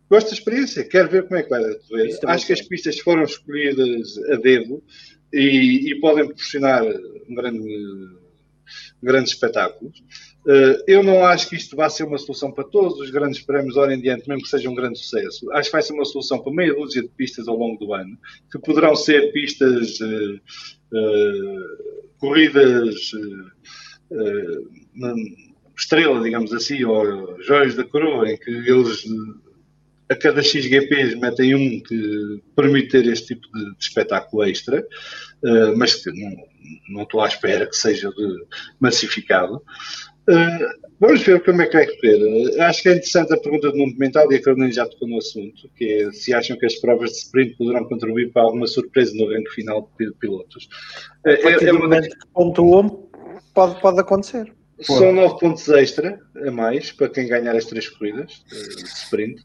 [0.10, 3.23] gosto da experiência, quero ver como é que vai também Acho que as pistas foram
[3.23, 4.84] escolhidas a dedo
[5.34, 7.68] e, e podem proporcionar um grande,
[9.02, 9.99] grandes espetáculos.
[10.45, 13.77] Uh, eu não acho que isto vá ser uma solução para todos os grandes prémios
[13.77, 15.52] hora em diante, mesmo que seja um grande sucesso.
[15.52, 18.15] Acho que vai ser uma solução para meia dúzia de pistas ao longo do ano,
[18.52, 20.36] que poderão ser pistas, uh,
[20.94, 24.76] uh, corridas uh,
[25.76, 29.03] estrela, digamos assim, ou joias da coroa, em que eles
[30.10, 35.76] a cada XGPs metem um que permite ter este tipo de, de espetáculo extra, uh,
[35.76, 36.36] mas que não,
[36.90, 38.45] não estou à espera que seja de,
[38.80, 39.56] massificado.
[40.27, 42.61] Uh, vamos ver como é que vai correr.
[42.61, 45.18] Acho que é interessante a pergunta do mundo mental e a Carolina já tocou no
[45.18, 49.14] assunto, que é se acham que as provas de sprint poderão contribuir para alguma surpresa
[49.15, 50.68] no ranking final de pilotos.
[51.26, 52.02] Uh, é, é uma...
[52.02, 53.07] que pontuam,
[53.53, 54.52] pode, pode acontecer.
[54.82, 59.44] São 9 pontos extra a mais para quem ganhar as três corridas de sprint.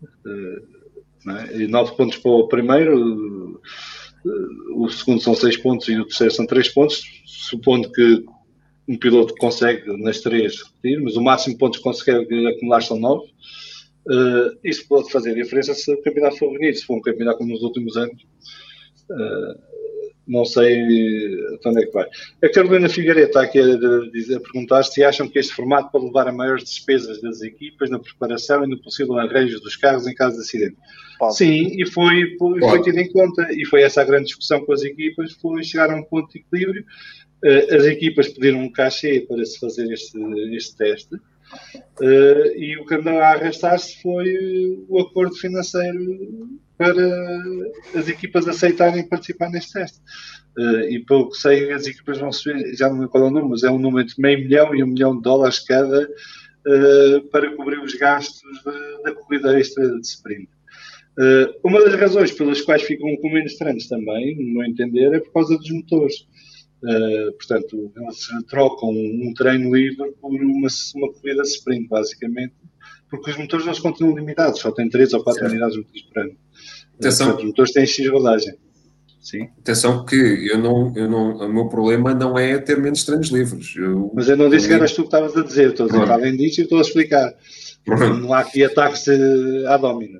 [1.28, 1.56] É?
[1.56, 3.60] E 9 pontos para o primeiro,
[4.74, 8.24] o segundo são 6 pontos e o terceiro são 3 pontos, supondo que
[8.90, 12.98] um piloto consegue nas três repetir, mas o máximo de pontos que consegue acumular são
[12.98, 13.24] 9.
[14.06, 17.52] Uh, isso pode fazer diferença se o campeonato for bonito, se for um campeonato como
[17.52, 18.20] nos últimos anos.
[19.08, 19.69] Uh,
[20.30, 20.80] não sei
[21.66, 22.06] onde é que vai.
[22.42, 26.06] A Carolina Figueiredo está aqui a, dizer, a perguntar se acham que este formato pode
[26.06, 30.14] levar a maiores despesas das equipas na preparação e no possível arranjo dos carros em
[30.14, 30.76] caso de acidente.
[31.18, 31.36] Pode.
[31.36, 34.72] Sim, e foi, foi, foi tido em conta, e foi essa a grande discussão com
[34.72, 36.84] as equipas, foi chegar a um ponto de equilíbrio.
[37.42, 40.16] As equipas pediram um cachê para se fazer este,
[40.54, 41.14] este teste.
[42.00, 46.48] Uh, e o que andou a arrastar-se foi o acordo financeiro
[46.80, 47.06] para
[47.94, 49.98] as equipas aceitarem participar neste teste.
[50.56, 53.30] Uh, e pelo que sei, as equipas vão subir, já não me qual é o
[53.30, 57.20] número, mas é um número de meio milhão e um milhão de dólares cada uh,
[57.30, 60.48] para cobrir os gastos da, da corrida extra de sprint.
[61.18, 65.20] Uh, uma das razões pelas quais ficam com menos treinos também, no meu entender, é
[65.20, 66.26] por causa dos motores.
[66.82, 72.54] Uh, portanto, eles trocam um treino livre por uma, uma corrida sprint, basicamente,
[73.10, 76.36] porque os motores não continuam limitados, só têm 3 ou 4 unidades por ano.
[77.00, 77.36] Atenção.
[77.36, 78.54] Os motores têm X rodagem.
[79.20, 79.48] Sim.
[79.58, 80.16] Atenção que
[80.50, 83.74] eu não, eu não, o meu problema não é ter menos treinos livres.
[83.76, 84.70] Eu, Mas eu não disse eu...
[84.70, 86.82] que eras tu que estavas a dizer, estou a dizer, além disso, e estou a
[86.82, 87.32] explicar.
[87.86, 89.06] Não há aqui ataques
[89.66, 90.18] à domina.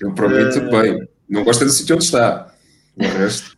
[0.00, 0.70] Eu prometo uh...
[0.70, 1.08] bem.
[1.28, 2.52] Não gosta do sítio onde está.
[2.96, 3.55] O resto.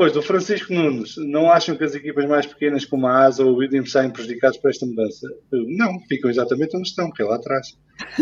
[0.00, 3.52] Depois, do Francisco Nunes, não acham que as equipas mais pequenas como a ASA ou
[3.52, 5.28] o Williams saem prejudicados por esta mudança?
[5.52, 7.78] Não, ficam exatamente onde estão, que é lá atrás.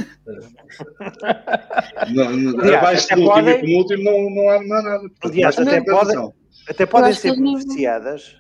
[2.13, 5.03] não, não, aliás, abaixo do último e penúltimo não, não, há, não há nada.
[5.03, 6.17] Portanto, aliás, até, pode,
[6.69, 8.37] até podem ser beneficiadas,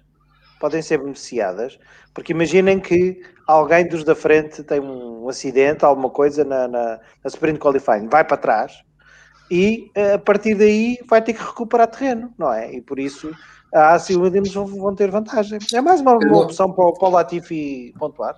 [0.58, 1.78] podem ser beneficiadas,
[2.12, 7.28] porque imaginem que alguém dos da frente tem um acidente, alguma coisa na, na, na
[7.28, 8.82] sprint qualifying, vai para trás
[9.50, 12.74] e eh, a partir daí vai ter que recuperar terreno, não é?
[12.74, 13.30] E por isso
[13.74, 15.58] a ASI e o Williams vão, ter vantagem.
[15.74, 18.36] É mais uma, uma opção para, para o Latifi pontuar.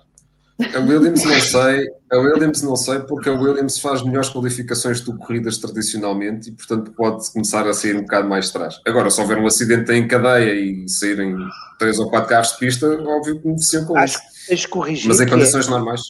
[0.75, 5.17] A Williams não sei, a Williams não sei, porque a Williams faz melhores qualificações do
[5.17, 8.79] corridas tradicionalmente e, portanto, pode começar a sair um bocado mais atrás.
[8.85, 11.35] Agora, se houver um acidente em cadeia e saírem
[11.79, 14.45] três ou quatro carros de pista, óbvio que beneficiam com Acho isso.
[14.47, 14.53] Que
[15.07, 16.01] Mas em condições é, normais.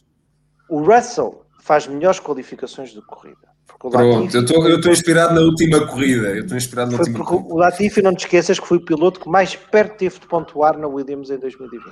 [0.68, 3.51] O Russell faz melhores qualificações do corrida.
[3.66, 6.28] Pronto, Latifi, eu estou inspirado na última corrida.
[6.28, 7.52] Eu estou inspirado na última corrida.
[7.52, 10.78] O Latifi, não te esqueças que foi o piloto que mais perto teve de pontuar
[10.78, 11.82] na Williams em 2020.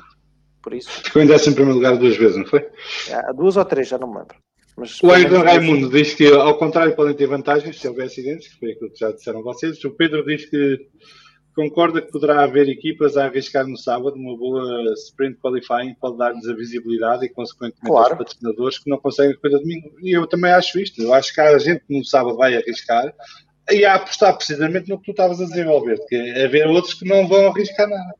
[0.62, 0.90] Por isso.
[1.04, 2.60] Ficou em décimo primeiro lugar duas vezes, não foi?
[3.08, 4.36] É, duas ou três, já não me lembro.
[4.76, 8.58] Mas, o Ayrton Raimundo diz que, ao contrário, podem ter vantagens se houver acidentes, que
[8.58, 9.82] foi aquilo que já disseram vocês.
[9.84, 10.78] O Pedro diz que
[11.54, 16.46] concorda que poderá haver equipas a arriscar no sábado uma boa sprint qualifying pode dar-lhes
[16.48, 18.10] a visibilidade e, consequentemente, claro.
[18.10, 19.90] aos patrocinadores que não conseguem correr domingo.
[20.02, 21.02] E eu também acho isto.
[21.02, 23.12] Eu acho que há gente que no sábado vai arriscar
[23.70, 27.06] e a apostar precisamente no que tu estavas a desenvolver, que é haver outros que
[27.06, 28.14] não vão arriscar nada.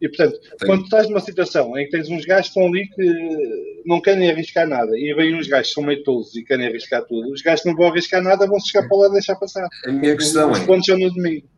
[0.00, 0.66] E, portanto, Sim.
[0.66, 4.00] quando tu estás numa situação em que tens uns gajos que estão ali que não
[4.00, 7.32] querem arriscar nada e vêm uns gajos que são meio tolos e querem arriscar tudo,
[7.32, 9.66] os gajos que não vão arriscar nada vão se chegar para lá e deixar passar.
[9.86, 10.66] A minha questão os é.
[10.66, 11.48] pontos são no domingo.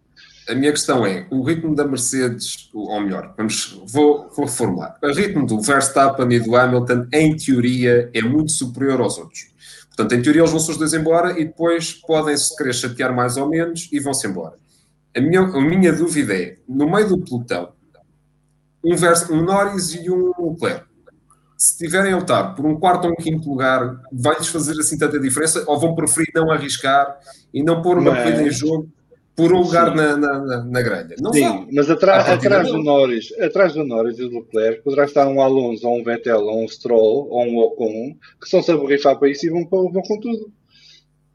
[0.48, 4.96] A minha questão é: o ritmo da Mercedes, ou melhor, vamos, vou, vou reformular.
[5.02, 9.48] O ritmo do Verstappen e do Hamilton, em teoria, é muito superior aos outros.
[9.88, 13.48] Portanto, em teoria, eles vão-se os dois embora e depois podem-se querer chatear mais ou
[13.48, 14.54] menos e vão-se embora.
[15.14, 17.72] A minha, a minha dúvida é: no meio do pelotão,
[18.82, 20.86] um, verso, um Norris e um Leclerc.
[21.58, 25.18] Se tiverem a lutar por um quarto ou um quinto lugar, vai-lhes fazer assim tanta
[25.18, 25.64] diferença?
[25.66, 27.18] Ou vão preferir não arriscar
[27.52, 28.88] e não pôr uma corrida em jogo
[29.38, 31.14] por um lugar na, na, na, grelha?
[31.20, 31.68] Não Sim, sabe.
[31.72, 35.86] mas atrás, atrás do Norris, atrás do Norris e do Leclerc poderá estar um Alonso,
[35.86, 39.30] ou um Vettel, ou um Stroll, ou um Ocon, que são se a borrifar para
[39.30, 40.50] isso e vão, vão com tudo.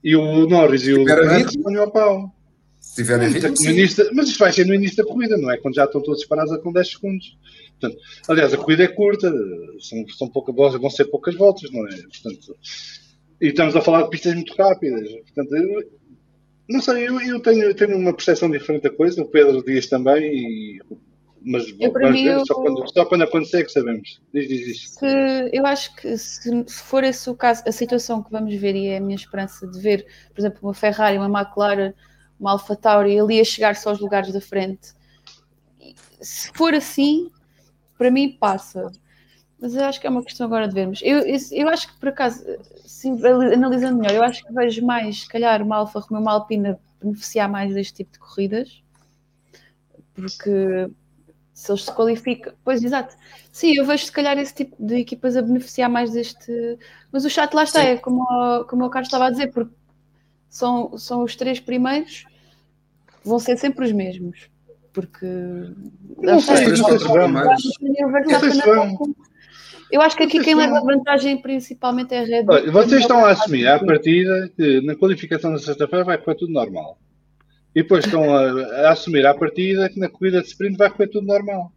[0.03, 2.35] E o Norris e o Leclerc vão ao pau.
[2.81, 5.55] Se tiverem ritmo, início, mas isto vai ser no início da corrida, não é?
[5.57, 7.37] Quando já estão todos parados com 10 segundos.
[7.79, 9.33] Portanto, aliás, a corrida é curta,
[9.79, 11.95] são, são poucas, vão ser poucas voltas, não é?
[11.95, 12.53] Portanto,
[13.39, 15.09] e estamos a falar de pistas muito rápidas.
[15.33, 15.55] Portanto,
[16.69, 19.87] não sei, eu, eu, tenho, eu tenho uma percepção diferente da coisa, o Pedro diz
[19.87, 20.81] também, e,
[21.41, 24.21] mas eu, vamos ver, eu, só, quando, só quando acontecer é que sabemos.
[24.33, 24.89] Diz, diz, diz.
[24.91, 28.75] Se, eu acho que se, se, for esse o caso, a situação que vamos ver,
[28.75, 31.93] e é a minha esperança de ver, por exemplo, uma Ferrari, uma McLaren
[32.43, 34.93] uma Alpha Tauri ali a chegar só aos lugares da frente.
[36.21, 37.31] Se for assim,
[37.97, 38.91] para mim passa.
[39.63, 40.99] Mas eu acho que é uma questão agora de vermos.
[41.01, 42.43] Eu, eu, eu acho que, por acaso,
[42.85, 46.77] sim, analisando melhor, eu acho que vejo mais, se calhar, uma Alfa Romeo, uma Alpina
[47.01, 48.83] beneficiar mais deste tipo de corridas.
[50.13, 50.89] Porque
[51.53, 52.51] se eles se qualificam.
[52.61, 53.15] Pois, exato.
[53.53, 56.77] Sim, eu vejo, se calhar, esse tipo de equipas a beneficiar mais deste.
[57.09, 57.87] Mas o chato lá está, sim.
[57.87, 59.73] é como, o, como o Carlos estava a dizer, porque
[60.49, 62.25] são, são os três primeiros
[63.23, 64.49] vão ser sempre os mesmos.
[64.91, 65.25] Porque.
[66.17, 66.99] Não sei, não sei
[69.91, 72.71] Eu acho que aqui quem leva vantagem principalmente é a Red Bull.
[72.71, 76.97] Vocês estão a assumir à partida que na qualificação da sexta-feira vai correr tudo normal.
[77.75, 81.07] E depois estão a, a, assumir à partida que na corrida de sprint vai correr
[81.07, 81.71] tudo normal.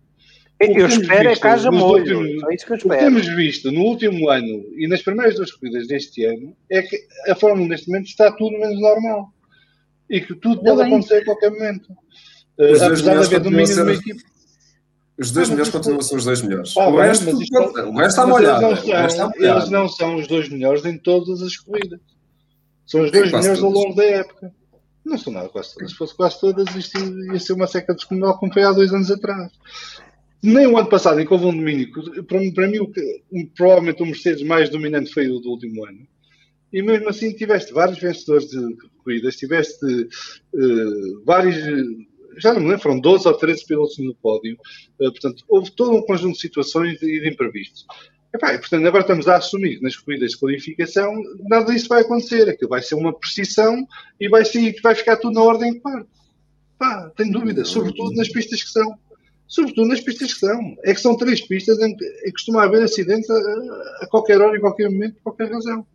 [0.59, 2.19] Eu espero é que haja molho.
[2.19, 2.95] Últimos, é isso que eu espero.
[2.95, 6.81] O que temos visto no último ano e nas primeiras duas corridas deste ano é
[6.81, 9.31] que a Fórmula neste momento está tudo menos normal
[10.09, 11.93] e que tudo pode acontecer a qualquer momento.
[12.59, 14.23] Uh, apesar de haver domínio de uma equipe.
[15.19, 16.77] Os dois melhores Ah, melhores continuam a ser os dois melhores.
[16.77, 18.61] O, resto, mas isto- o resto está Mas eles molhado.
[18.63, 18.77] não,
[19.11, 19.59] são, molhado.
[19.59, 22.01] eles não são os dois melhores em todas as corridas.
[22.87, 24.53] São os dois melhores ao longo da época.
[25.05, 25.91] Não são nada quase todas.
[25.93, 26.99] Se fosse quase todas, isto
[27.33, 29.53] ia ser uma seca descomunal como foi há dois anos atrás.
[30.43, 31.91] Nem o ano passado, em que houve um domínio,
[32.25, 33.23] para, mim- para mim, o que-
[33.57, 36.07] provavelmente o Mercedes mais dominante foi o do último ano.
[36.73, 40.87] E mesmo assim tiveste vários vencedores de corridas, tiveste eh,
[41.25, 41.57] vários,
[42.39, 44.57] já não me lembro, foram 12 ou 13 pilotos no pódio.
[45.01, 47.87] Eh, portanto, houve todo um conjunto de situações e de imprevistos.
[48.35, 51.15] Epá, e, portanto, agora estamos a assumir nas corridas de qualificação
[51.49, 52.49] nada disso vai acontecer.
[52.49, 53.87] Aquilo vai ser uma precisão
[54.21, 56.09] e vai, ser, vai ficar tudo na ordem de parte.
[56.79, 58.99] Pá, tenho dúvida, sobretudo nas pistas que são.
[59.49, 60.77] Sobretudo nas pistas que são.
[60.85, 63.39] É que são três pistas em que costuma haver acidentes a,
[64.03, 65.87] a qualquer hora, em qualquer momento, por qualquer razão.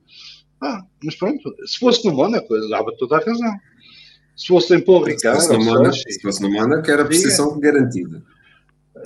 [0.62, 3.54] Ah, mas pronto, se fosse no Mónaco, dava toda a razão.
[4.42, 7.60] Se fosse em Paul Se Ricard, fosse Mónaco, Sochi, se fosse no Mónaco, era precisão
[7.60, 8.24] garantida.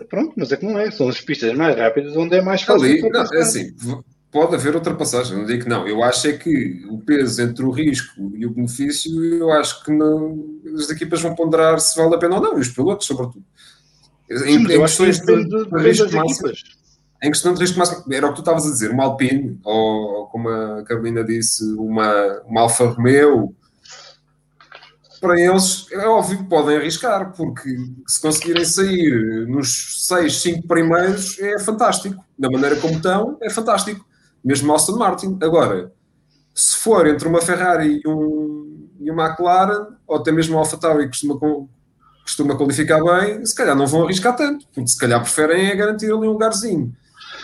[0.10, 0.90] pronto, mas é que não é.
[0.92, 2.86] São as pistas mais rápidas onde é mais fácil.
[2.86, 3.74] Ali, não, é assim,
[4.32, 5.86] pode haver ultrapassagem, não digo que não.
[5.86, 9.92] Eu acho é que o peso entre o risco e o benefício, eu acho que
[9.92, 10.42] não,
[10.78, 13.44] as equipas vão ponderar se vale a pena ou não, e os pilotos, sobretudo.
[14.32, 16.52] Em, Sim, em que questões depende de, de- de risco máximo,
[17.24, 19.76] em questão de risco máximo, era o que tu estavas a dizer, uma Alpine, ou,
[20.22, 23.54] ou como a Carolina disse, uma, uma Alfa Romeo,
[25.20, 27.70] para eles é óbvio que podem arriscar, porque
[28.08, 32.24] se conseguirem sair nos 6, 5 primeiros é fantástico.
[32.38, 34.06] Da maneira como estão, é fantástico.
[34.44, 35.38] Mesmo Aston Martin.
[35.42, 35.92] Agora,
[36.54, 41.04] se for entre uma Ferrari e, um, e uma McLaren, ou até mesmo a AlphaTauri
[41.06, 41.40] que costuma,
[42.24, 46.06] costuma qualificar bem, se calhar não vão arriscar tanto, porque se calhar preferem é garantir
[46.08, 46.94] ali um lugarzinho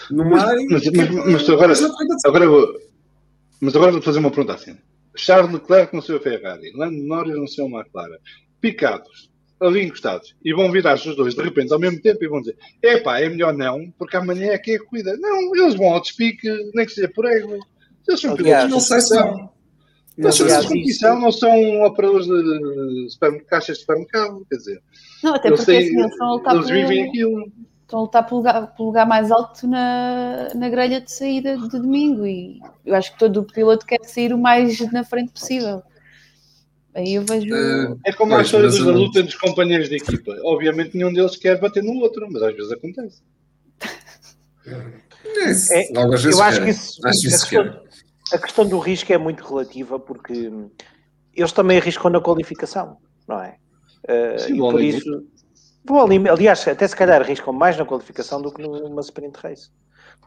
[0.10, 0.68] no meio.
[0.69, 2.68] Mas, que- mas, mas agora, mas de agora vou,
[3.60, 4.77] mas agora vou fazer uma pergunta assim.
[5.16, 8.18] Charles Leclerc no seu Ferrari, Lando Norris no seu McLaren,
[8.60, 9.30] picados,
[9.60, 12.58] ali encostados, e vão virar-se os dois de repente ao mesmo tempo e vão dizer:
[12.82, 15.16] epá, é melhor não, porque amanhã é que é a corrida.
[15.18, 17.58] Não, eles vão ao despique, nem que seja por ego.
[18.08, 19.38] Eles são pilotos não de sei se competição.
[19.38, 19.52] vão.
[20.18, 24.82] Eles são Aliás, competição, não são operadores de caixas de supermercado, quer dizer.
[25.24, 27.52] Não, até Eles, porque têm- assim, eles lutar, eles vivem aquilo.
[27.91, 31.69] Estão a lutar pelo, lugar, pelo lugar mais alto na, na grelha de saída de
[31.69, 35.84] domingo e eu acho que todo o piloto quer sair o mais na frente possível.
[36.93, 37.53] Aí eu vejo.
[37.53, 40.35] Eh, É como a história dos- luta dos companheiros de equipa.
[40.43, 43.22] Obviamente nenhum deles quer bater no outro, mas às vezes acontece.
[44.65, 45.01] É.
[45.72, 47.80] É, Logo, às vezes eu acho que isso, Acho a, isso questão, querem.
[48.34, 50.51] a questão do risco é muito relativa porque
[51.34, 52.97] eles também arriscam na qualificação,
[53.27, 53.55] não é?
[54.09, 55.27] Uh, Sim, e por isso,
[55.84, 59.70] bom, aliás, até se calhar arriscam mais na qualificação do que numa sprint race.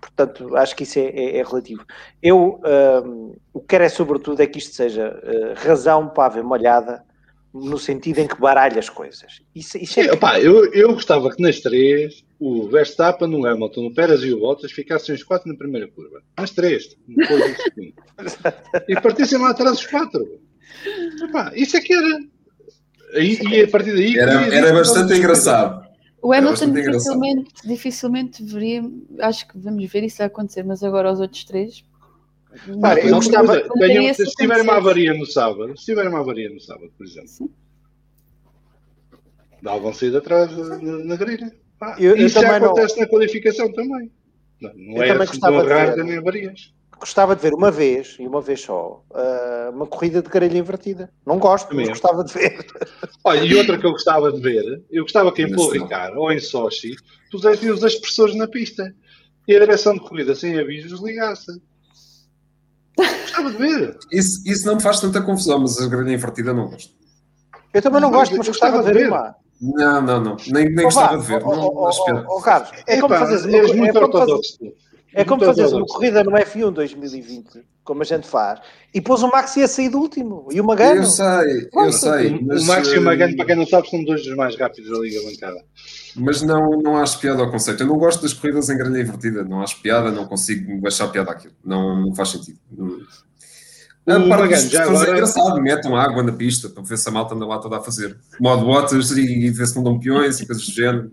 [0.01, 1.85] Portanto, acho que isso é, é- é relativo.
[2.23, 2.61] Eu
[3.05, 7.03] hum, o que quero é, sobretudo, é que isto seja uh, razão para haver molhada
[7.55, 9.41] no sentido em que baralha as coisas.
[9.55, 13.95] Isso, isso é opá, eu, eu gostava que nas três o Verstappen, o Hamilton, o
[13.95, 16.21] Pérez e o Bottas ficassem os quatro na primeira curva.
[16.37, 17.95] Nas três, depois do segundo.
[18.89, 20.41] E partissem lá atrás os quatro.
[21.29, 22.19] Opá, isso é que era.
[23.13, 24.17] Aí, e a partir daí.
[24.19, 25.85] Era, era bastante de engraçado.
[26.23, 28.83] O Hamilton dificilmente, dificilmente deveria.
[29.21, 31.85] Acho que vamos ver isso a acontecer, mas agora os outros três.
[32.67, 36.91] Eu gostava- tenham- se tiver uma avaria no sábado, se tiver uma avaria no sábado,
[36.97, 37.51] por exemplo,
[39.63, 41.51] davam sair atrás na, na grelha.
[41.79, 44.11] Pá, Eu- eu isso já também não- acontece na qualificação também.
[44.61, 46.05] Não, não Eu é também assim gostava tão de raro ver.
[46.05, 46.75] nem avarias.
[46.99, 51.11] Gostava de ver uma vez, e uma vez só, uh, uma corrida de grelha invertida.
[51.27, 52.67] Não gosto, Também mas gostava de ver.
[53.25, 55.47] Olha, e outra que eu gostava de ver, eu gostava que em.
[55.55, 56.95] Ricard ou em Sochi
[57.31, 58.95] pusessem os expressores na pista
[59.47, 61.51] e a direção de corrida sem avisos ligasse.
[62.97, 63.99] Gostava de ver.
[64.13, 66.93] Isso, isso não me faz tanta confusão, mas a grelha invertida não gosto.
[67.73, 69.35] Eu também não Não, gosto, mas gostava gostava de ver uma.
[69.61, 70.37] Não, não, não.
[70.49, 71.43] Nem, nem gostava de ver.
[71.45, 71.91] ó, ó,
[72.29, 74.59] ó, Carlos, é como Epá, fazeres uma, és co- é muito como fazer- ortodoxo.
[74.59, 74.73] tu.
[75.15, 78.61] É como fazeres uma corrida no F1 2020, como a gente faz,
[78.93, 81.01] e pôs o Max ia sair do último, e o Magano.
[81.03, 82.35] Eu sei, eu sei.
[82.37, 84.37] O- Mas, o Max e o eh, Magano, para quem não sabe, são dois dos
[84.37, 85.65] mais rápidos da Liga Bancada.
[86.17, 87.83] Mas não, não acho piada ao conceito.
[87.83, 89.43] Eu não gosto das corridas em grelha invertida.
[89.45, 91.55] Não acho piada, não consigo achar piada aquilo.
[91.65, 92.59] Não, não faz sentido.
[92.71, 92.99] Não-
[94.07, 96.83] A O parte Magano, dos já pessoas é agora- engraçado, metam água na pista para
[96.83, 99.83] ver se a malta anda lá toda a fazer modo botas e ver se não
[99.83, 101.11] dão peões e coisas do género.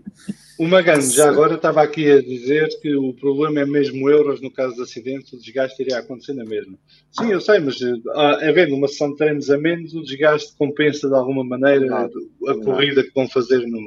[0.58, 4.50] O Magano, já agora, estava aqui a dizer que o problema é mesmo euros no
[4.50, 6.78] caso de acidentes, o desgaste iria acontecer na mesma.
[7.18, 7.78] Sim, eu sei, mas
[8.14, 12.50] ah, havendo uma sessão de treinos a menos, o desgaste compensa de alguma maneira Não.
[12.50, 13.80] a corrida que vão fazer no,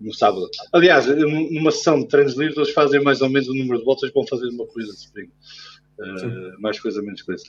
[0.00, 0.48] no sábado.
[0.72, 3.84] Aliás, num- numa sessão de treinos livres, eles fazem mais ou menos o número de
[3.84, 5.30] voltas que vão fazer numa corrida de sprint.
[6.00, 7.44] Eh, mais coisa, menos coisa.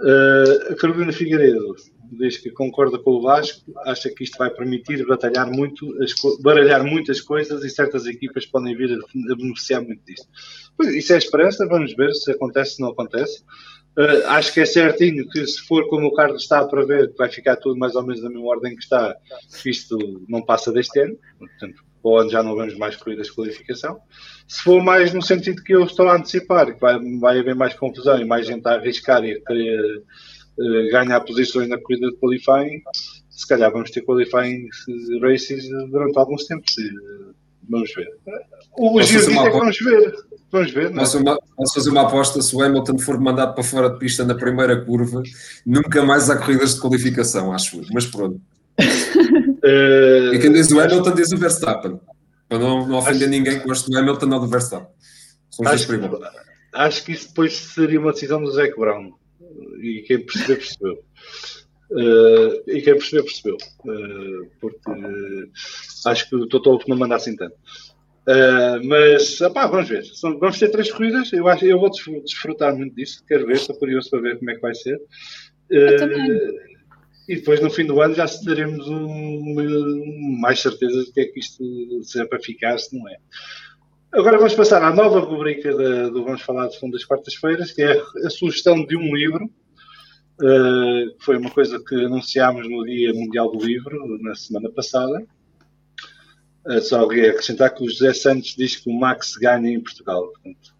[0.00, 1.76] Uh, Carolina Figueiredo
[2.12, 5.86] diz que concorda com o Vasco, acha que isto vai permitir batalhar muito,
[6.40, 10.26] baralhar muitas coisas e certas equipas podem vir a, beneficiar muito disto.
[10.76, 13.42] Pois, isso é esperança, vamos ver se acontece ou não acontece.
[13.96, 17.28] Uh, acho que é certinho que se for como o Carlos está a prever, vai
[17.30, 19.14] ficar tudo mais ou menos na mesma ordem que está,
[19.64, 19.96] isto
[20.28, 23.98] não passa deste ano, portanto, para o ano já não vemos mais corridas de qualificação.
[24.46, 27.72] Se for mais no sentido que eu estou a antecipar, que vai, vai haver mais
[27.72, 30.02] confusão e mais gente a arriscar e a querer
[30.58, 32.82] uh, ganhar posições na corrida de qualifying,
[33.30, 34.68] se calhar vamos ter qualifying
[35.22, 36.74] races durante alguns tempos.
[37.70, 38.10] Vamos ver.
[38.76, 40.14] O giro é que vamos ver.
[40.52, 41.16] Vamos ver, não é?
[41.16, 44.34] uma, posso fazer uma aposta: se o Hamilton for mandado para fora de pista na
[44.34, 45.22] primeira curva,
[45.66, 47.84] nunca mais há corridas de qualificação, acho eu.
[47.92, 48.40] Mas pronto.
[49.64, 51.98] Uh, e quem diz o Hamilton diz o Verstappen.
[52.48, 54.88] Para não, não ofender acho, ninguém que goste do Hamilton ou do Verstappen.
[55.64, 55.94] Acho que,
[56.74, 59.12] acho que isso depois seria uma decisão do Zac Brown.
[59.80, 61.04] E quem perceber, percebeu.
[61.90, 63.56] Uh, e quem perceber, percebeu.
[63.84, 65.50] Uh, porque
[66.06, 67.54] acho que o Toto não manda assim tanto.
[68.26, 70.04] Uh, mas, opá, vamos ver.
[70.04, 71.32] São, vamos ter três corridas.
[71.32, 73.22] Eu, acho, eu vou desfrutar muito disso.
[73.26, 74.96] Quero ver, estou curioso para ver como é que vai ser.
[75.70, 76.73] Uh,
[77.26, 81.40] e depois, no fim do ano, já teremos um, mais certeza de que é que
[81.40, 81.64] isto
[82.02, 83.16] se é para ficar, se não é.
[84.12, 87.82] Agora vamos passar à nova rubrica de, do Vamos Falar de Fundo das Quartas-Feiras, que
[87.82, 89.50] é a sugestão de um livro.
[90.40, 95.26] Uh, foi uma coisa que anunciámos no Dia Mundial do Livro, na semana passada.
[96.66, 100.28] Uh, só alguém acrescentar que o José Santos diz que o Max ganha em Portugal.
[100.28, 100.74] Portanto,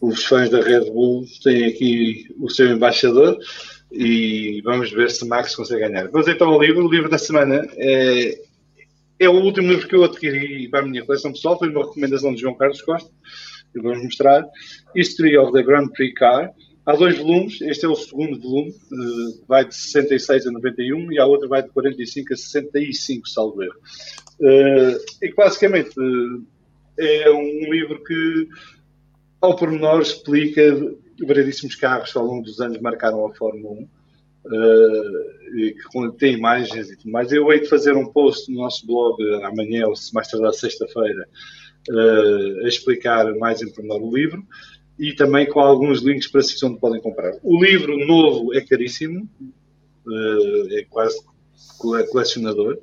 [0.00, 3.38] os fãs da Red Bull têm aqui o seu embaixador
[3.92, 6.08] e vamos ver se Max consegue ganhar.
[6.08, 6.86] Vamos então ao livro.
[6.86, 8.38] O livro da semana é,
[9.18, 11.58] é o último livro que eu adquiri para a minha coleção pessoal.
[11.58, 13.10] Foi uma recomendação de João Carlos Costa.
[13.74, 14.44] Eu vou mostrar.
[14.96, 16.50] History of the Grand Prix Car.
[16.84, 21.18] Há dois volumes, este é o segundo volume, uh, vai de 66 a 91 e
[21.20, 23.76] a outra vai de 45 a 65, salvo erro.
[24.40, 25.94] Uh, e que basicamente
[26.98, 28.48] é um livro que,
[29.40, 30.76] ao pormenor, explica
[31.26, 33.88] variedíssimos carros que ao longo dos anos marcaram a Fórmula 1.
[35.54, 37.30] e que tem imagens e tudo mais.
[37.32, 41.28] Eu hei de fazer um post no nosso blog amanhã, ou se mais tardar sexta-feira,
[42.64, 44.44] a explicar mais em pormenor o livro
[44.98, 47.32] e também com alguns links para si onde podem comprar.
[47.42, 49.28] O livro novo é caríssimo,
[50.08, 51.20] eh, é quase
[52.10, 52.78] colecionador,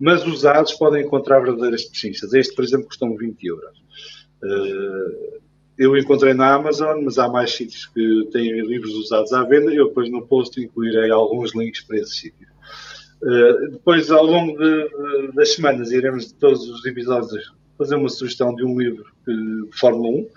[0.00, 2.32] mas usados podem encontrar verdadeiras pechinchas.
[2.32, 3.82] Este, por exemplo, custam 20 euros.
[4.42, 5.38] Eh,
[5.78, 9.72] eu encontrei na Amazon, mas há mais sítios que têm livros usados à venda.
[9.72, 12.50] Eu depois no post incluirei alguns links para esses sítios.
[13.22, 18.54] Uh, depois, ao longo de, das semanas, iremos de todos os episódios fazer uma sugestão
[18.54, 20.28] de um livro de Fórmula 1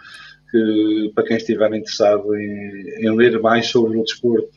[0.52, 4.52] que, para quem estiver interessado em, em ler mais sobre o desporto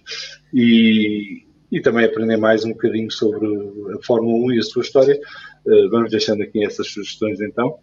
[0.52, 3.46] e, e também aprender mais um bocadinho sobre
[3.94, 5.18] a Fórmula 1 e a sua história,
[5.64, 7.78] uh, vamos deixando aqui essas sugestões então.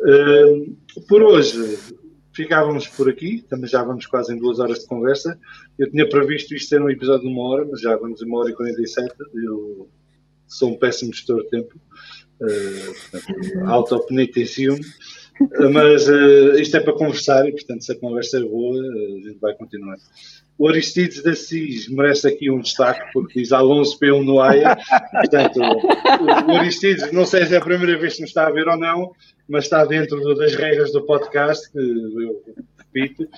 [0.00, 0.76] Uh,
[1.08, 1.76] por hoje
[2.38, 5.36] ficávamos por aqui, também já vamos quase em duas horas de conversa.
[5.76, 8.38] Eu tinha previsto isto ser um episódio de uma hora, mas já vamos em uma
[8.38, 9.12] hora e 47.
[9.44, 9.88] Eu
[10.46, 11.74] sou um péssimo gestor de tempo.
[12.40, 14.78] Uh, auto-penitencium.
[15.72, 19.28] Mas uh, isto é para conversar e, portanto, se a conversa é boa, uh, a
[19.28, 19.96] gente vai continuar.
[20.58, 24.76] O Aristides da CIS merece aqui um destaque, porque diz Alonso P1 no AIA.
[25.12, 28.50] Portanto, o, o Aristides, não sei se é a primeira vez que nos está a
[28.50, 29.12] ver ou não,
[29.48, 32.42] mas está dentro das regras do podcast, que eu
[32.76, 33.28] repito.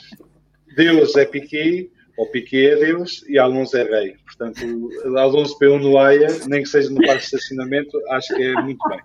[0.75, 4.17] Deus é Piquet, ou Piquet é Deus, e Alonso é rei.
[4.25, 8.55] Portanto, Alonso P1 no AIA, nem que seja no parque de estacionamento, acho que é
[8.63, 8.99] muito bem.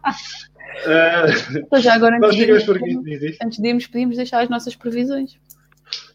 [0.85, 2.65] Uh, já agora, antes de, irmos,
[3.41, 5.37] antes de irmos, podíamos deixar as nossas previsões.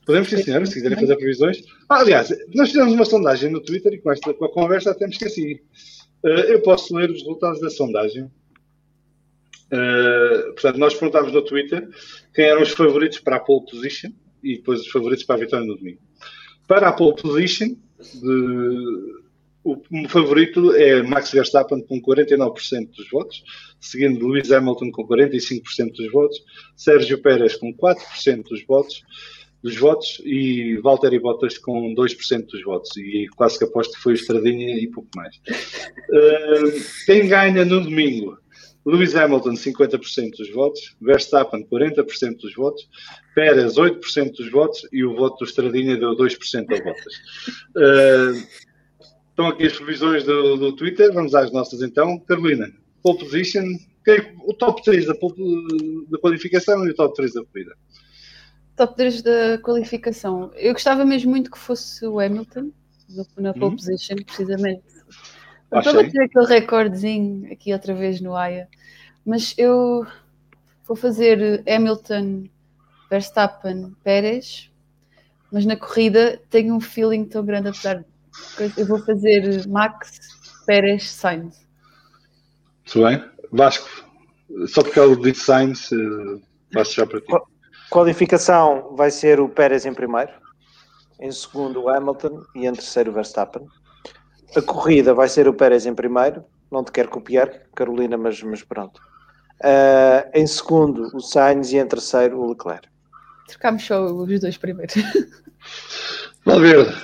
[0.04, 1.62] Podemos, sim, se quiserem fazer previsões.
[1.88, 5.06] Ah, aliás, nós fizemos uma sondagem no Twitter e com, esta, com a conversa até
[5.06, 5.62] me esqueci.
[6.24, 8.24] Uh, eu posso ler os resultados da sondagem.
[9.72, 11.88] Uh, portanto, nós perguntámos no Twitter
[12.34, 14.10] quem eram os favoritos para a pole position
[14.42, 16.00] e depois os favoritos para a vitória no domingo.
[16.66, 17.76] Para a pole position,
[18.14, 19.20] de,
[19.62, 19.76] o
[20.08, 23.44] favorito é Max Verstappen com 49% dos votos,
[23.78, 26.42] seguindo Lewis Hamilton com 45% dos votos,
[26.76, 29.02] Sérgio Pérez com 4% dos votos,
[29.62, 32.96] dos votos e Valtteri Bottas com 2% dos votos.
[32.96, 35.36] E quase que aposto que foi o Estradinha e pouco mais.
[35.36, 38.38] Uh, quem ganha no domingo?
[38.86, 42.88] Lewis Hamilton, 50% dos votos, Verstappen, 40% dos votos,
[43.34, 47.14] Pérez, 8% dos votos e o voto do Estradinha deu 2% a Bottas.
[47.76, 48.70] Uh,
[49.40, 52.18] Estão aqui as previsões do, do Twitter, vamos às nossas então.
[52.18, 52.70] Carolina,
[53.02, 53.64] pole position,
[54.06, 57.74] é o top 3 da, da qualificação e o top 3 da corrida.
[58.80, 60.50] Top 3 da qualificação.
[60.54, 62.70] Eu gostava mesmo muito que fosse o Hamilton,
[63.36, 63.76] na pole Uhum.
[63.76, 64.82] position, precisamente.
[65.68, 68.68] Para bater aquele recordezinho aqui outra vez no AIA.
[69.24, 70.06] Mas eu
[70.86, 72.44] vou fazer Hamilton,
[73.10, 74.70] Verstappen, Pérez,
[75.52, 80.18] mas na corrida tenho um feeling tão grande, apesar de eu vou fazer Max,
[80.64, 81.66] Pérez, Sainz.
[82.94, 83.30] Muito bem.
[83.52, 83.88] Vasco,
[84.68, 86.40] só porque ele disse Sainz, eh,
[86.72, 87.26] passo já para ti.
[87.90, 90.32] Qualificação vai ser o Pérez em primeiro,
[91.20, 93.66] em segundo o Hamilton e em terceiro o Verstappen.
[94.56, 98.62] A corrida vai ser o Pérez em primeiro, não te quero copiar, Carolina, mas, mas
[98.62, 99.00] pronto.
[99.62, 102.88] Ah, em segundo o Sainz e em terceiro o Leclerc.
[103.48, 104.94] Trocámos só os dois primeiros.
[106.46, 106.96] Valverde,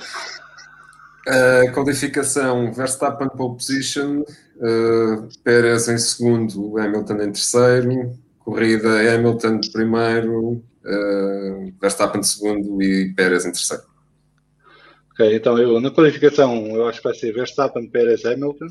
[1.27, 10.63] A qualificação Verstappen pole position, uh, Pérez em segundo, Hamilton em terceiro, corrida Hamilton primeiro,
[10.87, 13.83] uh, Verstappen segundo e Pérez em terceiro.
[15.11, 18.67] ok, então eu na qualificação eu acho que vai ser Verstappen, Pérez, Hamilton.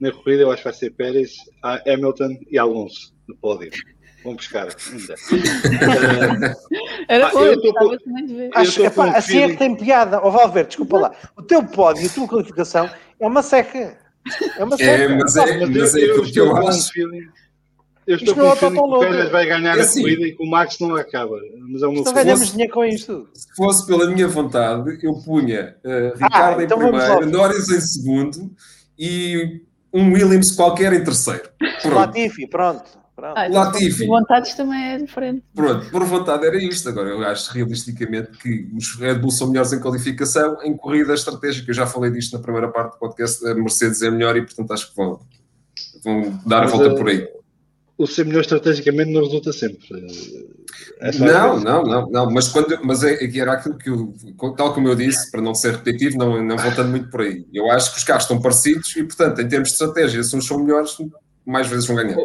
[0.00, 1.32] Na corrida eu acho que vai ser Pérez,
[1.62, 3.70] A- Hamilton e Alonso no pódio.
[4.22, 5.14] Vamos buscar ainda.
[7.08, 8.46] Era Ah, bom, eu eu com- gostava também de ver.
[8.46, 10.20] Eu Acho, epá, com um assim é feeling- que tem piada.
[10.22, 11.12] Ó Valverde, desculpa lá.
[11.36, 12.90] O teu pódio a tua qualificação
[13.20, 13.96] é uma seca.
[14.58, 14.90] É uma seca.
[14.90, 16.92] É, mas é, Mas mas eu, é eu eu com um acho.
[16.92, 17.26] feeling.
[18.06, 20.02] Eu estou é feeling que o Pérez vai ganhar É a assim.
[20.02, 21.36] corrida e que o Max não acaba.
[21.68, 22.14] Mas é Então feeling.
[22.14, 23.28] ganhamos dinheiro com isto.
[23.34, 27.30] Se fosse pela minha vontade, eu punha uh, Ricardo então em primeiro.
[27.30, 28.50] Norris em segundo
[28.98, 29.60] e
[29.92, 31.48] um Williams qualquer em terceiro.
[31.82, 32.84] Pronto, Latifi, pronto.
[33.16, 33.36] pronto.
[33.36, 34.00] Ah, Latifi.
[34.02, 35.42] de vontades também é diferente.
[35.54, 36.88] pronto, por vontade era isto.
[36.88, 41.70] Agora, eu acho realisticamente que os Red Bull são melhores em qualificação, em corrida estratégica.
[41.70, 43.44] Eu já falei disto na primeira parte do podcast.
[43.48, 45.18] A Mercedes é melhor e, portanto, acho que vão,
[46.04, 47.35] vão dar a volta eh, por aí.
[47.98, 49.78] O ser melhor estrategicamente não resulta sempre.
[51.00, 51.64] É só Não, vezes.
[51.64, 54.14] não, não, não, mas, quando, mas é, é era aquilo que eu,
[54.54, 57.46] tal como eu disse, para não ser repetitivo, não, não voltando muito por aí.
[57.54, 60.46] Eu acho que os carros estão parecidos e, portanto, em termos de estratégia, se uns
[60.46, 60.96] são melhores,
[61.44, 62.18] mais vezes vão ganhar.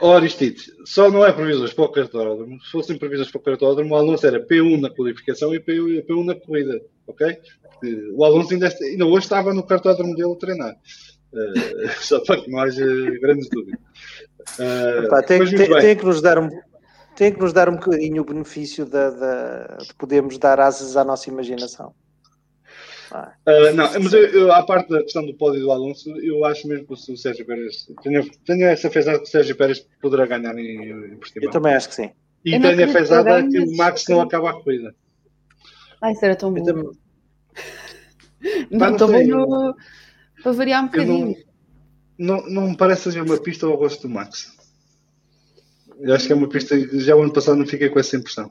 [0.00, 2.60] Ó, Aristides, só não é previsões para o cartódromo.
[2.62, 6.24] Se fossem previsões para o cartódromo, o Alonso era P1 na qualificação e P1, P1
[6.24, 7.38] na corrida, ok?
[8.14, 10.76] O Alonso ainda, ainda hoje estava no cartódromo dele a treinar.
[11.34, 12.84] Eh, só para que não haja
[13.20, 13.80] grandes dúvidas.
[15.04, 16.48] Epá, tem, mas tem- tem que nos dar um,
[17.16, 21.04] tem que nos dar um bocadinho o benefício da, da- de podermos dar asas à
[21.04, 21.94] nossa imaginação.
[23.10, 26.44] Ah, Uh, não, mas eu, eu, à parte da questão do pódio do Alonso, eu
[26.44, 27.86] acho mesmo que o Sérgio Pérez.
[28.02, 31.46] Tenho, tenho essa fezada que o Sérgio Pérez poderá ganhar em, em Portimão.
[31.46, 32.10] eu também acho que sim.
[32.44, 34.94] E Eu tenho a fezada que o Max não acaba a corrida.
[36.02, 36.64] Ai, isso era tão Eu bom.
[36.64, 36.90] também-
[38.70, 39.74] Não, não estou bem no...
[40.42, 41.47] para variar um Eu não, bocadinho.
[42.18, 44.56] Não, não me parece seja uma pista ao gosto do Max.
[46.00, 48.16] Eu acho que é uma pista que já o ano passado não fiquei com essa
[48.16, 48.50] impressão.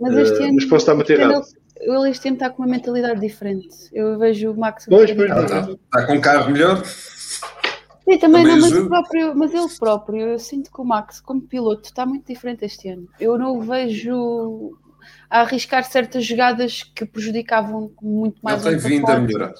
[0.00, 1.46] Mas este Eh, ano, mas posso estar ano errado.
[1.80, 3.74] ele, ele este ano está com uma mentalidade diferente.
[3.92, 6.84] Eu vejo o Max Pois, Está, está com um carro melhor?
[6.84, 8.88] Sim, também, Também não, mas, ajuda.
[8.88, 12.88] próprio, mas ele próprio, eu sinto que o Max, como piloto, está muito diferente este
[12.88, 13.06] ano.
[13.20, 14.78] Eu não o vejo
[15.28, 19.54] a arriscar certas jogadas que prejudicavam muito mais Ele o tem vindo a melhorar.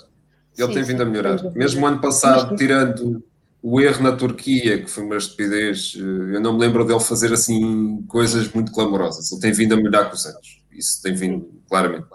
[0.58, 1.42] Ele Sim, tem vindo a melhorar.
[1.54, 3.22] Mesmo ano passado, tirando
[3.62, 6.00] o erro na Turquia, que foi uma estupidez, eh,
[6.36, 9.30] eu não me lembro dele fazer assim coisas muito clamorosas.
[9.30, 10.62] Ele tem vindo a melhorar com os anos.
[10.72, 12.06] Isso tem vindo claramente.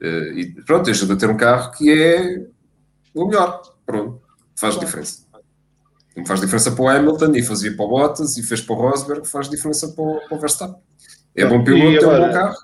[0.00, 2.46] Eh, E pronto, ajuda a ter um carro que é
[3.14, 3.62] o melhor.
[3.86, 4.20] Pronto,
[4.56, 4.86] faz Claro.
[4.86, 5.24] diferença.
[6.14, 8.78] Como faz diferença para o Hamilton e fazia para o Bottas e fez para o
[8.78, 10.76] Rosberg, faz diferença para o, para o Verstappen.
[11.36, 12.56] É bom piloto, E tem um agora- bom carro.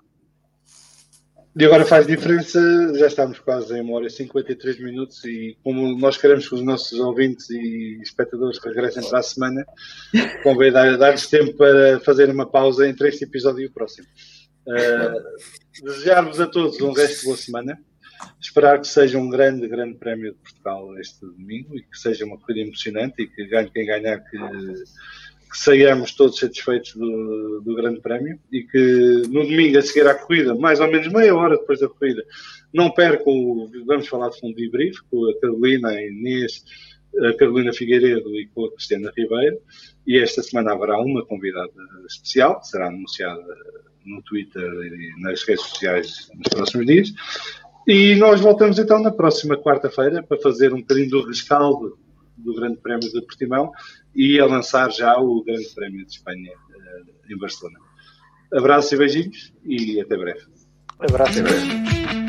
[1.58, 2.60] E agora faz diferença,
[2.98, 6.60] já estamos quase em uma hora e 53 minutos e como nós queremos que os
[6.60, 9.64] nossos ouvintes e espectadores regressem para a semana,
[10.42, 14.06] convém dar- dar-lhes tempo para fazer uma pausa entre este episódio e o próximo.
[14.66, 17.78] Uh, Desejar-vos a todos um resto de boa semana.
[18.38, 22.38] Esperar que seja um grande, grande prémio de Portugal este domingo e que seja uma
[22.38, 24.36] corrida emocionante e que ganhe quem ganhar, que,
[25.48, 30.14] que saiamos todos satisfeitos do, do grande prémio e que no domingo a seguir à
[30.14, 32.24] corrida, mais ou menos meia hora depois da corrida,
[32.72, 36.64] não percam, o, vamos falar de fundo de debrief com a Carolina, a Inês,
[37.24, 39.58] a Carolina Figueiredo e com a Cristiana Ribeiro
[40.06, 41.72] e esta semana haverá uma convidada
[42.08, 43.42] especial, será anunciada
[44.04, 47.12] no Twitter e nas redes sociais nos próximos dias.
[47.86, 51.98] E nós voltamos então na próxima quarta-feira para fazer um bocadinho do rescaldo
[52.36, 53.72] do Grande Prémio de Portimão
[54.16, 57.78] e a lançar já o Grande Prémio de Espanha eh, em Barcelona.
[58.52, 60.40] Abraços e beijinhos e até breve.
[60.98, 61.32] Abraço.
[61.32, 62.25] Até breve.